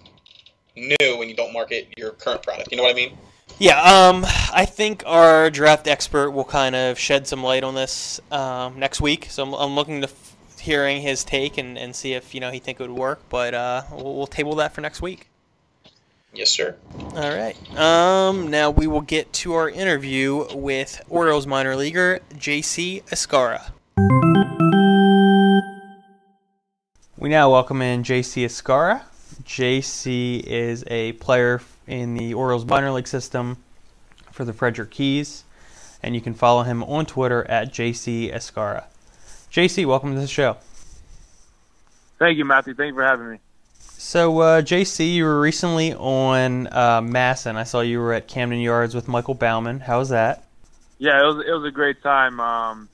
new 0.75 1.17
when 1.17 1.29
you 1.29 1.35
don't 1.35 1.53
market 1.53 1.87
your 1.97 2.11
current 2.11 2.43
product? 2.43 2.71
You 2.71 2.77
know 2.77 2.83
what 2.83 2.91
I 2.91 2.95
mean? 2.95 3.17
Yeah, 3.59 3.81
um, 3.81 4.23
I 4.53 4.65
think 4.65 5.03
our 5.05 5.49
draft 5.49 5.87
expert 5.87 6.31
will 6.31 6.43
kind 6.43 6.75
of 6.75 6.99
shed 6.99 7.27
some 7.27 7.43
light 7.43 7.63
on 7.63 7.73
this 7.73 8.21
um, 8.31 8.77
next 8.77 9.01
week. 9.01 9.27
So 9.29 9.43
I'm, 9.43 9.53
I'm 9.53 9.75
looking 9.75 10.01
to 10.01 10.07
f- 10.07 10.35
hearing 10.59 11.01
his 11.01 11.23
take 11.23 11.57
and, 11.57 11.77
and 11.77 11.95
see 11.95 12.13
if 12.13 12.35
you 12.35 12.39
know 12.39 12.51
he 12.51 12.59
think 12.59 12.79
it 12.79 12.83
would 12.83 12.97
work. 12.97 13.21
But 13.29 13.53
uh, 13.53 13.83
we'll, 13.91 14.15
we'll 14.15 14.27
table 14.27 14.55
that 14.55 14.73
for 14.73 14.81
next 14.81 15.01
week. 15.01 15.26
Yes, 16.33 16.51
sir. 16.51 16.75
All 17.15 17.35
right. 17.35 17.55
Um, 17.77 18.51
now 18.51 18.69
we 18.69 18.85
will 18.85 19.01
get 19.01 19.33
to 19.33 19.53
our 19.53 19.69
interview 19.69 20.45
with 20.53 21.01
Orioles 21.09 21.47
minor 21.47 21.75
leaguer 21.75 22.19
J.C. 22.37 23.01
Escarra. 23.07 23.71
We 27.17 27.29
now 27.29 27.51
welcome 27.51 27.81
in 27.81 28.03
J.C. 28.03 28.45
Escarra. 28.45 29.01
J.C. 29.43 30.43
is 30.45 30.83
a 30.87 31.13
player 31.13 31.61
in 31.87 32.13
the 32.13 32.33
Orioles 32.35 32.65
minor 32.65 32.91
league 32.91 33.07
system 33.07 33.57
for 34.31 34.45
the 34.45 34.53
Frederick 34.53 34.91
Keys, 34.91 35.43
and 36.03 36.13
you 36.13 36.21
can 36.21 36.35
follow 36.35 36.61
him 36.63 36.83
on 36.83 37.07
Twitter 37.07 37.49
at 37.49 37.73
J.C. 37.73 38.29
Escarra. 38.31 38.83
J.C., 39.49 39.85
welcome 39.85 40.13
to 40.13 40.21
the 40.21 40.27
show. 40.27 40.57
Thank 42.19 42.37
you, 42.37 42.45
Matthew. 42.45 42.75
Thank 42.75 42.89
you 42.89 42.95
for 42.95 43.03
having 43.03 43.31
me. 43.31 43.39
So, 43.99 44.39
uh, 44.39 44.61
JC, 44.61 45.15
you 45.15 45.23
were 45.25 45.39
recently 45.41 45.93
on 45.93 46.67
uh, 46.67 47.01
MASN. 47.01 47.55
I 47.55 47.63
saw 47.63 47.81
you 47.81 47.99
were 47.99 48.13
at 48.13 48.27
Camden 48.27 48.59
Yards 48.59 48.93
with 48.93 49.07
Michael 49.07 49.33
Bauman. 49.33 49.79
How 49.79 49.97
was 49.97 50.09
that? 50.09 50.43
Yeah, 50.99 51.19
it 51.21 51.25
was 51.25 51.45
it 51.47 51.51
was 51.51 51.65
a 51.65 51.71
great 51.71 52.01
time. 52.03 52.39
Um, 52.39 52.89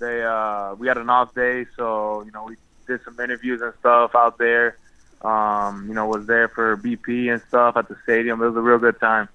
they 0.00 0.22
uh, 0.24 0.74
we 0.74 0.88
had 0.88 0.98
an 0.98 1.08
off 1.08 1.34
day, 1.34 1.66
so 1.76 2.22
you 2.22 2.32
know 2.32 2.44
we 2.44 2.56
did 2.86 3.02
some 3.04 3.18
interviews 3.20 3.60
and 3.60 3.72
stuff 3.80 4.14
out 4.14 4.38
there. 4.38 4.76
Um, 5.22 5.86
you 5.88 5.94
know, 5.94 6.06
was 6.06 6.26
there 6.26 6.48
for 6.48 6.76
BP 6.76 7.32
and 7.32 7.40
stuff 7.48 7.76
at 7.76 7.88
the 7.88 7.96
stadium. 8.02 8.42
It 8.42 8.46
was 8.48 8.56
a 8.56 8.60
real 8.60 8.78
good 8.78 8.98
time. 9.00 9.28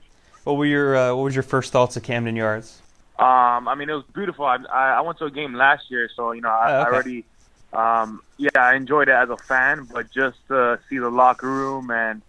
What 0.43 0.53
were 0.57 0.65
your 0.65 0.95
uh, 0.97 1.15
What 1.15 1.23
was 1.23 1.35
your 1.35 1.43
first 1.43 1.71
thoughts 1.71 1.95
of 1.97 2.03
Camden 2.03 2.35
Yards? 2.35 2.81
Um, 3.17 3.67
I 3.67 3.75
mean, 3.75 3.89
it 3.89 3.93
was 3.93 4.05
beautiful. 4.13 4.45
I, 4.45 4.57
I 4.71 4.89
I 4.97 5.01
went 5.01 5.17
to 5.19 5.25
a 5.25 5.31
game 5.31 5.53
last 5.53 5.89
year, 5.89 6.09
so 6.13 6.33
you 6.33 6.41
know 6.41 6.49
I, 6.49 6.71
Oh, 6.71 6.81
okay. 6.81 6.89
I 6.89 6.93
already, 6.93 7.25
um, 7.73 8.21
yeah, 8.37 8.49
I 8.57 8.75
enjoyed 8.75 9.09
it 9.09 9.13
as 9.13 9.29
a 9.29 9.37
fan. 9.37 9.87
But 9.91 10.11
just 10.11 10.37
to 10.47 10.79
see 10.89 10.97
the 10.97 11.09
locker 11.09 11.47
room 11.47 11.91
and 11.91 12.21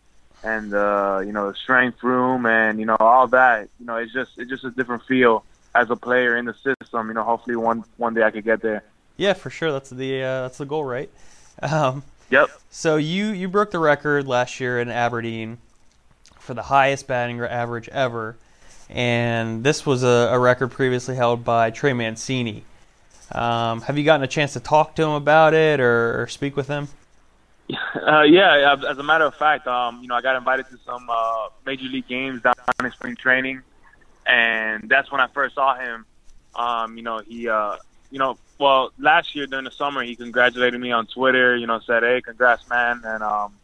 and 0.42 0.74
uh, 0.74 1.20
you 1.24 1.32
know 1.32 1.50
the 1.50 1.56
strength 1.56 2.02
room 2.02 2.46
and 2.46 2.78
you 2.78 2.86
know 2.86 2.96
all 2.98 3.26
that, 3.28 3.68
you 3.78 3.86
know, 3.86 3.96
it's 3.96 4.12
just 4.12 4.32
it's 4.36 4.50
just 4.50 4.64
a 4.64 4.70
different 4.70 5.04
feel 5.04 5.44
as 5.74 5.90
a 5.90 5.96
player 5.96 6.36
in 6.36 6.44
the 6.46 6.54
system. 6.54 7.08
You 7.08 7.14
know, 7.14 7.24
hopefully 7.24 7.56
one 7.56 7.84
one 7.96 8.14
day 8.14 8.22
I 8.22 8.30
could 8.30 8.44
get 8.44 8.62
there. 8.62 8.82
Yeah, 9.16 9.34
for 9.34 9.50
sure. 9.50 9.70
That's 9.70 9.90
the 9.90 10.22
uh, 10.22 10.42
that's 10.42 10.58
the 10.58 10.66
goal, 10.66 10.84
right? 10.84 11.10
Um, 11.62 12.04
Yep. 12.30 12.48
so 12.70 12.96
you 12.96 13.26
you 13.26 13.46
broke 13.48 13.70
the 13.70 13.78
record 13.80 14.26
last 14.26 14.60
year 14.60 14.80
in 14.80 14.88
Aberdeen 14.88 15.58
for 16.38 16.54
the 16.54 16.62
highest 16.62 17.06
batting 17.06 17.38
average 17.40 17.88
ever, 17.90 18.36
and 18.88 19.62
this 19.62 19.84
was 19.84 20.02
a, 20.04 20.30
a 20.32 20.38
record 20.38 20.68
previously 20.68 21.16
held 21.16 21.44
by 21.44 21.70
Trey 21.70 21.92
Mancini. 21.92 22.64
Um, 23.32 23.80
have 23.82 23.96
you 23.96 24.04
gotten 24.04 24.24
a 24.24 24.28
chance 24.28 24.54
to 24.54 24.60
talk 24.60 24.96
to 24.96 25.02
him 25.02 25.10
about 25.10 25.54
it 25.54 25.80
or, 25.80 26.22
or 26.22 26.26
speak 26.28 26.56
with 26.56 26.68
him? 26.68 26.88
Uh, 27.94 28.22
yeah, 28.22 28.74
as 28.88 28.98
a 28.98 29.02
matter 29.02 29.24
of 29.24 29.34
fact, 29.34 29.66
um, 29.68 30.00
you 30.02 30.08
know, 30.08 30.14
I 30.16 30.22
got 30.22 30.34
invited 30.34 30.66
to 30.70 30.78
some 30.84 31.08
uh, 31.08 31.48
major 31.64 31.84
league 31.84 32.08
games 32.08 32.42
down 32.42 32.54
in 32.82 32.90
spring 32.90 33.14
training, 33.14 33.62
and 34.26 34.88
that's 34.88 35.12
when 35.12 35.20
I 35.20 35.28
first 35.28 35.54
saw 35.54 35.76
him. 35.76 36.04
Um, 36.56 36.96
you 36.96 37.04
know, 37.04 37.18
he, 37.20 37.48
uh, 37.48 37.76
you 38.10 38.18
know, 38.18 38.38
well, 38.58 38.90
last 38.98 39.36
year 39.36 39.46
during 39.46 39.64
the 39.64 39.70
summer, 39.70 40.02
he 40.02 40.16
congratulated 40.16 40.80
me 40.80 40.90
on 40.90 41.06
Twitter. 41.06 41.56
You 41.56 41.66
know, 41.66 41.80
said, 41.80 42.02
"Hey, 42.02 42.20
congrats, 42.20 42.68
man!" 42.68 43.02
And 43.04 43.22
um, 43.22 43.54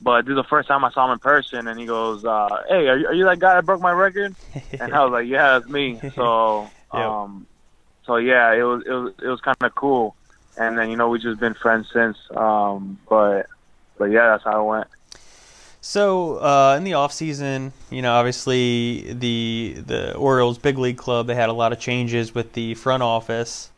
but 0.00 0.24
this 0.24 0.32
is 0.32 0.36
the 0.36 0.44
first 0.44 0.68
time 0.68 0.84
I 0.84 0.90
saw 0.90 1.06
him 1.06 1.12
in 1.12 1.18
person, 1.18 1.68
and 1.68 1.78
he 1.78 1.86
goes, 1.86 2.24
uh, 2.24 2.62
"Hey, 2.68 2.88
are 2.88 2.96
you, 2.98 3.06
are 3.08 3.14
you 3.14 3.24
that 3.24 3.38
guy 3.38 3.54
that 3.54 3.66
broke 3.66 3.82
my 3.82 3.92
record?" 3.92 4.34
and 4.80 4.94
I 4.94 5.04
was 5.04 5.12
like, 5.12 5.26
"Yeah, 5.26 5.58
it's 5.58 5.68
me." 5.68 6.00
So, 6.14 6.70
um, 6.90 7.46
so 8.06 8.16
yeah, 8.16 8.52
it 8.52 8.62
was 8.62 8.82
it 8.86 8.92
was 8.92 9.14
it 9.22 9.28
was 9.28 9.40
kind 9.40 9.56
of 9.60 9.74
cool. 9.74 10.14
And 10.58 10.76
then 10.76 10.90
you 10.90 10.96
know 10.96 11.08
we've 11.08 11.22
just 11.22 11.40
been 11.40 11.54
friends 11.54 11.88
since. 11.92 12.16
Um, 12.34 12.98
but 13.08 13.46
but 13.98 14.06
yeah, 14.06 14.30
that's 14.30 14.44
how 14.44 14.60
it 14.60 14.68
went. 14.68 14.88
So 15.80 16.36
uh, 16.36 16.76
in 16.76 16.84
the 16.84 16.94
off 16.94 17.12
season, 17.12 17.72
you 17.90 18.02
know, 18.02 18.12
obviously 18.12 19.12
the 19.12 19.76
the 19.84 20.14
Orioles 20.14 20.58
big 20.58 20.78
league 20.78 20.96
club 20.96 21.26
they 21.26 21.34
had 21.34 21.48
a 21.48 21.52
lot 21.52 21.72
of 21.72 21.80
changes 21.80 22.34
with 22.34 22.52
the 22.52 22.74
front 22.74 23.02
office, 23.02 23.70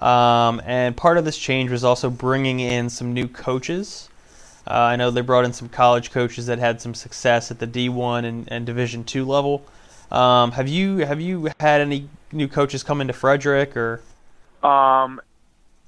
um, 0.00 0.62
and 0.64 0.96
part 0.96 1.18
of 1.18 1.24
this 1.24 1.36
change 1.36 1.70
was 1.70 1.84
also 1.84 2.08
bringing 2.08 2.60
in 2.60 2.88
some 2.88 3.12
new 3.12 3.28
coaches. 3.28 4.08
Uh, 4.66 4.74
I 4.74 4.96
know 4.96 5.10
they 5.10 5.20
brought 5.20 5.44
in 5.44 5.52
some 5.52 5.68
college 5.68 6.12
coaches 6.12 6.46
that 6.46 6.58
had 6.58 6.80
some 6.80 6.94
success 6.94 7.50
at 7.50 7.58
the 7.58 7.66
D1 7.66 8.24
and, 8.24 8.48
and 8.50 8.64
Division 8.64 9.04
two 9.04 9.24
level. 9.24 9.64
Um, 10.10 10.52
have 10.52 10.68
you 10.68 10.98
have 10.98 11.20
you 11.20 11.50
had 11.58 11.80
any 11.80 12.08
new 12.32 12.48
coaches 12.48 12.82
coming 12.82 13.06
to 13.06 13.12
Frederick 13.12 13.76
or? 13.76 14.02
Um, 14.62 15.20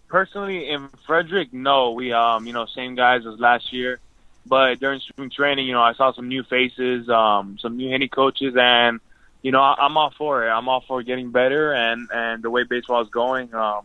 personally, 0.09 0.68
in 0.68 0.88
Frederick, 1.07 1.53
no, 1.53 1.92
we 1.92 2.12
um 2.12 2.47
you 2.47 2.53
know 2.53 2.66
same 2.66 2.95
guys 2.95 3.26
as 3.26 3.38
last 3.38 3.72
year. 3.72 3.99
But 4.47 4.78
during 4.78 5.01
spring 5.01 5.30
training, 5.30 5.66
you 5.66 5.72
know, 5.72 5.82
I 5.82 5.95
saw 5.95 6.12
some 6.12 6.28
new 6.28 6.42
faces, 6.42 7.09
um, 7.09 7.57
some 7.61 7.76
new 7.76 7.88
hitting 7.90 8.11
coaches, 8.11 8.55
and 8.59 9.01
you 9.42 9.53
know, 9.53 9.61
I, 9.61 9.74
I'm 9.78 9.97
all 9.97 10.11
for 10.11 10.47
it. 10.47 10.51
I'm 10.51 10.68
all 10.68 10.82
for 10.86 11.03
getting 11.03 11.30
better 11.30 11.72
and 11.72 12.09
and 12.12 12.42
the 12.42 12.51
way 12.51 12.64
baseball 12.64 13.03
is 13.03 13.09
going. 13.09 13.55
Um, 13.55 13.82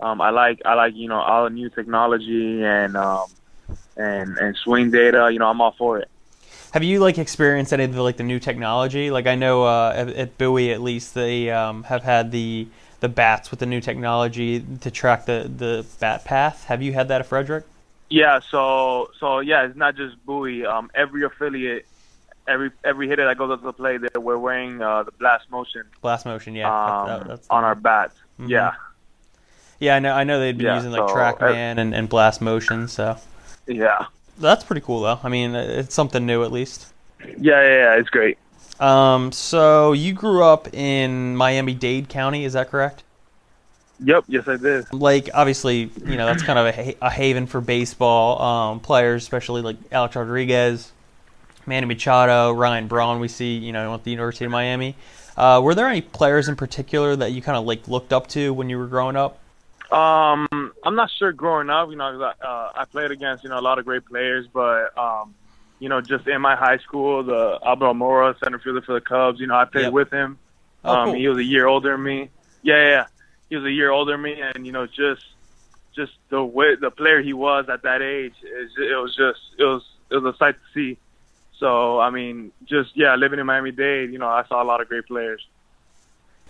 um, 0.00 0.20
I 0.20 0.30
like 0.30 0.62
I 0.64 0.74
like 0.74 0.94
you 0.94 1.08
know 1.08 1.20
all 1.20 1.44
the 1.44 1.50
new 1.50 1.70
technology 1.70 2.62
and 2.62 2.96
um, 2.96 3.26
and 3.96 4.36
and 4.36 4.56
swing 4.56 4.90
data. 4.90 5.30
You 5.32 5.38
know, 5.38 5.48
I'm 5.48 5.60
all 5.60 5.72
for 5.72 5.98
it. 5.98 6.08
Have 6.72 6.82
you 6.82 7.00
like 7.00 7.18
experienced 7.18 7.72
any 7.72 7.84
of 7.84 7.92
the 7.94 8.02
like 8.02 8.16
the 8.16 8.22
new 8.22 8.38
technology? 8.40 9.10
Like 9.10 9.26
I 9.26 9.34
know 9.34 9.64
uh, 9.64 9.92
at, 9.94 10.08
at 10.08 10.38
Bowie 10.38 10.72
at 10.72 10.80
least 10.80 11.14
they 11.14 11.50
um, 11.50 11.82
have 11.84 12.02
had 12.02 12.30
the 12.32 12.66
the 13.00 13.08
bats 13.08 13.50
with 13.50 13.60
the 13.60 13.66
new 13.66 13.80
technology 13.80 14.64
to 14.80 14.90
track 14.90 15.26
the 15.26 15.50
the 15.54 15.84
bat 16.00 16.24
path. 16.24 16.64
Have 16.64 16.82
you 16.82 16.92
had 16.94 17.08
that 17.08 17.20
at 17.20 17.26
Frederick? 17.26 17.66
Yeah, 18.08 18.40
so 18.50 19.10
so 19.20 19.40
yeah, 19.40 19.64
it's 19.64 19.76
not 19.76 19.96
just 19.96 20.14
Bowie. 20.24 20.64
Um, 20.64 20.90
every 20.94 21.24
affiliate, 21.24 21.84
every 22.48 22.70
every 22.84 23.06
hitter 23.06 23.26
that 23.26 23.36
goes 23.36 23.50
up 23.50 23.60
to 23.60 23.66
the 23.66 23.72
plate, 23.74 24.00
they 24.00 24.18
we're 24.18 24.38
wearing 24.38 24.80
uh, 24.80 25.02
the 25.02 25.12
blast 25.12 25.50
motion 25.50 25.84
Blast 26.00 26.24
motion, 26.24 26.54
yeah. 26.54 26.68
um, 26.68 27.06
that- 27.06 27.20
that's- 27.28 27.46
on 27.50 27.64
our 27.64 27.74
bats. 27.74 28.14
Mhm. 28.40 28.48
Yeah, 28.48 28.72
yeah, 29.78 29.96
I 29.96 29.98
know. 29.98 30.14
I 30.14 30.24
know 30.24 30.40
they'd 30.40 30.56
be 30.56 30.64
Yeah, 30.64 30.76
using 30.76 30.90
like 30.92 31.06
so, 31.06 31.14
TrackMan 31.14 31.76
and, 31.76 31.94
and 31.94 32.08
blast 32.08 32.40
motion. 32.40 32.88
So 32.88 33.18
yeah, 33.66 34.06
that's 34.42 34.64
pretty 34.64 34.82
cool 34.82 35.00
though. 35.00 35.20
I 35.22 35.28
mean, 35.28 35.54
it's 35.54 35.94
something 35.94 36.26
new 36.26 36.44
at 36.44 36.52
least. 36.52 36.92
yeah, 37.20 37.62
yeah, 37.62 37.62
yeah. 37.62 37.94
It's 37.94 38.10
great. 38.10 38.38
Um, 38.80 39.32
so 39.32 39.92
you 39.92 40.12
grew 40.12 40.42
up 40.42 40.74
in 40.74 41.36
Miami-Dade 41.36 42.08
County, 42.08 42.44
is 42.44 42.54
that 42.54 42.70
correct? 42.70 43.04
Yep, 44.04 44.24
yes, 44.26 44.48
I 44.48 44.56
did. 44.56 44.92
like 44.92 45.30
obviously 45.32 45.90
you 46.04 46.16
know 46.16 46.26
that's 46.26 46.42
kind 46.42 46.58
of 46.58 46.66
a, 46.76 46.96
a 47.00 47.10
haven 47.10 47.46
for 47.46 47.60
baseball 47.60 48.42
um, 48.42 48.80
players, 48.80 49.22
especially 49.22 49.62
like 49.62 49.76
Alex 49.92 50.16
Rodriguez, 50.16 50.90
Manny 51.66 51.86
Machado, 51.86 52.50
Ryan 52.52 52.88
Braun. 52.88 53.20
We 53.20 53.28
see 53.28 53.56
you 53.56 53.72
know 53.72 53.94
at 53.94 54.02
the 54.02 54.10
University 54.10 54.44
of 54.44 54.50
Miami. 54.50 54.96
Uh, 55.36 55.60
were 55.62 55.74
there 55.74 55.86
any 55.86 56.00
players 56.00 56.48
in 56.48 56.56
particular 56.56 57.14
that 57.14 57.30
you 57.32 57.40
kind 57.40 57.56
of 57.56 57.64
like 57.64 57.86
looked 57.86 58.12
up 58.12 58.26
to 58.28 58.52
when 58.52 58.68
you 58.68 58.76
were 58.76 58.88
growing 58.88 59.14
up? 59.16 59.38
Um, 59.92 60.48
I'm 60.84 60.94
not 60.94 61.10
sure 61.18 61.32
growing 61.32 61.68
up. 61.70 61.90
You 61.90 61.96
know, 61.96 62.22
uh, 62.22 62.34
I 62.74 62.84
played 62.90 63.10
against 63.10 63.44
you 63.44 63.50
know 63.50 63.58
a 63.58 63.60
lot 63.60 63.78
of 63.78 63.84
great 63.84 64.06
players, 64.06 64.46
but 64.52 64.96
um, 64.96 65.34
you 65.78 65.88
know, 65.88 66.00
just 66.00 66.26
in 66.26 66.40
my 66.40 66.56
high 66.56 66.78
school, 66.78 67.22
the 67.22 67.58
Albert 67.64 67.86
Almora, 67.86 68.34
center 68.42 68.58
fielder 68.58 68.82
for 68.82 68.94
the 68.94 69.00
Cubs. 69.00 69.38
You 69.40 69.46
know, 69.48 69.54
I 69.56 69.64
played 69.66 69.84
Yep. 69.84 69.92
with 69.92 70.10
him. 70.10 70.38
Oh, 70.84 70.92
um, 70.94 71.08
cool. 71.08 71.14
he 71.14 71.28
was 71.28 71.38
a 71.38 71.44
year 71.44 71.66
older 71.66 71.92
than 71.92 72.02
me. 72.02 72.30
Yeah, 72.62 72.88
yeah. 72.88 73.04
He 73.50 73.56
was 73.56 73.64
a 73.64 73.70
year 73.70 73.90
older 73.90 74.12
than 74.12 74.22
me, 74.22 74.40
and 74.40 74.64
you 74.66 74.72
know, 74.72 74.86
just 74.86 75.22
just 75.94 76.12
the 76.30 76.42
way 76.42 76.74
the 76.80 76.90
player 76.90 77.20
he 77.20 77.34
was 77.34 77.66
at 77.70 77.82
that 77.82 78.00
age, 78.00 78.34
it, 78.42 78.82
it 78.82 78.96
was 78.96 79.14
just 79.14 79.40
it 79.58 79.64
was 79.64 79.82
it 80.10 80.16
was 80.16 80.34
a 80.34 80.38
sight 80.38 80.54
to 80.54 80.60
see. 80.74 80.98
So 81.58 82.00
I 82.00 82.10
mean, 82.10 82.50
just 82.64 82.90
yeah, 82.94 83.14
living 83.16 83.38
in 83.38 83.46
Miami 83.46 83.72
Dade, 83.72 84.10
you 84.12 84.18
know, 84.18 84.28
I 84.28 84.44
saw 84.48 84.62
a 84.62 84.64
lot 84.64 84.80
of 84.80 84.88
great 84.88 85.06
players. 85.06 85.46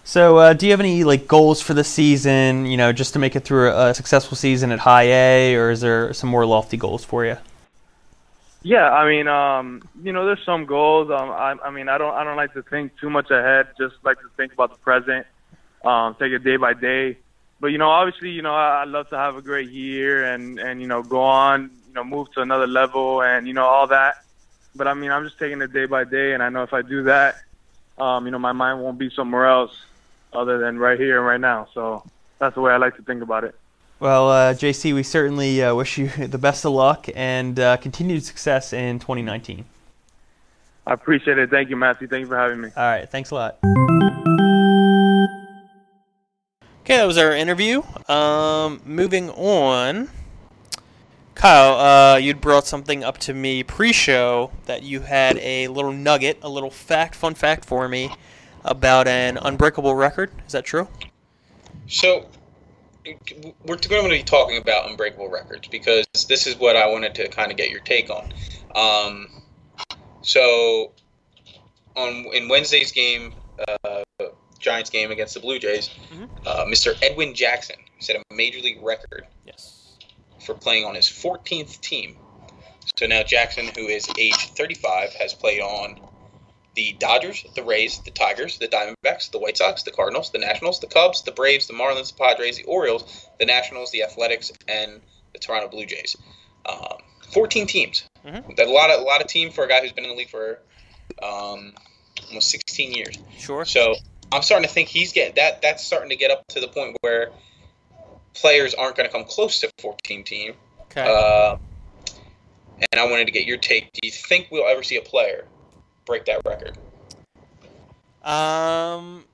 So, 0.04 0.38
uh, 0.38 0.52
do 0.52 0.66
you 0.66 0.72
have 0.72 0.80
any 0.80 1.04
like 1.04 1.28
goals 1.28 1.60
for 1.60 1.74
the 1.74 1.84
season? 1.84 2.66
You 2.66 2.76
know, 2.76 2.92
just 2.92 3.12
to 3.12 3.18
make 3.18 3.36
it 3.36 3.44
through 3.44 3.70
a, 3.70 3.90
a 3.90 3.94
successful 3.94 4.36
season 4.36 4.72
at 4.72 4.80
High 4.80 5.04
A, 5.04 5.54
or 5.54 5.70
is 5.70 5.80
there 5.80 6.12
some 6.12 6.28
more 6.28 6.44
lofty 6.44 6.76
goals 6.76 7.04
for 7.04 7.24
you? 7.24 7.36
Yeah, 8.64 8.90
I 8.90 9.08
mean, 9.08 9.28
um, 9.28 9.88
you 10.02 10.12
know, 10.12 10.24
there's 10.24 10.44
some 10.44 10.66
goals. 10.66 11.10
Um, 11.10 11.30
I, 11.30 11.56
I 11.64 11.70
mean, 11.70 11.88
I 11.88 11.98
don't, 11.98 12.14
I 12.14 12.22
don't 12.22 12.36
like 12.36 12.52
to 12.54 12.62
think 12.62 12.96
too 12.98 13.10
much 13.10 13.30
ahead. 13.30 13.68
Just 13.78 13.96
like 14.04 14.20
to 14.20 14.28
think 14.36 14.52
about 14.52 14.70
the 14.70 14.78
present, 14.78 15.26
um, 15.84 16.14
take 16.16 16.32
it 16.32 16.44
day 16.44 16.56
by 16.56 16.74
day. 16.74 17.18
But 17.60 17.68
you 17.68 17.78
know, 17.78 17.90
obviously, 17.90 18.30
you 18.30 18.42
know, 18.42 18.54
I, 18.54 18.82
I'd 18.82 18.88
love 18.88 19.08
to 19.10 19.16
have 19.16 19.36
a 19.36 19.42
great 19.42 19.70
year 19.70 20.34
and 20.34 20.58
and 20.58 20.80
you 20.80 20.88
know, 20.88 21.04
go 21.04 21.22
on, 21.22 21.70
you 21.86 21.94
know, 21.94 22.02
move 22.02 22.30
to 22.32 22.40
another 22.40 22.66
level 22.66 23.22
and 23.22 23.46
you 23.46 23.54
know 23.54 23.66
all 23.66 23.86
that. 23.86 24.24
But 24.74 24.88
I 24.88 24.94
mean, 24.94 25.12
I'm 25.12 25.24
just 25.24 25.38
taking 25.38 25.62
it 25.62 25.72
day 25.72 25.86
by 25.86 26.02
day, 26.02 26.32
and 26.34 26.42
I 26.42 26.48
know 26.48 26.64
if 26.64 26.72
I 26.72 26.82
do 26.82 27.04
that, 27.04 27.36
um, 27.98 28.24
you 28.24 28.32
know, 28.32 28.38
my 28.38 28.52
mind 28.52 28.82
won't 28.82 28.98
be 28.98 29.08
somewhere 29.10 29.46
else 29.46 29.76
other 30.32 30.58
than 30.58 30.78
right 30.78 30.98
here 30.98 31.18
and 31.18 31.26
right 31.26 31.40
now. 31.40 31.68
So 31.74 32.04
that's 32.38 32.54
the 32.54 32.60
way 32.60 32.72
I 32.72 32.76
like 32.76 32.96
to 32.96 33.02
think 33.02 33.22
about 33.22 33.44
it. 33.44 33.54
Well, 34.00 34.30
uh, 34.30 34.54
JC, 34.54 34.94
we 34.94 35.04
certainly 35.04 35.62
uh, 35.62 35.74
wish 35.74 35.96
you 35.96 36.08
the 36.18 36.38
best 36.38 36.64
of 36.64 36.72
luck 36.72 37.06
and 37.14 37.58
uh, 37.58 37.76
continued 37.76 38.24
success 38.24 38.72
in 38.72 38.98
2019. 38.98 39.64
I 40.84 40.94
appreciate 40.94 41.38
it. 41.38 41.50
Thank 41.50 41.70
you, 41.70 41.76
Matthew. 41.76 42.08
Thank 42.08 42.22
you 42.22 42.26
for 42.26 42.36
having 42.36 42.60
me. 42.60 42.70
All 42.76 42.82
right, 42.82 43.08
thanks 43.08 43.30
a 43.30 43.36
lot. 43.36 43.58
Okay, 46.80 46.96
that 46.96 47.04
was 47.04 47.16
our 47.16 47.30
interview. 47.30 47.82
Um, 48.08 48.80
moving 48.84 49.30
on, 49.30 50.08
Kyle, 51.36 51.78
uh, 51.78 52.16
you'd 52.16 52.40
brought 52.40 52.66
something 52.66 53.04
up 53.04 53.18
to 53.18 53.32
me 53.32 53.62
pre-show 53.62 54.50
that 54.66 54.82
you 54.82 55.00
had 55.00 55.38
a 55.38 55.68
little 55.68 55.92
nugget, 55.92 56.38
a 56.42 56.48
little 56.48 56.70
fact, 56.70 57.14
fun 57.14 57.34
fact 57.34 57.64
for 57.64 57.88
me 57.88 58.10
about 58.64 59.08
an 59.08 59.38
unbreakable 59.38 59.94
record. 59.94 60.30
Is 60.46 60.52
that 60.52 60.64
true? 60.64 60.88
So 61.88 62.26
we're 63.04 63.76
going 63.76 64.04
to 64.04 64.08
be 64.10 64.22
talking 64.22 64.56
about 64.58 64.88
unbreakable 64.88 65.28
records 65.28 65.68
because 65.68 66.06
this 66.28 66.46
is 66.46 66.56
what 66.56 66.76
I 66.76 66.86
wanted 66.86 67.14
to 67.16 67.28
kind 67.28 67.50
of 67.50 67.56
get 67.56 67.70
your 67.70 67.80
take 67.80 68.08
on. 68.10 68.32
Um, 68.74 69.28
so 70.22 70.92
on 71.96 72.26
in 72.32 72.48
Wednesday's 72.48 72.92
game, 72.92 73.34
uh, 73.84 74.02
Giants 74.58 74.90
game 74.90 75.10
against 75.10 75.34
the 75.34 75.40
Blue 75.40 75.58
Jays, 75.58 75.90
Mhm. 76.12 76.28
uh, 76.46 76.64
Mr. 76.66 76.96
Edwin 77.02 77.34
Jackson 77.34 77.76
set 77.98 78.16
a 78.16 78.34
major 78.34 78.60
league 78.60 78.80
record 78.80 79.26
Yes. 79.44 79.96
for 80.40 80.54
playing 80.54 80.84
on 80.84 80.94
his 80.94 81.08
14th 81.08 81.80
team. 81.80 82.16
So 82.96 83.06
now 83.06 83.22
Jackson, 83.24 83.68
who 83.76 83.88
is 83.88 84.08
age 84.18 84.36
35, 84.56 85.12
has 85.14 85.34
played 85.34 85.60
on 85.60 86.00
the 86.74 86.96
Dodgers, 86.98 87.44
the 87.54 87.62
Rays, 87.62 88.00
the 88.04 88.10
Tigers, 88.10 88.58
the 88.58 88.68
Diamondbacks, 88.68 89.30
the 89.30 89.38
White 89.38 89.58
Sox, 89.58 89.82
the 89.82 89.90
Cardinals, 89.90 90.30
the 90.30 90.38
Nationals, 90.38 90.80
the 90.80 90.86
Cubs, 90.86 91.22
the 91.22 91.32
Braves, 91.32 91.66
the 91.66 91.74
Marlins, 91.74 92.16
the 92.16 92.22
Padres, 92.22 92.56
the 92.56 92.64
Orioles, 92.64 93.28
the 93.38 93.46
Nationals, 93.46 93.90
the 93.90 94.02
Athletics, 94.02 94.52
and 94.68 95.00
the 95.32 95.38
Toronto 95.38 95.68
Blue 95.68 95.86
Jays. 95.86 96.16
Um, 96.66 96.98
14 97.32 97.66
teams. 97.66 98.04
Mhm. 98.26 98.56
That's 98.56 98.68
a 98.68 98.72
lot 98.72 98.90
of 98.90 99.00
a 99.00 99.04
lot 99.04 99.20
of 99.20 99.26
team 99.26 99.50
for 99.50 99.64
a 99.64 99.68
guy 99.68 99.80
who's 99.80 99.92
been 99.92 100.04
in 100.04 100.10
the 100.10 100.16
league 100.16 100.30
for 100.30 100.60
um, 101.22 101.74
almost 102.28 102.50
16 102.50 102.92
years. 102.92 103.18
Sure. 103.38 103.64
So 103.64 103.94
I'm 104.30 104.42
starting 104.42 104.66
to 104.66 104.72
think 104.72 104.88
he's 104.88 105.12
getting 105.12 105.34
that. 105.36 105.62
That's 105.62 105.84
starting 105.84 106.10
to 106.10 106.16
get 106.16 106.30
up 106.30 106.46
to 106.48 106.60
the 106.60 106.68
point 106.68 106.96
where 107.00 107.30
players 108.34 108.74
aren't 108.74 108.96
going 108.96 109.08
to 109.08 109.12
come 109.12 109.24
close 109.24 109.60
to 109.60 109.70
14 109.78 110.24
team. 110.24 110.54
Okay. 110.82 111.02
Uh, 111.02 111.56
and 112.90 113.00
I 113.00 113.04
wanted 113.10 113.26
to 113.26 113.32
get 113.32 113.46
your 113.46 113.58
take. 113.58 113.92
Do 113.92 114.00
you 114.02 114.10
think 114.10 114.48
we'll 114.50 114.66
ever 114.66 114.82
see 114.82 114.96
a 114.96 115.02
player 115.02 115.46
break 116.04 116.24
that 116.26 116.40
record? 116.44 116.78
um, 118.24 119.24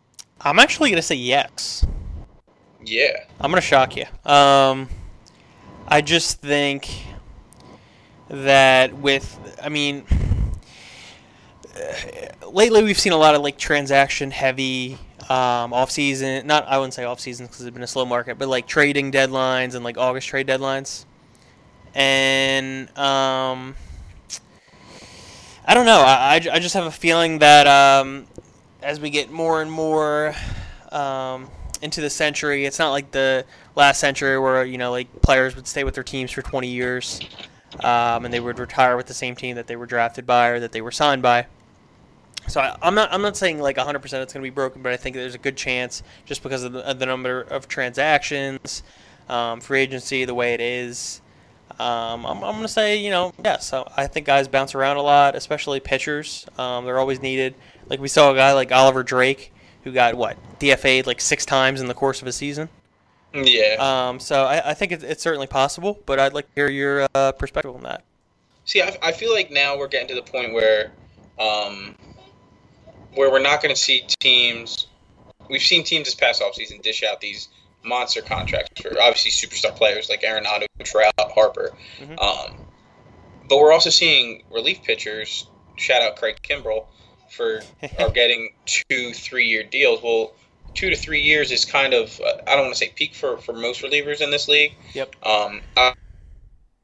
I'm 0.40 0.58
actually 0.58 0.90
gonna 0.90 1.02
say 1.02 1.16
yes. 1.16 1.86
Yeah. 2.84 3.24
I'm 3.40 3.50
gonna 3.50 3.60
shock 3.60 3.96
you. 3.96 4.04
Um, 4.24 4.88
I 5.86 6.00
just 6.00 6.40
think 6.40 6.88
that 8.28 8.94
with, 8.94 9.56
I 9.62 9.68
mean, 9.68 10.04
uh, 11.76 12.48
lately 12.50 12.82
we've 12.82 12.98
seen 12.98 13.12
a 13.12 13.16
lot 13.16 13.34
of 13.34 13.42
like 13.42 13.58
transaction 13.58 14.30
heavy 14.30 14.98
um, 15.28 15.72
off 15.72 15.90
season. 15.90 16.46
Not 16.46 16.66
I 16.66 16.78
wouldn't 16.78 16.94
say 16.94 17.04
off 17.04 17.20
season 17.20 17.46
because 17.46 17.62
it's 17.62 17.74
been 17.74 17.82
a 17.82 17.86
slow 17.86 18.04
market, 18.04 18.38
but 18.38 18.48
like 18.48 18.66
trading 18.66 19.12
deadlines 19.12 19.74
and 19.74 19.84
like 19.84 19.98
August 19.98 20.28
trade 20.28 20.46
deadlines. 20.46 21.04
And 21.94 22.96
um, 22.98 23.74
I 25.68 25.74
don't 25.74 25.84
know. 25.84 26.00
I, 26.00 26.36
I, 26.36 26.54
I 26.54 26.58
just 26.60 26.72
have 26.72 26.86
a 26.86 26.90
feeling 26.90 27.40
that 27.40 27.66
um, 27.66 28.24
as 28.82 28.98
we 28.98 29.10
get 29.10 29.30
more 29.30 29.60
and 29.60 29.70
more 29.70 30.34
um, 30.90 31.50
into 31.82 32.00
the 32.00 32.08
century, 32.08 32.64
it's 32.64 32.78
not 32.78 32.90
like 32.90 33.10
the 33.10 33.44
last 33.76 34.00
century 34.00 34.38
where 34.38 34.64
you 34.64 34.78
know 34.78 34.90
like 34.90 35.20
players 35.20 35.54
would 35.56 35.66
stay 35.66 35.84
with 35.84 35.92
their 35.92 36.02
teams 36.02 36.32
for 36.32 36.40
20 36.40 36.68
years 36.68 37.20
um, 37.80 38.24
and 38.24 38.32
they 38.32 38.40
would 38.40 38.58
retire 38.58 38.96
with 38.96 39.08
the 39.08 39.14
same 39.14 39.36
team 39.36 39.56
that 39.56 39.66
they 39.66 39.76
were 39.76 39.84
drafted 39.84 40.24
by 40.26 40.48
or 40.48 40.58
that 40.58 40.72
they 40.72 40.80
were 40.80 40.90
signed 40.90 41.20
by. 41.20 41.44
So 42.46 42.62
I, 42.62 42.74
I'm 42.80 42.94
not 42.94 43.12
I'm 43.12 43.20
not 43.20 43.36
saying 43.36 43.60
like 43.60 43.76
100% 43.76 43.96
it's 43.96 44.12
going 44.12 44.24
to 44.26 44.40
be 44.40 44.48
broken, 44.48 44.80
but 44.80 44.94
I 44.94 44.96
think 44.96 45.16
there's 45.16 45.34
a 45.34 45.38
good 45.38 45.58
chance 45.58 46.02
just 46.24 46.42
because 46.42 46.62
of 46.64 46.72
the, 46.72 46.88
of 46.88 46.98
the 46.98 47.04
number 47.04 47.42
of 47.42 47.68
transactions, 47.68 48.82
um, 49.28 49.60
free 49.60 49.80
agency, 49.80 50.24
the 50.24 50.34
way 50.34 50.54
it 50.54 50.62
is. 50.62 51.20
Um, 51.78 52.26
I'm, 52.26 52.42
I'm 52.42 52.54
going 52.54 52.62
to 52.62 52.68
say, 52.68 52.96
you 52.96 53.10
know, 53.10 53.32
yes. 53.44 53.68
So 53.68 53.90
I 53.96 54.06
think 54.06 54.26
guys 54.26 54.48
bounce 54.48 54.74
around 54.74 54.96
a 54.96 55.02
lot, 55.02 55.36
especially 55.36 55.80
pitchers. 55.80 56.46
Um, 56.58 56.84
they're 56.84 56.98
always 56.98 57.22
needed. 57.22 57.54
Like 57.88 58.00
we 58.00 58.08
saw 58.08 58.32
a 58.32 58.34
guy 58.34 58.52
like 58.52 58.72
Oliver 58.72 59.02
Drake 59.02 59.52
who 59.84 59.92
got 59.92 60.14
what 60.14 60.36
DFA'd 60.58 61.06
like 61.06 61.20
six 61.20 61.46
times 61.46 61.80
in 61.80 61.86
the 61.86 61.94
course 61.94 62.20
of 62.20 62.26
a 62.26 62.32
season. 62.32 62.68
Yeah. 63.32 63.76
Um, 64.08 64.20
so 64.20 64.44
I, 64.44 64.70
I 64.70 64.74
think 64.74 64.92
it's, 64.92 65.04
it's 65.04 65.22
certainly 65.22 65.46
possible, 65.46 65.98
but 66.06 66.18
I'd 66.18 66.32
like 66.32 66.46
to 66.46 66.54
hear 66.54 66.68
your 66.68 67.06
uh, 67.14 67.32
perspective 67.32 67.74
on 67.74 67.82
that. 67.82 68.02
See, 68.64 68.82
I, 68.82 68.96
I 69.02 69.12
feel 69.12 69.32
like 69.32 69.50
now 69.50 69.78
we're 69.78 69.88
getting 69.88 70.08
to 70.08 70.14
the 70.14 70.22
point 70.22 70.52
where, 70.52 70.92
um, 71.38 71.94
where 73.14 73.30
we're 73.30 73.38
not 73.38 73.62
going 73.62 73.74
to 73.74 73.80
see 73.80 74.04
teams. 74.18 74.88
We've 75.48 75.62
seen 75.62 75.84
teams 75.84 76.06
this 76.06 76.14
past 76.14 76.42
offseason 76.42 76.82
dish 76.82 77.02
out 77.02 77.20
these 77.20 77.48
monster 77.84 78.22
contracts 78.22 78.80
for 78.80 78.90
obviously 79.00 79.30
superstar 79.30 79.74
players 79.74 80.08
like 80.08 80.22
Arenado, 80.22 80.66
Trout, 80.84 81.12
Harper. 81.18 81.72
Mhm. 82.00 82.18
Um, 82.20 82.58
but 83.48 83.58
we're 83.58 83.72
also 83.72 83.90
seeing 83.90 84.42
relief 84.50 84.82
pitchers. 84.82 85.46
Shout 85.76 86.02
out 86.02 86.16
Craig 86.16 86.36
Kimbrel 86.42 86.86
for 87.30 87.62
are 87.98 88.10
getting 88.10 88.52
two, 88.66 89.12
three 89.14 89.46
year 89.46 89.62
deals. 89.62 90.02
Well, 90.02 90.32
two 90.74 90.90
to 90.90 90.96
three 90.96 91.22
years 91.22 91.50
is 91.50 91.64
kind 91.64 91.94
of 91.94 92.20
uh, 92.20 92.42
I 92.46 92.54
don't 92.56 92.64
want 92.66 92.74
to 92.74 92.78
say 92.78 92.92
peak 92.94 93.14
for 93.14 93.38
for 93.38 93.52
most 93.52 93.82
relievers 93.82 94.20
in 94.20 94.30
this 94.30 94.48
league. 94.48 94.74
Yep. 94.94 95.14
Um, 95.24 95.60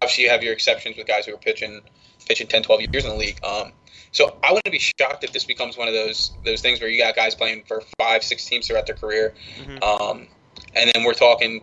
obviously 0.01 0.25
you 0.25 0.31
have 0.31 0.43
your 0.43 0.53
exceptions 0.53 0.97
with 0.97 1.07
guys 1.07 1.27
who 1.27 1.35
are 1.35 1.39
pitching 1.39 1.81
pitching 2.27 2.47
10, 2.47 2.63
12 2.63 2.81
years 2.93 3.05
in 3.05 3.11
the 3.11 3.17
league. 3.17 3.39
Um, 3.45 3.73
so 4.13 4.37
I 4.43 4.53
wouldn't 4.53 4.73
be 4.73 4.79
shocked 4.79 5.25
if 5.25 5.33
this 5.33 5.45
becomes 5.45 5.77
one 5.77 5.89
of 5.89 5.95
those 5.95 6.33
those 6.45 6.61
things 6.63 6.81
where 6.81 6.89
you 6.89 7.03
got 7.03 7.15
guys 7.17 7.35
playing 7.35 7.65
for 7.67 7.83
five, 7.99 8.23
six 8.23 8.45
teams 8.47 8.67
throughout 8.67 8.87
their 8.87 8.97
career, 8.97 9.35
Mhm. 9.61 9.83
um, 9.83 10.29
and 10.77 10.91
then 10.93 11.05
we're 11.05 11.15
talking 11.15 11.63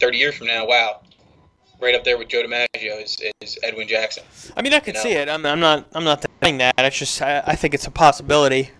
30 0.00 0.18
years 0.18 0.34
from 0.34 0.46
now. 0.46 0.66
Wow, 0.66 1.00
right 1.80 1.94
up 1.94 2.04
there 2.04 2.18
with 2.18 2.28
Joe 2.28 2.42
DiMaggio 2.42 3.02
is, 3.02 3.20
is 3.40 3.58
Edwin 3.62 3.88
Jackson. 3.88 4.24
I 4.56 4.62
mean, 4.62 4.72
I 4.72 4.80
could 4.80 4.94
You 4.94 5.00
see 5.00 5.12
it. 5.12 5.28
I'm, 5.28 5.44
I'm 5.46 5.60
not. 5.60 5.86
I'm 5.92 6.04
not 6.04 6.24
denying 6.40 6.58
that. 6.58 6.74
It's 6.78 6.98
just 6.98 7.20
I, 7.22 7.42
I 7.46 7.56
think 7.56 7.74
it's 7.74 7.86
a 7.86 7.90
possibility, 7.90 8.70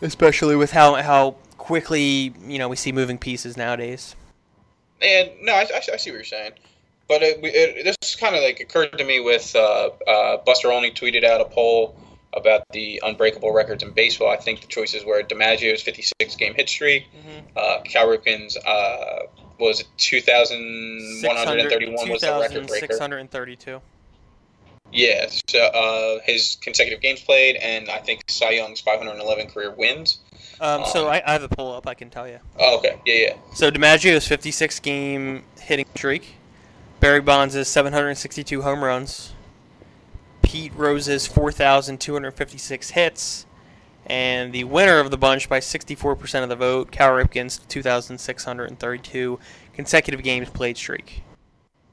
especially 0.00 0.56
with 0.56 0.72
how 0.72 0.94
how 0.94 1.36
quickly 1.58 2.34
you 2.46 2.58
know 2.58 2.68
we 2.68 2.76
see 2.76 2.92
moving 2.92 3.18
pieces 3.18 3.56
nowadays. 3.56 4.16
And 5.00 5.30
no, 5.40 5.52
I, 5.54 5.62
I, 5.62 5.80
I 5.94 5.96
see 5.96 6.10
what 6.10 6.16
you're 6.16 6.24
saying, 6.24 6.52
but 7.08 7.22
it, 7.22 7.40
it, 7.42 7.84
this 7.84 8.14
kind 8.14 8.36
of 8.36 8.42
like 8.42 8.60
occurred 8.60 8.96
to 8.98 9.04
me 9.04 9.20
with 9.20 9.54
uh, 9.56 9.90
uh, 10.06 10.36
Buster 10.38 10.70
Olney 10.70 10.92
tweeted 10.92 11.24
out 11.24 11.40
a 11.40 11.44
poll 11.44 11.96
about 12.34 12.62
the 12.72 13.00
unbreakable 13.04 13.52
records 13.52 13.82
in 13.82 13.90
baseball. 13.90 14.30
I 14.30 14.36
think 14.36 14.60
the 14.60 14.66
choices 14.66 15.04
were 15.04 15.22
DiMaggio's 15.22 15.82
56 15.82 16.36
game 16.36 16.54
hit 16.54 16.68
streak, 16.68 17.06
uh, 17.56 17.80
Cal 17.84 18.06
Ripken's 18.06 18.56
uh, 18.56 19.20
was 19.58 19.80
it 19.80 19.86
2,131 19.98 22.08
was 22.08 22.20
the 22.20 22.38
record 22.40 22.66
breaker. 22.66 22.86
632. 22.88 23.80
Yeah, 24.94 25.26
so 25.48 25.58
uh, 25.58 26.18
his 26.24 26.58
consecutive 26.60 27.00
games 27.00 27.20
played, 27.22 27.56
and 27.56 27.88
I 27.88 27.98
think 27.98 28.24
Cy 28.28 28.50
Young's 28.50 28.80
511 28.80 29.48
career 29.48 29.70
wins. 29.70 30.18
Um, 30.60 30.84
so 30.84 31.06
Um, 31.06 31.12
I, 31.12 31.22
I 31.26 31.32
have 31.32 31.42
a 31.42 31.48
pull 31.48 31.72
up. 31.72 31.86
I 31.86 31.94
can 31.94 32.10
tell 32.10 32.28
you. 32.28 32.38
Oh, 32.58 32.76
okay, 32.78 32.98
yeah, 33.06 33.28
yeah. 33.28 33.34
So 33.54 33.70
DiMaggio's 33.70 34.28
56 34.28 34.80
game 34.80 35.44
hitting 35.58 35.86
streak. 35.94 36.34
Barry 37.00 37.20
Bonds' 37.20 37.66
762 37.66 38.62
home 38.62 38.84
runs. 38.84 39.32
Pete 40.52 40.72
Rose's 40.76 41.26
4,256 41.26 42.90
hits. 42.90 43.46
And 44.04 44.52
the 44.52 44.64
winner 44.64 44.98
of 44.98 45.10
the 45.10 45.16
bunch 45.16 45.48
by 45.48 45.60
64% 45.60 46.42
of 46.42 46.50
the 46.50 46.56
vote, 46.56 46.90
Cal 46.90 47.08
Ripken's 47.12 47.56
2,632 47.68 49.38
consecutive 49.72 50.22
games 50.22 50.50
played 50.50 50.76
streak. 50.76 51.22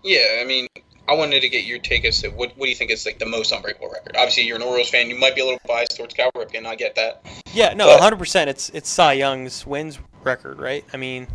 Yeah, 0.03 0.39
I 0.41 0.43
mean, 0.45 0.68
I 1.07 1.14
wanted 1.14 1.39
to 1.39 1.47
get 1.47 1.64
your 1.64 1.80
take 1.80 2.03
as 2.03 2.20
to 2.22 2.30
what, 2.32 2.51
what 2.57 2.66
do 2.66 2.70
you 2.70 2.76
think 2.76 2.91
is 2.91 3.05
like 3.05 3.18
the 3.20 3.26
most 3.26 3.53
unbreakable 3.53 3.91
record? 3.91 4.18
Obviously, 4.18 4.43
you're 4.43 4.57
an 4.57 4.62
Orioles 4.62 4.89
fan. 4.89 5.07
You 5.10 5.18
might 5.18 5.36
be 5.36 5.41
a 5.41 5.45
little 5.45 5.60
biased 5.66 5.95
towards 5.95 6.14
Cal 6.14 6.30
Ripken. 6.34 6.66
I 6.66 6.76
get 6.76 6.95
that. 6.95 7.26
Yeah, 7.53 7.74
no, 7.76 7.86
But- 7.97 8.01
100%. 8.01 8.47
It's 8.47 8.70
it's 8.72 8.89
Cy 8.89 9.14
Young's 9.14 9.66
wins 9.66 9.99
record, 10.24 10.60
right? 10.60 10.84
I 10.91 10.97
mean, 10.97 11.28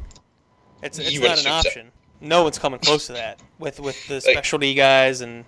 it's 0.83 0.99
it's 0.99 1.15
not 1.19 1.25
an 1.27 1.33
assume 1.33 1.45
so. 1.45 1.51
option. 1.69 1.93
No 2.21 2.43
one's 2.43 2.59
coming 2.59 2.81
close 2.81 3.07
to 3.07 3.15
that 3.15 3.41
with 3.59 3.81
with 3.81 4.07
the 4.09 4.15
Like- 4.15 4.25
specialty 4.25 4.75
guys 4.75 5.23
and 5.23 5.47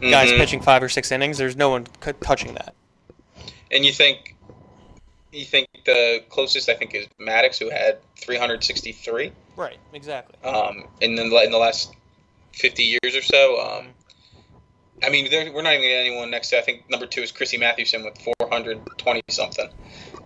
guys 0.00 0.30
Mhm. 0.30 0.36
pitching 0.38 0.60
five 0.60 0.82
or 0.82 0.88
six 0.88 1.10
innings. 1.12 1.38
There's 1.38 1.56
no 1.56 1.70
one 1.70 1.86
c- 2.04 2.12
touching 2.20 2.54
that. 2.54 2.74
And 3.70 3.84
you 3.84 3.92
think 3.92 4.34
you 5.30 5.44
think 5.44 5.68
the 5.84 6.22
closest 6.30 6.68
I 6.70 6.74
think 6.74 6.94
is 6.94 7.06
Maddux, 7.20 7.58
who 7.58 7.68
had 7.68 7.98
363 8.16 9.30
Right, 9.56 9.76
exactly. 9.92 10.34
um, 10.48 10.88
in 11.02 11.16
the 11.16 11.22
in 11.44 11.50
the 11.52 11.58
last 11.58 11.92
50 12.54 12.82
years 12.84 13.14
or 13.14 13.22
so. 13.22 13.60
Um, 13.60 13.88
I 15.02 15.10
mean, 15.10 15.30
there, 15.30 15.52
we're 15.52 15.62
not 15.62 15.74
even 15.74 15.82
getting 15.82 16.06
anyone 16.08 16.30
next 16.30 16.48
to. 16.50 16.58
I 16.58 16.62
think 16.62 16.88
number 16.90 17.06
two 17.06 17.20
is 17.22 17.30
Christy 17.30 17.56
Mathewson 17.58 18.04
with 18.04 18.18
420 18.40 19.20
something. 19.30 19.68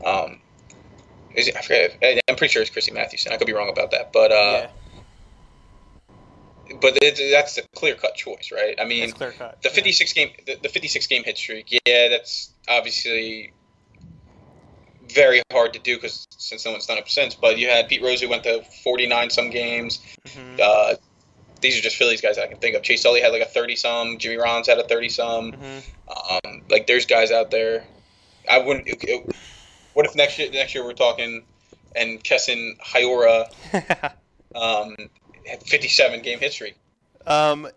Um, 0.04 0.40
is 1.34 1.48
it, 1.48 1.56
I 1.56 1.62
forget. 1.62 1.98
I'm 2.28 2.36
pretty 2.36 2.52
sure 2.52 2.62
it's 2.62 2.70
Christy 2.70 2.92
Mathewson. 2.92 3.32
I 3.32 3.36
could 3.38 3.46
be 3.46 3.52
wrong 3.52 3.68
about 3.70 3.90
that, 3.90 4.12
but 4.12 4.30
uh, 4.32 4.34
yeah, 4.34 4.70
but 6.80 6.98
it, 7.02 7.18
that's 7.30 7.58
a 7.58 7.62
clear 7.74 7.94
cut 7.94 8.14
choice, 8.14 8.50
right? 8.52 8.74
I 8.80 8.84
mean, 8.84 9.04
it's 9.04 9.12
clear 9.12 9.32
cut. 9.32 9.60
the 9.62 9.68
56 9.70 10.12
game 10.12 10.30
the, 10.46 10.56
the 10.62 10.68
56 10.68 11.06
game 11.06 11.24
hit 11.24 11.36
streak 11.38 11.68
yeah 11.86 12.08
that's 12.08 12.52
obviously 12.68 13.52
very 15.12 15.42
hard 15.52 15.72
to 15.74 15.78
do 15.80 15.96
because 15.96 16.26
since 16.36 16.64
no 16.64 16.70
one's 16.72 16.86
done 16.86 16.96
it 16.98 17.08
since 17.08 17.34
but 17.34 17.58
you 17.58 17.68
had 17.68 17.88
pete 17.88 18.02
rose 18.02 18.20
who 18.20 18.28
went 18.28 18.44
to 18.44 18.62
49 18.84 19.30
some 19.30 19.50
games 19.50 20.00
Mhm. 20.28 20.60
uh, 20.60 20.94
these 21.60 21.76
are 21.78 21.82
just 21.82 21.96
phillies 21.96 22.20
guys 22.20 22.38
i 22.38 22.46
can 22.46 22.56
think 22.58 22.76
of 22.76 22.82
chase 22.82 23.04
Utley 23.04 23.20
had 23.20 23.32
like 23.32 23.42
a 23.42 23.46
30 23.46 23.76
some 23.76 24.18
jimmy 24.18 24.36
rollins 24.36 24.68
had 24.68 24.78
a 24.78 24.84
30 24.84 25.08
some 25.08 25.52
Mhm. 25.52 25.82
um, 26.46 26.62
like 26.70 26.86
there's 26.86 27.04
guys 27.06 27.30
out 27.32 27.50
there 27.50 27.84
i 28.48 28.58
wouldn't 28.58 28.86
it- 28.88 29.02
it- 29.02 29.34
what 29.94 30.06
if 30.06 30.14
next 30.14 30.38
year 30.38 30.50
next 30.52 30.74
year 30.74 30.84
we're 30.84 30.92
talking 30.94 31.44
and 31.94 32.22
Keston 32.24 32.76
Hiura 32.82 33.44
um, 34.54 34.94
57 35.66 36.22
game 36.22 36.38
history. 36.38 36.74
um, 37.26 37.68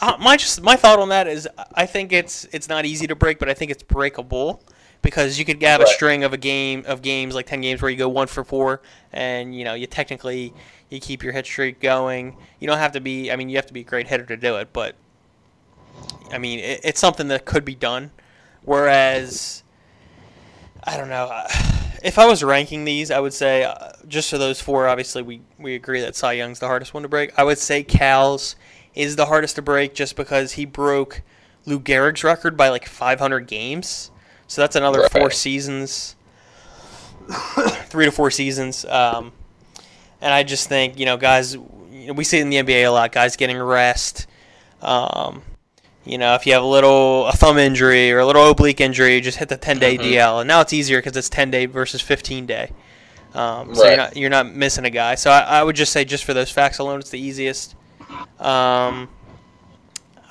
uh, 0.00 0.16
my 0.20 0.36
just 0.36 0.62
my 0.62 0.74
thought 0.76 0.98
on 0.98 1.08
that 1.10 1.26
is 1.26 1.48
I 1.74 1.86
think 1.86 2.12
it's 2.12 2.44
it's 2.52 2.68
not 2.68 2.84
easy 2.84 3.06
to 3.06 3.14
break, 3.14 3.38
but 3.38 3.48
I 3.48 3.54
think 3.54 3.70
it's 3.70 3.82
breakable 3.82 4.62
because 5.02 5.38
you 5.38 5.44
could 5.44 5.62
have 5.62 5.80
a 5.80 5.86
string 5.86 6.24
of 6.24 6.32
a 6.32 6.36
game 6.36 6.82
of 6.86 7.02
games 7.02 7.34
like 7.34 7.46
ten 7.46 7.60
games 7.60 7.80
where 7.80 7.90
you 7.90 7.96
go 7.96 8.08
one 8.08 8.26
for 8.26 8.42
four, 8.44 8.82
and 9.12 9.54
you 9.54 9.64
know 9.64 9.74
you 9.74 9.86
technically 9.86 10.52
you 10.90 11.00
keep 11.00 11.22
your 11.22 11.32
hit 11.32 11.46
streak 11.46 11.80
going. 11.80 12.36
You 12.58 12.66
don't 12.66 12.78
have 12.78 12.92
to 12.92 13.00
be. 13.00 13.30
I 13.30 13.36
mean, 13.36 13.48
you 13.48 13.56
have 13.56 13.66
to 13.66 13.72
be 13.72 13.80
a 13.80 13.84
great 13.84 14.08
hitter 14.08 14.26
to 14.26 14.36
do 14.36 14.56
it, 14.56 14.72
but 14.72 14.96
I 16.32 16.38
mean 16.38 16.58
it, 16.58 16.80
it's 16.82 17.00
something 17.00 17.28
that 17.28 17.44
could 17.44 17.64
be 17.64 17.74
done. 17.74 18.10
Whereas 18.62 19.62
I 20.84 20.96
don't 20.96 21.08
know. 21.08 21.28
uh, 21.30 21.48
If 22.02 22.18
I 22.18 22.26
was 22.26 22.44
ranking 22.44 22.84
these, 22.84 23.10
I 23.10 23.18
would 23.18 23.32
say 23.32 23.64
uh, 23.64 23.90
just 24.08 24.30
for 24.30 24.38
those 24.38 24.60
four. 24.60 24.86
Obviously, 24.88 25.22
we 25.22 25.40
we 25.58 25.74
agree 25.74 26.00
that 26.00 26.14
Cy 26.16 26.32
Young's 26.34 26.58
the 26.58 26.66
hardest 26.66 26.94
one 26.94 27.02
to 27.02 27.08
break. 27.08 27.36
I 27.38 27.44
would 27.44 27.58
say 27.58 27.82
Cal's 27.82 28.56
is 28.94 29.16
the 29.16 29.26
hardest 29.26 29.56
to 29.56 29.62
break 29.62 29.94
just 29.94 30.16
because 30.16 30.52
he 30.52 30.64
broke 30.64 31.22
Lou 31.66 31.78
Gehrig's 31.80 32.24
record 32.24 32.56
by 32.56 32.68
like 32.68 32.86
500 32.86 33.46
games. 33.46 34.10
So 34.46 34.62
that's 34.62 34.76
another 34.76 35.08
four 35.08 35.30
seasons, 35.30 36.16
three 37.88 38.04
to 38.04 38.12
four 38.12 38.30
seasons. 38.30 38.84
Um, 38.84 39.32
and 40.20 40.32
I 40.32 40.42
just 40.42 40.68
think 40.68 40.98
you 40.98 41.04
know, 41.06 41.16
guys, 41.16 41.54
you 41.54 42.06
know, 42.08 42.12
we 42.12 42.24
see 42.24 42.38
it 42.38 42.42
in 42.42 42.50
the 42.50 42.56
NBA 42.56 42.86
a 42.86 42.88
lot. 42.90 43.12
Guys 43.12 43.36
getting 43.36 43.58
rest. 43.58 44.26
Um, 44.82 45.42
you 46.04 46.18
know, 46.18 46.34
if 46.34 46.46
you 46.46 46.52
have 46.52 46.62
a 46.62 46.66
little 46.66 47.26
a 47.26 47.32
thumb 47.32 47.58
injury 47.58 48.12
or 48.12 48.20
a 48.20 48.26
little 48.26 48.48
oblique 48.50 48.80
injury, 48.80 49.20
just 49.20 49.38
hit 49.38 49.48
the 49.48 49.56
10 49.56 49.78
day 49.80 49.98
Mhm. 49.98 50.02
DL. 50.12 50.40
And 50.40 50.48
now 50.48 50.60
it's 50.60 50.72
easier 50.72 50.98
because 50.98 51.16
it's 51.16 51.28
10 51.28 51.50
day 51.50 51.66
versus 51.66 52.00
15 52.00 52.46
day. 52.46 52.70
Um, 53.36 53.74
so 53.74 53.86
you're 53.86 53.96
not 53.96 54.16
you're 54.16 54.30
not 54.30 54.46
missing 54.54 54.86
a 54.86 54.90
guy. 54.90 55.14
So 55.14 55.30
I, 55.30 55.40
I 55.40 55.62
would 55.62 55.76
just 55.76 55.92
say 55.92 56.04
just 56.06 56.24
for 56.24 56.32
those 56.32 56.50
facts 56.50 56.78
alone, 56.78 57.00
it's 57.00 57.10
the 57.10 57.20
easiest. 57.20 57.74
Um, 58.40 59.08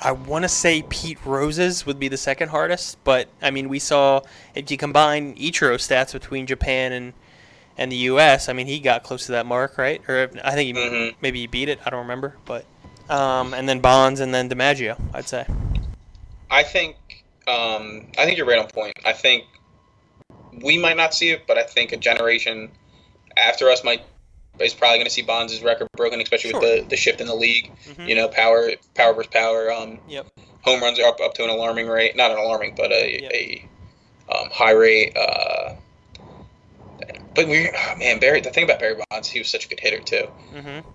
I 0.01 0.11
want 0.11 0.43
to 0.43 0.49
say 0.49 0.83
Pete 0.89 1.19
Rose's 1.25 1.85
would 1.85 1.99
be 1.99 2.07
the 2.07 2.17
second 2.17 2.49
hardest, 2.49 2.97
but 3.03 3.27
I 3.41 3.51
mean, 3.51 3.69
we 3.69 3.79
saw 3.79 4.21
if 4.55 4.69
you 4.71 4.77
combine 4.77 5.35
Ichiro 5.35 5.75
stats 5.75 6.13
between 6.13 6.47
Japan 6.47 6.91
and 6.93 7.13
and 7.77 7.91
the 7.91 7.95
U.S., 7.97 8.47
I 8.49 8.53
mean, 8.53 8.67
he 8.67 8.79
got 8.79 9.03
close 9.03 9.25
to 9.25 9.33
that 9.33 9.45
mark, 9.45 9.77
right? 9.77 10.01
Or 10.07 10.31
I 10.43 10.51
think 10.51 10.75
he, 10.77 10.81
Mhm. 10.81 11.15
maybe 11.21 11.41
he 11.41 11.47
beat 11.47 11.67
it. 11.69 11.79
I 11.85 11.89
don't 11.89 12.01
remember, 12.01 12.37
but 12.45 12.65
um, 13.09 13.53
and 13.53 13.67
then 13.69 13.81
Bonds 13.81 14.19
and 14.19 14.33
then 14.33 14.49
DiMaggio, 14.49 14.99
I'd 15.13 15.27
say. 15.27 15.45
I 16.49 16.63
think 16.63 16.95
um, 17.47 18.07
I 18.17 18.25
think 18.25 18.37
you're 18.37 18.47
right 18.47 18.59
on 18.59 18.67
point. 18.67 18.97
I 19.05 19.13
think 19.13 19.43
we 20.63 20.77
might 20.77 20.97
not 20.97 21.13
see 21.13 21.29
it, 21.31 21.45
but 21.45 21.57
I 21.57 21.63
think 21.63 21.91
a 21.91 21.97
generation 21.97 22.71
after 23.37 23.69
us 23.69 23.83
might 23.83 24.01
is 24.59 24.73
probably 24.73 24.97
going 24.97 25.05
to 25.05 25.11
see 25.11 25.21
Bonds' 25.21 25.61
record 25.61 25.87
broken, 25.97 26.21
especially 26.21 26.51
Sure. 26.51 26.61
with 26.61 26.83
the, 26.83 26.89
the 26.89 26.95
shift 26.95 27.19
in 27.19 27.27
the 27.27 27.35
league. 27.35 27.71
Mhm. 27.87 28.07
You 28.07 28.15
know, 28.15 28.27
power 28.29 28.71
power 28.93 29.13
versus 29.13 29.29
power. 29.31 29.71
Um, 29.71 29.99
Yep. 30.07 30.27
home 30.61 30.81
runs 30.81 30.99
are 30.99 31.07
up 31.07 31.19
up 31.19 31.33
to 31.35 31.43
an 31.43 31.49
alarming 31.49 31.87
rate. 31.87 32.15
Not 32.15 32.31
an 32.31 32.37
alarming, 32.37 32.75
but 32.75 32.91
a, 32.91 33.21
Yep. 33.21 33.31
a 33.33 33.69
um, 34.33 34.49
high 34.51 34.71
rate. 34.71 35.15
Uh, 35.17 35.75
but 37.35 37.47
we, 37.47 37.69
oh 37.69 37.95
man, 37.97 38.19
Barry. 38.19 38.39
The 38.41 38.49
thing 38.49 38.63
about 38.63 38.79
Barry 38.79 38.95
Bonds, 39.09 39.27
he 39.27 39.39
was 39.39 39.49
such 39.49 39.65
a 39.65 39.69
good 39.69 39.79
hitter 39.79 39.99
too. 39.99 40.27
Mm-hmm. 40.53 40.87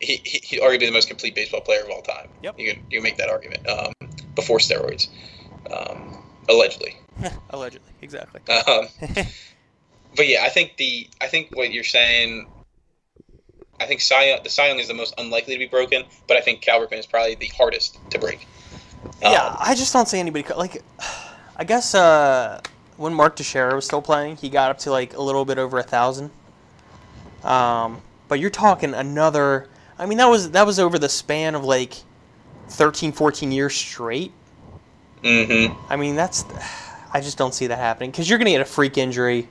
He, 0.00 0.16
he 0.24 0.38
he'd 0.42 0.60
arguably 0.60 0.80
be 0.80 0.86
the 0.86 0.92
most 0.92 1.08
complete 1.08 1.34
baseball 1.34 1.60
player 1.60 1.82
of 1.82 1.90
all 1.90 2.02
time. 2.02 2.28
Yep. 2.42 2.58
You 2.58 2.72
can 2.74 2.82
you 2.90 3.02
make 3.02 3.16
that 3.18 3.28
argument. 3.28 3.68
Um, 3.68 3.92
before 4.34 4.58
steroids, 4.58 5.08
um, 5.70 6.22
allegedly. 6.48 6.96
Allegedly, 7.50 7.92
exactly. 8.02 8.40
Um, 8.66 8.88
but 10.16 10.28
yeah, 10.28 10.44
I 10.44 10.48
think 10.48 10.76
the 10.76 11.08
I 11.20 11.26
think 11.26 11.54
what 11.54 11.72
you're 11.72 11.84
saying. 11.84 12.48
I 13.80 13.86
think 13.86 14.00
Cy 14.00 14.26
Young, 14.26 14.42
the 14.44 14.50
Cy 14.50 14.68
Young 14.68 14.78
is 14.78 14.88
the 14.88 14.94
most 14.94 15.14
unlikely 15.18 15.54
to 15.54 15.58
be 15.58 15.66
broken, 15.66 16.04
but 16.28 16.36
I 16.36 16.40
think 16.40 16.60
Cal 16.60 16.80
Ripken 16.80 16.98
is 16.98 17.06
probably 17.06 17.34
the 17.34 17.48
hardest 17.48 17.98
to 18.10 18.18
break. 18.18 18.46
Yeah, 19.20 19.46
Um, 19.46 19.56
I 19.58 19.74
just 19.74 19.92
don't 19.92 20.08
see 20.08 20.18
anybody 20.18 20.46
like. 20.54 20.82
I 21.56 21.62
guess 21.62 21.94
uh, 21.94 22.60
when 22.96 23.14
Mark 23.14 23.36
Teixeira 23.36 23.76
was 23.76 23.84
still 23.84 24.02
playing, 24.02 24.36
he 24.36 24.48
got 24.48 24.72
up 24.72 24.78
to 24.78 24.90
like 24.90 25.14
a 25.14 25.22
little 25.22 25.44
bit 25.44 25.56
over 25.56 25.78
a 25.78 25.84
thousand. 25.84 26.32
Um, 27.44 28.00
but 28.26 28.40
you're 28.40 28.50
talking 28.50 28.92
another. 28.92 29.68
I 29.96 30.06
mean, 30.06 30.18
that 30.18 30.26
was 30.26 30.50
that 30.50 30.66
was 30.66 30.78
over 30.78 30.98
the 30.98 31.08
span 31.08 31.54
of 31.54 31.64
like 31.64 31.94
13, 32.70 33.12
14 33.12 33.52
years 33.52 33.74
straight. 33.74 34.32
Mm-hmm. 35.22 35.92
I 35.92 35.96
mean, 35.96 36.16
that's. 36.16 36.44
I 37.12 37.20
just 37.20 37.38
don't 37.38 37.54
see 37.54 37.68
that 37.68 37.78
happening 37.78 38.10
because 38.10 38.28
you're 38.28 38.38
gonna 38.38 38.50
get 38.50 38.60
a 38.60 38.64
freak 38.64 38.98
injury 38.98 39.46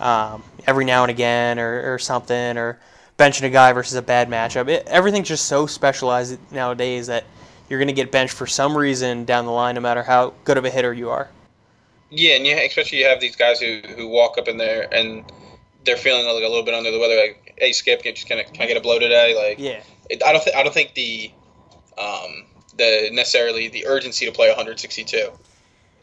um, 0.00 0.42
every 0.66 0.84
now 0.84 1.02
and 1.02 1.10
again, 1.10 1.58
or, 1.58 1.94
or 1.94 1.98
something, 1.98 2.58
or 2.58 2.78
benching 3.18 3.44
a 3.44 3.50
guy 3.50 3.72
versus 3.72 3.94
a 3.94 4.02
bad 4.02 4.28
matchup. 4.28 4.68
It, 4.68 4.86
everything's 4.86 5.28
just 5.28 5.46
so 5.46 5.66
specialized 5.66 6.38
nowadays 6.52 7.06
that 7.06 7.24
you're 7.68 7.78
gonna 7.78 7.92
get 7.92 8.10
benched 8.10 8.34
for 8.34 8.46
some 8.46 8.76
reason 8.76 9.24
down 9.24 9.46
the 9.46 9.52
line, 9.52 9.74
no 9.74 9.80
matter 9.80 10.02
how 10.02 10.34
good 10.44 10.58
of 10.58 10.64
a 10.64 10.70
hitter 10.70 10.92
you 10.92 11.10
are. 11.10 11.28
Yeah, 12.10 12.36
and 12.36 12.46
you 12.46 12.56
especially 12.56 12.98
you 12.98 13.06
have 13.06 13.20
these 13.20 13.36
guys 13.36 13.60
who, 13.60 13.80
who 13.96 14.08
walk 14.08 14.38
up 14.38 14.48
in 14.48 14.56
there 14.56 14.92
and 14.94 15.24
they're 15.84 15.96
feeling 15.96 16.24
like 16.24 16.44
a 16.44 16.48
little 16.48 16.62
bit 16.62 16.74
under 16.74 16.90
the 16.90 16.98
weather. 16.98 17.16
Like, 17.16 17.54
hey, 17.58 17.72
Skip, 17.72 18.02
can, 18.02 18.14
just, 18.14 18.26
can, 18.26 18.38
I, 18.38 18.42
can 18.44 18.62
I 18.62 18.66
get 18.66 18.76
a 18.76 18.80
blow 18.80 18.98
today? 18.98 19.34
Like, 19.36 19.58
Yeah, 19.58 19.82
it, 20.10 20.22
I 20.24 20.32
don't 20.32 20.42
th- 20.42 20.56
I 20.56 20.62
don't 20.62 20.72
think 20.72 20.94
the 20.94 21.30
um, 21.98 22.46
the 22.76 23.10
necessarily 23.12 23.68
the 23.68 23.86
urgency 23.86 24.26
to 24.26 24.32
play 24.32 24.48
162 24.48 25.30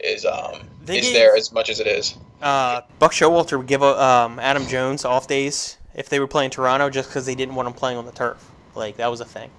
is 0.02 0.24
um 0.26 0.60
They 0.84 0.98
is 0.98 1.06
gave- 1.06 1.14
there 1.14 1.36
as 1.36 1.52
much 1.52 1.68
as 1.70 1.80
it 1.80 1.86
is. 1.86 2.16
uh, 2.40 2.82
Buck 2.98 3.12
Showalter 3.12 3.56
would 3.58 3.66
give 3.66 3.82
um, 3.82 4.38
Adam 4.38 4.66
Jones 4.66 5.04
off 5.04 5.26
days 5.28 5.76
if 5.94 6.08
they 6.08 6.18
were 6.20 6.26
playing 6.26 6.50
Toronto, 6.50 6.90
just 6.90 7.08
because 7.08 7.26
they 7.26 7.34
didn't 7.34 7.54
want 7.54 7.68
him 7.68 7.74
playing 7.74 7.98
on 7.98 8.06
the 8.06 8.12
turf. 8.12 8.50
Like 8.74 8.96
that 8.96 9.10
was 9.10 9.20
a 9.20 9.24
thing. 9.26 9.50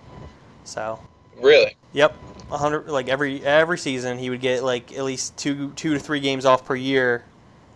So 0.63 0.99
Really? 1.39 1.75
Yep, 1.93 2.15
a 2.51 2.57
hundred 2.57 2.87
like 2.89 3.07
every 3.07 3.43
every 3.45 3.77
season 3.77 4.17
he 4.17 4.29
would 4.29 4.41
get 4.41 4.63
like 4.63 4.91
at 4.93 5.03
least 5.03 5.37
two 5.37 5.71
two 5.75 5.93
to 5.93 5.99
three 5.99 6.19
games 6.19 6.45
off 6.45 6.65
per 6.65 6.75
year 6.75 7.23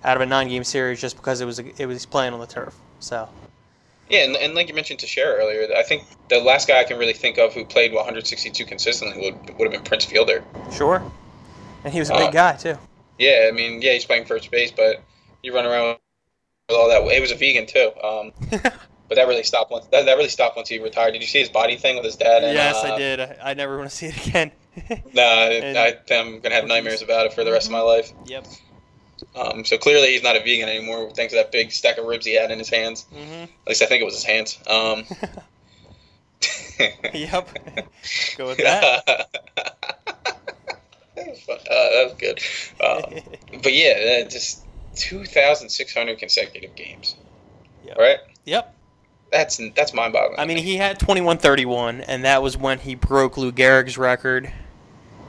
out 0.03 0.15
of 0.15 0.22
a 0.22 0.26
nine 0.26 0.47
game 0.47 0.63
series 0.63 0.99
just 1.01 1.15
because 1.15 1.41
it 1.41 1.45
was 1.45 1.59
it 1.59 1.86
was 1.86 2.05
playing 2.05 2.34
on 2.34 2.39
the 2.39 2.47
turf. 2.47 2.76
So 2.99 3.30
Yeah, 4.09 4.24
and, 4.24 4.36
and 4.36 4.55
like 4.55 4.68
you 4.70 4.74
mentioned 4.74 4.99
to 5.01 5.07
share 5.07 5.36
earlier, 5.38 5.68
I 5.76 5.84
think 5.84 6.03
the 6.30 6.39
last 6.39 6.68
guy 6.68 6.80
I 6.80 6.84
can 6.84 6.97
really 6.97 7.13
think 7.13 7.38
of 7.38 7.53
who 7.53 7.63
played 7.65 7.93
162 7.93 8.65
consistently 8.65 9.22
would 9.32 9.57
would 9.57 9.65
have 9.65 9.72
been 9.72 9.84
Prince 9.84 10.05
Fielder. 10.05 10.43
sure, 10.72 11.03
and 11.88 11.93
he 11.93 11.99
was 11.99 12.09
a 12.09 12.13
Uh, 12.15 12.17
big 12.25 12.33
guy 12.33 12.53
too. 12.57 12.77
Yeah, 13.17 13.47
I 13.47 13.51
mean, 13.51 13.81
yeah, 13.81 13.93
he's 13.93 14.03
playing 14.05 14.25
first 14.25 14.51
base, 14.51 14.71
but 14.71 15.01
you 15.41 15.55
run 15.55 15.65
around 15.65 15.97
with 16.69 16.77
all 16.77 16.89
that. 16.89 17.01
He 17.13 17.21
was 17.21 17.31
a 17.31 17.35
vegan 17.35 17.65
too. 17.65 17.91
Um, 18.03 18.31
but 19.09 19.15
that 19.15 19.27
really 19.27 19.43
stopped 19.43 19.71
once. 19.71 19.85
That, 19.88 20.05
that 20.05 20.17
really 20.17 20.27
stopped 20.29 20.57
once 20.57 20.67
he 20.67 20.79
retired. 20.79 21.13
Did 21.13 21.21
you 21.21 21.27
see 21.27 21.39
his 21.39 21.47
body 21.49 21.77
thing 21.77 21.95
with 21.95 22.03
his 22.05 22.17
dad? 22.17 22.43
And, 22.43 22.53
yes, 22.53 22.75
uh, 22.83 22.93
I 22.93 22.97
did. 22.97 23.19
I, 23.21 23.38
I 23.41 23.53
never 23.53 23.77
want 23.77 23.89
to 23.89 23.95
see 23.95 24.07
it 24.07 24.27
again. 24.27 24.51
Nah, 25.13 25.45
And- 25.49 25.77
I, 25.77 25.95
I'm 26.13 26.39
gonna 26.41 26.53
have 26.55 26.67
nightmares 26.67 27.01
about 27.01 27.25
it 27.25 27.33
for 27.33 27.43
the 27.43 27.51
rest 27.51 27.65
of 27.67 27.71
my 27.71 27.79
life. 27.81 28.11
yep. 28.25 28.45
Um, 29.35 29.65
so 29.65 29.77
clearly 29.79 30.09
he's 30.09 30.21
not 30.21 30.35
a 30.35 30.39
vegan 30.41 30.69
anymore, 30.69 31.09
thanks 31.15 31.33
to 31.33 31.38
that 31.38 31.51
big 31.51 31.71
stack 31.71 31.97
of 31.97 32.05
ribs 32.05 32.27
he 32.27 32.35
had 32.35 32.51
in 32.51 32.59
his 32.59 32.69
hands. 32.69 33.05
hmm 33.11 33.17
At 33.45 33.49
least 33.67 33.81
I 33.81 33.85
think 33.88 34.01
it 34.01 34.05
was 34.05 34.13
his 34.13 34.25
hands. 34.25 34.59
Um, 34.67 35.05
Yep. 37.13 37.49
Go 38.38 38.45
with 38.47 38.57
that. 38.59 39.27
Uh, 41.49 41.55
that 41.65 42.03
was 42.05 42.13
good. 42.17 42.39
Um, 42.83 43.59
but 43.63 43.73
yeah, 43.73 44.23
just 44.29 44.63
2,600 44.95 46.17
consecutive 46.17 46.75
games. 46.75 47.15
Yep. 47.85 47.97
Right? 47.97 48.17
Yep. 48.45 48.73
That's 49.31 49.59
that's 49.75 49.93
mind-boggling. 49.93 50.39
I 50.39 50.45
mean, 50.45 50.57
he 50.57 50.77
had 50.77 50.99
21-31, 50.99 52.03
and 52.07 52.23
that 52.23 52.41
was 52.41 52.57
when 52.57 52.79
he 52.79 52.95
broke 52.95 53.38
Lou 53.38 53.51
Gehrig's 53.51 53.97
record, 53.97 54.51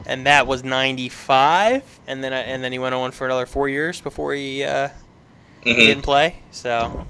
and 0.07 0.25
that 0.27 0.47
was 0.47 0.63
95, 0.63 1.83
and 2.07 2.23
then 2.23 2.33
and 2.33 2.63
then 2.63 2.71
he 2.71 2.79
went 2.79 2.95
on 2.95 3.11
for 3.11 3.25
another 3.25 3.45
four 3.47 3.69
years 3.69 4.01
before 4.01 4.35
he 4.35 4.63
uh, 4.63 4.91
Mhm. 5.65 5.77
didn't 5.77 6.03
play. 6.03 6.37
So 6.53 7.05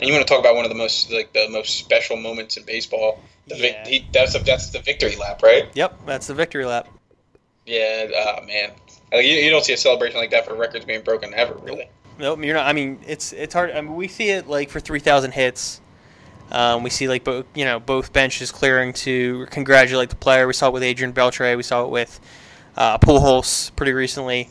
And 0.00 0.08
you 0.08 0.14
want 0.14 0.26
to 0.26 0.32
talk 0.32 0.40
about 0.40 0.56
one 0.56 0.64
of 0.64 0.70
the 0.70 0.74
most 0.76 1.10
like 1.12 1.34
the 1.34 1.48
most 1.50 1.76
special 1.78 2.16
moments 2.16 2.56
in 2.56 2.64
baseball? 2.64 3.20
The 3.48 3.56
vic- 3.56 3.72
Yeah. 3.84 3.88
he, 3.88 4.06
that's 4.12 4.32
the 4.32 4.38
that's 4.38 4.70
the 4.70 4.78
victory 4.80 5.16
lap, 5.16 5.42
right? 5.42 5.68
Yep, 5.74 6.06
that's 6.06 6.28
the 6.28 6.34
victory 6.34 6.64
lap. 6.64 6.88
Yeah. 7.66 8.08
Oh 8.14 8.44
man, 8.46 8.72
like, 9.12 9.24
you, 9.24 9.34
you 9.34 9.50
don't 9.50 9.64
see 9.64 9.72
a 9.72 9.76
celebration 9.76 10.18
like 10.18 10.30
that 10.30 10.46
for 10.46 10.54
records 10.54 10.84
being 10.84 11.02
broken 11.02 11.34
ever, 11.34 11.54
really. 11.54 11.88
Nope, 12.18 12.44
you're 12.44 12.54
not. 12.54 12.66
I 12.66 12.72
mean, 12.72 13.00
it's 13.06 13.32
it's 13.32 13.54
hard. 13.54 13.70
I 13.70 13.80
mean, 13.80 13.94
we 13.94 14.08
see 14.08 14.30
it 14.30 14.48
like 14.48 14.70
for 14.70 14.80
three 14.80 15.00
thousand 15.00 15.32
hits. 15.32 15.80
Um, 16.50 16.82
we 16.82 16.90
see 16.90 17.08
like 17.08 17.24
both 17.24 17.46
you 17.54 17.64
know 17.64 17.80
both 17.80 18.12
benches 18.12 18.50
clearing 18.50 18.92
to 18.94 19.46
congratulate 19.50 20.10
the 20.10 20.16
player. 20.16 20.46
We 20.46 20.52
saw 20.52 20.68
it 20.68 20.72
with 20.72 20.82
Adrian 20.82 21.12
Beltre. 21.12 21.56
We 21.56 21.62
saw 21.62 21.84
it 21.84 21.90
with 21.90 22.20
uh, 22.76 22.98
Pujols 22.98 23.74
pretty 23.76 23.92
recently. 23.92 24.50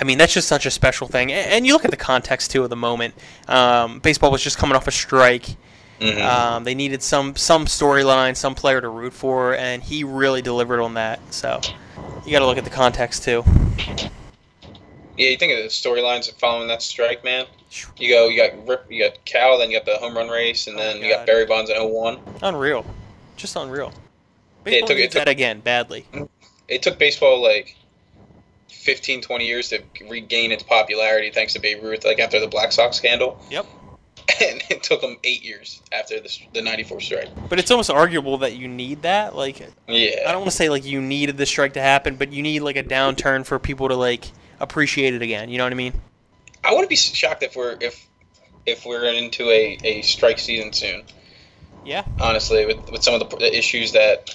I 0.00 0.04
mean, 0.04 0.18
that's 0.18 0.34
just 0.34 0.48
such 0.48 0.66
a 0.66 0.70
special 0.70 1.06
thing. 1.06 1.32
And, 1.32 1.52
and 1.52 1.66
you 1.66 1.72
look 1.72 1.84
at 1.84 1.90
the 1.90 1.96
context 1.96 2.50
too 2.50 2.64
of 2.64 2.70
the 2.70 2.76
moment. 2.76 3.14
Um, 3.48 4.00
baseball 4.00 4.32
was 4.32 4.42
just 4.42 4.58
coming 4.58 4.76
off 4.76 4.88
a 4.88 4.90
strike. 4.90 5.56
Mhm. 6.04 6.20
Um, 6.22 6.64
they 6.64 6.74
needed 6.74 7.02
some 7.02 7.34
some 7.36 7.66
storyline, 7.66 8.36
some 8.36 8.54
player 8.54 8.80
to 8.80 8.88
root 8.88 9.12
for, 9.12 9.54
and 9.54 9.82
he 9.82 10.04
really 10.04 10.42
delivered 10.42 10.80
on 10.82 10.94
that. 10.94 11.20
So 11.32 11.60
you 12.26 12.32
got 12.32 12.40
to 12.40 12.46
look 12.46 12.58
at 12.58 12.64
the 12.64 12.70
context 12.70 13.24
too. 13.24 13.44
Yeah, 15.16 15.30
you 15.30 15.36
think 15.36 15.52
of 15.52 15.58
the 15.62 15.68
storylines 15.68 16.28
of 16.28 16.36
following 16.38 16.66
that 16.68 16.82
strike, 16.82 17.22
man. 17.22 17.46
You 17.96 18.08
go, 18.08 18.28
you 18.28 18.36
got 18.36 18.66
Rip, 18.66 18.86
you 18.90 19.02
got 19.04 19.24
Cal, 19.24 19.58
then 19.58 19.70
you 19.70 19.78
got 19.78 19.86
the 19.86 19.96
home 19.98 20.16
run 20.16 20.28
race, 20.28 20.66
and 20.66 20.76
Oh, 20.76 20.80
then 20.80 21.00
my 21.00 21.06
you 21.06 21.12
got 21.14 21.26
Barry 21.26 21.46
Bonds 21.46 21.70
in 21.70 21.76
01. 21.76 22.18
Unreal, 22.42 22.84
just 23.36 23.54
unreal. 23.56 23.92
Yeah, 23.92 23.94
it 23.94 24.64
Baseball 24.64 24.88
took- 24.88 24.98
it 24.98 25.02
took- 25.12 25.12
that 25.24 25.28
again 25.28 25.60
badly. 25.60 26.06
It 26.68 26.82
took 26.82 26.98
baseball 26.98 27.40
like 27.42 27.76
15, 28.70 29.20
20 29.22 29.46
years 29.46 29.68
to 29.70 29.82
regain 30.08 30.50
its 30.52 30.62
popularity 30.62 31.30
thanks 31.30 31.52
to 31.54 31.60
Babe 31.60 31.82
Ruth, 31.82 32.04
like 32.04 32.18
after 32.18 32.40
the 32.40 32.46
Black 32.48 32.72
Sox 32.72 32.96
scandal. 32.96 33.38
Yep. 33.50 33.66
And 34.40 34.62
it 34.70 34.82
took 34.82 35.00
them 35.00 35.16
eight 35.22 35.44
years 35.44 35.82
after 35.92 36.18
the, 36.18 36.38
the 36.54 36.62
94 36.62 37.00
strike. 37.00 37.28
But 37.48 37.58
it's 37.58 37.70
almost 37.70 37.90
arguable 37.90 38.38
that 38.38 38.56
you 38.56 38.68
need 38.68 39.02
that. 39.02 39.36
Like, 39.36 39.60
Yeah. 39.86 40.24
I 40.26 40.32
don't 40.32 40.40
want 40.40 40.50
to 40.50 40.56
say 40.56 40.68
like 40.70 40.84
you 40.84 41.00
needed 41.00 41.36
the 41.36 41.46
strike 41.46 41.74
to 41.74 41.80
happen, 41.82 42.16
but 42.16 42.32
you 42.32 42.42
need 42.42 42.60
like 42.60 42.76
a 42.76 42.82
downturn 42.82 43.44
for 43.44 43.58
people 43.58 43.88
to 43.88 43.96
like 43.96 44.24
appreciate 44.60 45.14
it 45.14 45.22
again. 45.22 45.50
You 45.50 45.58
know 45.58 45.64
what 45.64 45.72
I 45.72 45.76
mean? 45.76 45.92
I 46.64 46.70
wouldn't 46.72 46.88
be 46.88 46.96
shocked 46.96 47.42
if 47.42 47.54
we're 47.54 47.76
if 47.80 48.06
if 48.66 48.86
we're 48.86 49.04
into 49.04 49.50
a, 49.50 49.78
a 49.84 50.02
strike 50.02 50.38
season 50.38 50.72
soon. 50.72 51.02
Yeah. 51.84 52.04
Honestly, 52.18 52.64
with, 52.64 52.90
with 52.90 53.02
some 53.02 53.14
of 53.14 53.20
the, 53.20 53.36
the 53.36 53.56
issues 53.56 53.92
that 53.92 54.34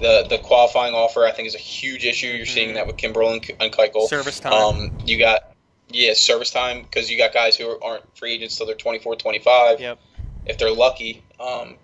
the 0.00 0.26
the 0.28 0.38
qualifying 0.38 0.94
offer, 0.94 1.26
I 1.26 1.32
think 1.32 1.48
is 1.48 1.54
a 1.54 1.58
huge 1.58 2.04
issue. 2.04 2.28
You're 2.28 2.46
seeing 2.46 2.74
that 2.74 2.86
with 2.86 2.96
Kimbrel 2.96 3.32
and, 3.32 3.50
and 3.60 3.72
Keuchel. 3.72 4.08
Service 4.08 4.40
time. 4.40 4.52
Um, 4.52 4.98
you 5.04 5.18
got 5.18 5.47
yeah 5.90 6.12
service 6.14 6.50
time 6.50 6.82
because 6.82 7.10
you 7.10 7.18
got 7.18 7.32
guys 7.32 7.56
who 7.56 7.78
aren't 7.80 8.16
free 8.16 8.32
agents 8.34 8.56
till 8.56 8.66
they're 8.66 8.74
24, 8.74 9.16
25. 9.16 9.80
Yep. 9.80 9.98
If 10.46 10.58
they're 10.58 10.72
lucky, 10.72 11.22
um, 11.40 11.76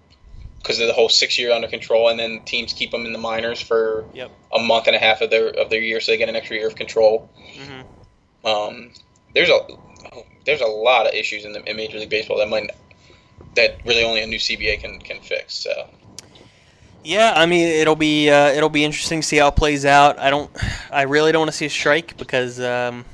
because 0.58 0.80
of 0.80 0.86
the 0.86 0.94
whole 0.94 1.10
six 1.10 1.38
year 1.38 1.52
under 1.52 1.68
control, 1.68 2.08
and 2.08 2.18
then 2.18 2.40
teams 2.44 2.72
keep 2.72 2.90
them 2.90 3.04
in 3.04 3.12
the 3.12 3.18
minors 3.18 3.60
for 3.60 4.06
Yep. 4.14 4.30
a 4.54 4.58
month 4.60 4.86
and 4.86 4.96
a 4.96 4.98
half 4.98 5.20
of 5.20 5.30
their 5.30 5.48
of 5.48 5.70
their 5.70 5.80
year, 5.80 6.00
so 6.00 6.12
they 6.12 6.18
get 6.18 6.28
an 6.28 6.36
extra 6.36 6.56
year 6.56 6.66
of 6.68 6.74
control. 6.74 7.28
hmm 7.56 8.48
Um, 8.48 8.90
there's 9.34 9.50
a 9.50 9.58
there's 10.46 10.60
a 10.60 10.66
lot 10.66 11.06
of 11.06 11.14
issues 11.14 11.44
in 11.44 11.52
the 11.52 11.62
in 11.68 11.76
Major 11.76 11.98
League 11.98 12.10
Baseball 12.10 12.38
that 12.38 12.48
might 12.48 12.70
that 13.56 13.78
really 13.84 14.04
only 14.04 14.22
a 14.22 14.26
new 14.26 14.38
CBA 14.38 14.80
can 14.80 14.98
can 15.00 15.20
fix. 15.20 15.54
So 15.54 15.88
Yeah, 17.02 17.32
I 17.36 17.46
mean 17.46 17.66
it'll 17.68 17.96
be 17.96 18.30
uh, 18.30 18.48
it'll 18.48 18.68
be 18.68 18.84
interesting 18.84 19.20
to 19.20 19.26
see 19.26 19.36
how 19.38 19.48
it 19.48 19.56
plays 19.56 19.84
out. 19.84 20.18
I 20.18 20.30
don't, 20.30 20.50
I 20.90 21.02
really 21.02 21.32
don't 21.32 21.40
want 21.40 21.50
to 21.50 21.56
see 21.56 21.66
a 21.66 21.70
strike 21.70 22.16
because, 22.16 22.60
um, 22.60 23.04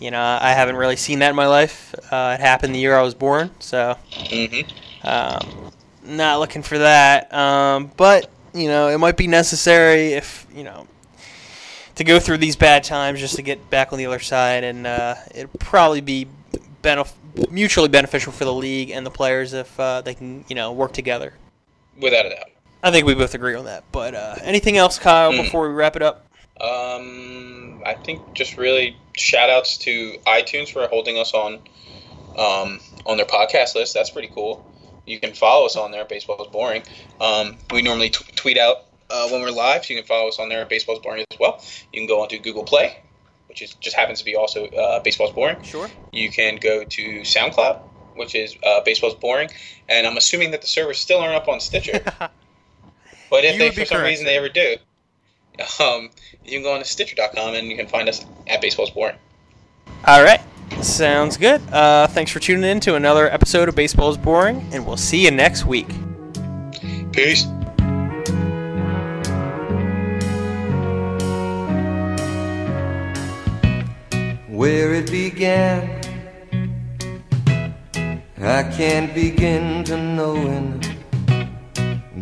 you 0.00 0.10
know, 0.10 0.38
I 0.40 0.52
haven't 0.52 0.76
really 0.76 0.96
seen 0.96 1.18
that 1.20 1.30
in 1.30 1.36
my 1.36 1.46
life. 1.46 1.94
Uh, 2.10 2.36
it 2.38 2.40
happened 2.42 2.74
the 2.74 2.78
year 2.78 2.96
I 2.96 3.02
was 3.02 3.14
born, 3.14 3.50
so 3.58 3.96
hmm 4.30 4.60
um, 5.02 5.70
not 6.04 6.40
looking 6.40 6.62
for 6.62 6.78
that. 6.78 7.32
Um, 7.32 7.90
but 7.96 8.30
you 8.54 8.68
know, 8.68 8.88
it 8.88 8.98
might 8.98 9.16
be 9.16 9.26
necessary 9.26 10.12
if 10.14 10.46
you 10.54 10.64
know 10.64 10.86
to 11.96 12.04
go 12.04 12.18
through 12.20 12.38
these 12.38 12.56
bad 12.56 12.84
times 12.84 13.20
just 13.20 13.34
to 13.36 13.42
get 13.42 13.70
back 13.70 13.92
on 13.92 13.98
the 13.98 14.06
other 14.06 14.20
side, 14.20 14.64
and 14.64 14.86
uh, 14.86 15.14
it'll 15.34 15.50
probably 15.58 16.00
be 16.00 16.26
benef- 16.82 17.12
mutually 17.50 17.88
beneficial 17.88 18.32
for 18.32 18.44
the 18.44 18.54
league 18.54 18.90
and 18.90 19.04
the 19.04 19.10
players 19.10 19.52
if 19.52 19.78
uh, 19.80 20.00
they 20.00 20.14
can 20.14 20.44
you 20.48 20.54
know 20.54 20.72
work 20.72 20.92
together. 20.92 21.34
Without 22.00 22.26
a 22.26 22.30
doubt. 22.30 22.50
I 22.82 22.92
think 22.92 23.06
we 23.06 23.14
both 23.14 23.34
agree 23.34 23.56
on 23.56 23.64
that. 23.64 23.82
But 23.90 24.14
uh, 24.14 24.36
anything 24.42 24.76
else, 24.76 24.98
Kyle, 25.00 25.32
Hmm. 25.32 25.38
before 25.38 25.68
we 25.68 25.74
wrap 25.74 25.96
it 25.96 26.02
up? 26.02 26.24
Um, 26.60 27.82
I 27.86 27.94
think 27.94 28.34
just 28.34 28.56
really 28.56 28.96
shout 29.16 29.50
outs 29.50 29.76
to 29.78 30.18
iTunes 30.26 30.72
for 30.72 30.86
holding 30.88 31.18
us 31.18 31.34
on 31.34 31.54
um, 32.36 32.80
on 33.06 33.16
their 33.16 33.26
podcast 33.26 33.74
list. 33.74 33.94
That's 33.94 34.10
pretty 34.10 34.30
cool. 34.34 34.64
You 35.06 35.18
can 35.20 35.34
follow 35.34 35.66
us 35.66 35.76
on 35.76 35.90
there. 35.90 36.04
Baseball 36.04 36.42
is 36.44 36.48
boring. 36.48 36.82
Um, 37.20 37.56
we 37.72 37.82
normally 37.82 38.10
t- 38.10 38.24
tweet 38.36 38.58
out 38.58 38.84
uh, 39.10 39.28
when 39.28 39.40
we're 39.40 39.50
live, 39.50 39.84
so 39.84 39.94
you 39.94 40.00
can 40.00 40.06
follow 40.06 40.28
us 40.28 40.38
on 40.38 40.48
there. 40.48 40.64
Baseball 40.66 40.96
is 40.96 41.02
boring 41.02 41.24
as 41.30 41.38
well. 41.38 41.62
You 41.92 42.00
can 42.00 42.06
go 42.06 42.20
onto 42.22 42.38
Google 42.38 42.64
Play, 42.64 42.98
which 43.48 43.62
is 43.62 43.74
just 43.74 43.96
happens 43.96 44.18
to 44.18 44.24
be 44.24 44.36
also 44.36 44.66
uh, 44.66 45.00
Baseball 45.00 45.28
is 45.28 45.34
boring. 45.34 45.62
Sure. 45.62 45.88
You 46.12 46.30
can 46.30 46.56
go 46.56 46.84
to 46.84 47.20
SoundCloud, 47.20 47.80
which 48.16 48.34
is 48.34 48.56
uh, 48.62 48.82
Baseball's 48.82 49.14
Boring, 49.14 49.48
and 49.88 50.06
I'm 50.06 50.16
assuming 50.16 50.50
that 50.50 50.60
the 50.60 50.66
servers 50.66 50.98
still 50.98 51.20
aren't 51.20 51.34
up 51.36 51.48
on 51.48 51.60
Stitcher. 51.60 52.00
but 53.30 53.44
if 53.44 53.54
You 53.54 53.58
they, 53.58 53.70
for 53.70 53.84
some 53.86 53.98
correct, 53.98 54.08
reason, 54.08 54.26
they 54.26 54.36
ever 54.36 54.48
do, 54.48 54.76
um, 55.80 56.10
you 56.44 56.52
can 56.52 56.62
go 56.62 56.72
on 56.72 56.80
to 56.80 56.84
Stitcher.com 56.84 57.54
and 57.54 57.68
you 57.68 57.76
can 57.76 57.86
find 57.86 58.08
us 58.08 58.24
at 58.46 58.60
Baseball's 58.60 58.90
Boring. 58.90 59.16
All 60.06 60.22
right. 60.22 60.40
Sounds 60.82 61.36
good. 61.36 61.60
Uh, 61.72 62.06
thanks 62.06 62.30
for 62.30 62.40
tuning 62.40 62.70
in 62.70 62.80
to 62.80 62.94
another 62.94 63.30
episode 63.30 63.68
of 63.68 63.74
Baseball 63.74 64.10
is 64.10 64.18
Boring, 64.18 64.68
and 64.72 64.86
we'll 64.86 64.96
see 64.96 65.24
you 65.24 65.30
next 65.30 65.64
week. 65.64 65.88
Peace. 67.12 67.46
where 74.58 74.92
it 74.92 75.08
began. 75.08 75.88
I 78.40 78.64
can't 78.64 79.14
begin 79.14 79.84
to 79.84 79.96
knowing, 79.96 80.80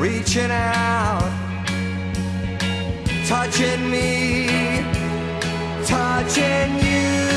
reaching 0.00 0.50
out, 0.50 1.20
touching 3.28 3.90
me, 3.90 4.46
touching 5.84 6.78
you. 6.78 7.29